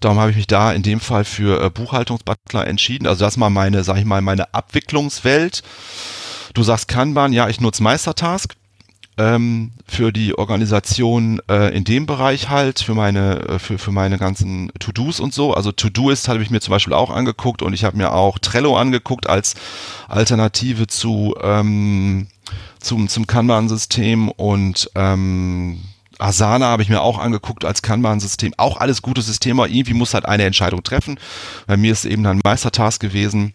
Darum 0.00 0.18
habe 0.18 0.30
ich 0.30 0.36
mich 0.36 0.46
da 0.46 0.72
in 0.72 0.82
dem 0.82 1.00
Fall 1.00 1.24
für 1.24 1.62
äh, 1.62 1.70
Buchhaltungsbutler 1.70 2.66
entschieden. 2.66 3.06
Also 3.06 3.24
das 3.24 3.36
mal 3.36 3.50
meine, 3.50 3.84
sag 3.84 3.98
ich 3.98 4.04
mal, 4.04 4.22
meine 4.22 4.54
Abwicklungswelt. 4.54 5.62
Du 6.54 6.62
sagst 6.62 6.86
Kanban, 6.86 7.32
ja, 7.32 7.48
ich 7.48 7.60
nutze 7.60 7.82
Meistertask 7.82 8.54
ähm, 9.16 9.72
für 9.86 10.12
die 10.12 10.38
Organisation 10.38 11.40
äh, 11.48 11.76
in 11.76 11.82
dem 11.84 12.06
Bereich 12.06 12.48
halt, 12.48 12.80
für 12.80 12.94
meine, 12.94 13.40
äh, 13.40 13.58
für, 13.58 13.78
für 13.78 13.90
meine 13.90 14.18
ganzen 14.18 14.70
To-Dos 14.78 15.18
und 15.18 15.34
so. 15.34 15.52
Also 15.52 15.72
To-Do-Ist 15.72 16.28
habe 16.28 16.42
ich 16.42 16.50
mir 16.50 16.60
zum 16.60 16.70
Beispiel 16.70 16.94
auch 16.94 17.10
angeguckt 17.10 17.62
und 17.62 17.72
ich 17.72 17.84
habe 17.84 17.96
mir 17.96 18.12
auch 18.12 18.38
Trello 18.38 18.76
angeguckt 18.76 19.28
als 19.28 19.54
Alternative 20.08 20.86
zu 20.86 21.34
ähm, 21.42 22.28
zum, 22.78 23.08
zum 23.08 23.26
Kanban-System 23.26 24.30
und 24.30 24.90
ähm, 24.94 25.80
Asana 26.18 26.66
habe 26.66 26.82
ich 26.82 26.88
mir 26.88 27.02
auch 27.02 27.18
angeguckt 27.18 27.64
als 27.64 27.82
Kanban-System. 27.82 28.54
Auch 28.58 28.76
alles 28.76 29.02
gute 29.02 29.22
Systeme, 29.22 29.66
irgendwie 29.66 29.94
muss 29.94 30.14
halt 30.14 30.26
eine 30.26 30.44
Entscheidung 30.44 30.84
treffen. 30.84 31.18
Bei 31.66 31.76
mir 31.76 31.90
ist 31.90 32.04
eben 32.04 32.22
dann 32.22 32.40
Meistertask 32.44 33.00
gewesen 33.00 33.54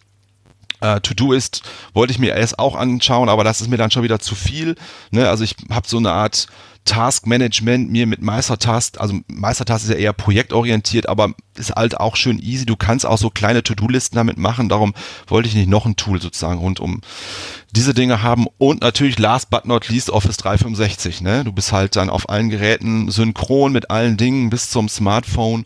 äh, 0.82 1.00
To-Do 1.02 1.34
ist, 1.34 1.64
wollte 1.94 2.12
ich 2.12 2.20
mir 2.20 2.36
erst 2.36 2.60
auch 2.60 2.76
anschauen, 2.76 3.30
aber 3.30 3.44
das 3.44 3.62
ist 3.62 3.70
mir 3.70 3.78
dann 3.78 3.92
schon 3.92 4.04
wieder 4.04 4.20
zu 4.20 4.36
viel. 4.36 4.76
Ne? 5.12 5.30
Also 5.30 5.44
ich 5.44 5.56
habe 5.70 5.88
so 5.88 5.98
eine 5.98 6.12
Art 6.12 6.48
Task-Management 6.86 7.92
mir 7.92 8.08
mit 8.08 8.22
Meistertask, 8.22 9.00
also 9.00 9.20
Meistertask 9.28 9.84
ist 9.84 9.92
ja 9.92 9.98
eher 9.98 10.14
projektorientiert, 10.14 11.08
aber 11.08 11.34
ist 11.56 11.76
halt 11.76 12.00
auch 12.00 12.16
schön 12.16 12.40
easy. 12.40 12.66
Du 12.66 12.76
kannst 12.76 13.06
auch 13.06 13.18
so 13.18 13.30
kleine 13.30 13.62
To-Do-Listen 13.62 14.16
damit 14.16 14.38
machen. 14.38 14.70
Darum 14.70 14.94
wollte 15.28 15.50
ich 15.50 15.56
nicht 15.56 15.70
noch 15.70 15.86
ein 15.86 15.98
Tool 15.98 16.20
sozusagen 16.22 16.60
rund 16.60 16.80
um 16.80 17.02
diese 17.72 17.94
Dinge 17.94 18.24
haben. 18.24 18.48
Und 18.58 18.82
natürlich 18.82 19.20
last 19.20 19.50
but 19.50 19.66
not 19.66 19.90
least 19.90 20.10
Office 20.10 20.38
365. 20.38 21.22
Ne? 21.22 21.44
Du 21.44 21.52
bist 21.52 21.72
halt 21.72 21.96
dann 21.96 22.10
auf 22.10 22.30
allen 22.30 22.50
Geräten 22.50 23.12
synchron 23.12 23.72
mit 23.72 23.92
allen 23.92 24.18
Dingen 24.18 24.50
bis 24.50 24.72
zum 24.72 24.90
Smartphone. 24.90 25.66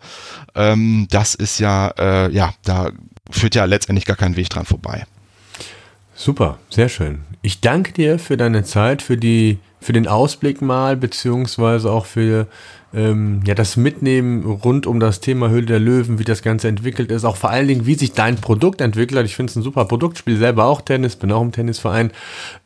Ähm, 0.55 1.07
das 1.09 1.35
ist 1.35 1.59
ja, 1.59 1.87
äh, 1.97 2.31
ja, 2.33 2.53
da 2.63 2.91
führt 3.29 3.55
ja 3.55 3.65
letztendlich 3.65 4.05
gar 4.05 4.17
kein 4.17 4.35
Weg 4.35 4.49
dran 4.49 4.65
vorbei. 4.65 5.05
Super, 6.15 6.59
sehr 6.69 6.89
schön. 6.89 7.21
Ich 7.41 7.61
danke 7.61 7.91
dir 7.91 8.19
für 8.19 8.37
deine 8.37 8.63
Zeit, 8.63 9.01
für 9.01 9.17
die, 9.17 9.59
für 9.81 9.93
den 9.93 10.07
Ausblick 10.07 10.61
mal, 10.61 10.95
beziehungsweise 10.95 11.91
auch 11.91 12.05
für 12.05 12.47
ähm, 12.93 13.41
ja, 13.45 13.55
das 13.55 13.75
Mitnehmen 13.75 14.45
rund 14.45 14.85
um 14.85 14.99
das 14.99 15.19
Thema 15.19 15.49
Höhle 15.49 15.65
der 15.65 15.79
Löwen, 15.79 16.19
wie 16.19 16.23
das 16.23 16.41
Ganze 16.41 16.67
entwickelt 16.67 17.11
ist, 17.11 17.25
auch 17.25 17.37
vor 17.37 17.49
allen 17.49 17.67
Dingen, 17.67 17.85
wie 17.85 17.95
sich 17.95 18.13
dein 18.13 18.35
Produkt 18.35 18.81
entwickelt 18.81 19.19
hat. 19.19 19.25
Ich 19.25 19.35
finde 19.35 19.49
es 19.51 19.55
ein 19.55 19.63
super 19.63 19.85
Produkt, 19.85 20.17
spiele 20.17 20.37
selber 20.37 20.65
auch 20.65 20.81
Tennis, 20.81 21.15
bin 21.15 21.31
auch 21.31 21.41
im 21.41 21.51
Tennisverein. 21.51 22.11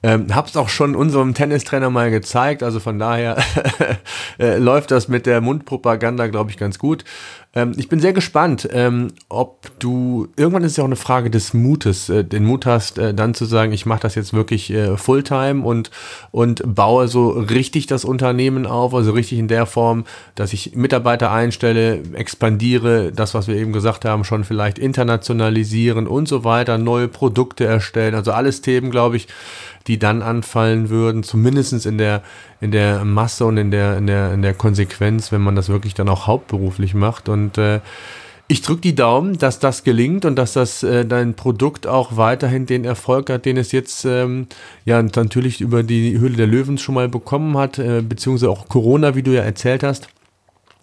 Ähm, 0.04 0.36
hab's 0.36 0.58
auch 0.58 0.70
schon 0.70 0.96
unserem 0.96 1.34
Tennistrainer 1.34 1.90
mal 1.90 2.12
gezeigt, 2.12 2.62
also 2.64 2.80
von 2.80 3.00
daher 3.00 3.38
äh, 4.40 4.58
läuft 4.58 4.92
das 4.92 5.08
mit 5.08 5.26
der 5.26 5.42
Mundpropaganda, 5.42 6.28
glaube 6.28 6.52
ich, 6.52 6.58
ganz 6.58 6.78
gut. 6.78 7.06
Ähm, 7.58 7.74
ich 7.76 7.90
bin 7.90 8.00
sehr 8.00 8.14
gespannt, 8.14 8.70
ähm, 8.72 9.14
ob 9.30 9.72
du, 9.80 10.28
irgendwann 10.36 10.64
ist 10.64 10.72
es 10.72 10.78
ja 10.78 10.84
auch 10.84 10.88
eine 10.88 10.96
Frage 10.96 11.32
des 11.32 11.56
Mutes, 11.56 12.08
äh, 12.10 12.24
den 12.24 12.46
Mut 12.46 12.68
hast, 12.68 13.00
äh, 13.00 13.14
dann 13.16 13.34
zu 13.34 13.46
sagen, 13.46 13.72
ich 13.72 13.86
mache 13.86 14.02
das 14.02 14.14
jetzt 14.14 14.34
wirklich 14.34 14.70
äh, 14.72 14.96
Fulltime 14.96 15.64
und, 15.64 15.90
und 16.32 16.62
baue 16.76 17.08
so 17.08 17.30
richtig 17.30 17.88
das 17.88 18.06
Unternehmen 18.06 18.68
auf, 18.68 18.94
also 18.94 19.12
richtig 19.12 19.40
in 19.40 19.48
der 19.48 19.66
Form, 19.66 20.06
dass 20.36 20.54
ich 20.54 20.76
Mitarbeiter 20.76 21.32
einstelle, 21.32 22.02
expandiere, 22.14 23.12
das, 23.12 23.34
was 23.34 23.48
wir 23.48 23.56
eben 23.56 23.74
gesagt 23.74 24.06
haben, 24.06 24.24
schon 24.24 24.44
vielleicht 24.44 24.80
internationalisieren 24.80 26.08
und 26.08 26.28
so 26.28 26.44
weiter, 26.44 26.78
neue 26.78 27.08
Produkte 27.08 27.66
erstellen, 27.66 28.16
also 28.16 28.32
alles 28.32 28.62
Themen, 28.62 28.92
glaube 28.92 29.18
ich, 29.18 29.28
die 29.88 29.98
dann 29.98 30.22
anfallen 30.22 30.90
würden, 30.90 31.24
zumindest 31.24 31.86
in 31.86 31.98
der, 31.98 32.22
in 32.62 32.72
der 32.72 33.06
Masse 33.06 33.46
und 33.46 33.58
in 33.58 33.72
der, 33.72 33.98
in 33.98 34.08
der, 34.08 34.34
in 34.34 34.42
der 34.42 34.54
Konsequenz, 34.54 35.32
wenn 35.32 35.42
man 35.42 35.56
das 35.56 35.70
wirklich 35.70 35.94
dann 35.94 36.10
auch 36.10 36.28
hauptberuflich 36.28 36.94
macht. 36.94 37.30
Und 37.30 37.58
äh, 37.58 37.80
ich 38.50 38.62
drücke 38.62 38.82
die 38.82 38.96
Daumen, 38.96 39.38
dass 39.38 39.60
das 39.60 39.84
gelingt 39.84 40.24
und 40.24 40.38
dass 40.38 40.54
das 40.54 40.82
äh, 40.82 41.06
dein 41.06 41.34
Produkt 41.34 41.86
auch 41.86 42.16
weiterhin 42.16 42.66
den 42.66 42.86
Erfolg 42.86 43.30
hat, 43.30 43.46
den 43.46 43.58
es 43.58 43.72
jetzt 43.74 44.06
ähm, 44.06 44.48
ja 44.86 45.02
natürlich 45.02 45.60
über 45.60 45.84
die 45.84 46.18
Höhle 46.18 46.38
der 46.38 46.48
Löwen 46.48 46.78
schon 46.78 46.96
mal 46.96 47.10
bekommen 47.10 47.58
hat, 47.58 47.78
äh, 47.78 48.02
beziehungsweise 48.02 48.50
auch 48.50 48.70
Corona, 48.70 49.16
wie 49.16 49.24
du 49.24 49.32
ja 49.32 49.42
erzählt 49.42 49.84
hast. 49.84 50.08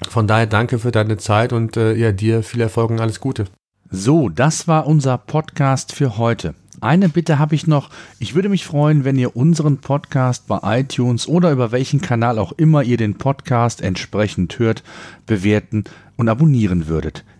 Von 0.09 0.27
daher 0.27 0.47
danke 0.47 0.79
für 0.79 0.91
deine 0.91 1.17
Zeit 1.17 1.53
und 1.53 1.77
äh, 1.77 1.95
ja, 1.95 2.13
dir 2.13 2.43
viel 2.43 2.61
Erfolg 2.61 2.91
und 2.91 3.01
alles 3.01 3.21
Gute. 3.21 3.47
So, 3.91 4.29
das 4.29 4.69
war 4.69 4.87
unser 4.87 5.17
Podcast 5.17 5.95
für 5.95 6.19
heute. 6.19 6.55
Eine 6.81 7.09
Bitte 7.09 7.39
habe 7.39 7.55
ich 7.55 7.67
noch. 7.67 7.89
Ich 8.19 8.35
würde 8.35 8.51
mich 8.51 8.67
freuen, 8.67 9.05
wenn 9.05 9.17
ihr 9.17 9.37
unseren 9.37 9.79
Podcast 9.79 10.49
bei 10.49 10.81
iTunes 10.81 11.27
oder 11.27 11.51
über 11.51 11.73
welchen 11.73 12.03
Kanal 12.03 12.39
auch 12.39 12.53
immer 12.53 12.83
ihr 12.83 12.99
den 12.99 13.17
Podcast 13.17 13.81
entsprechend 13.81 14.59
hört, 14.59 14.83
bewerten 15.25 15.85
und 16.17 16.29
abonnieren 16.29 16.89
würdet. 16.89 17.25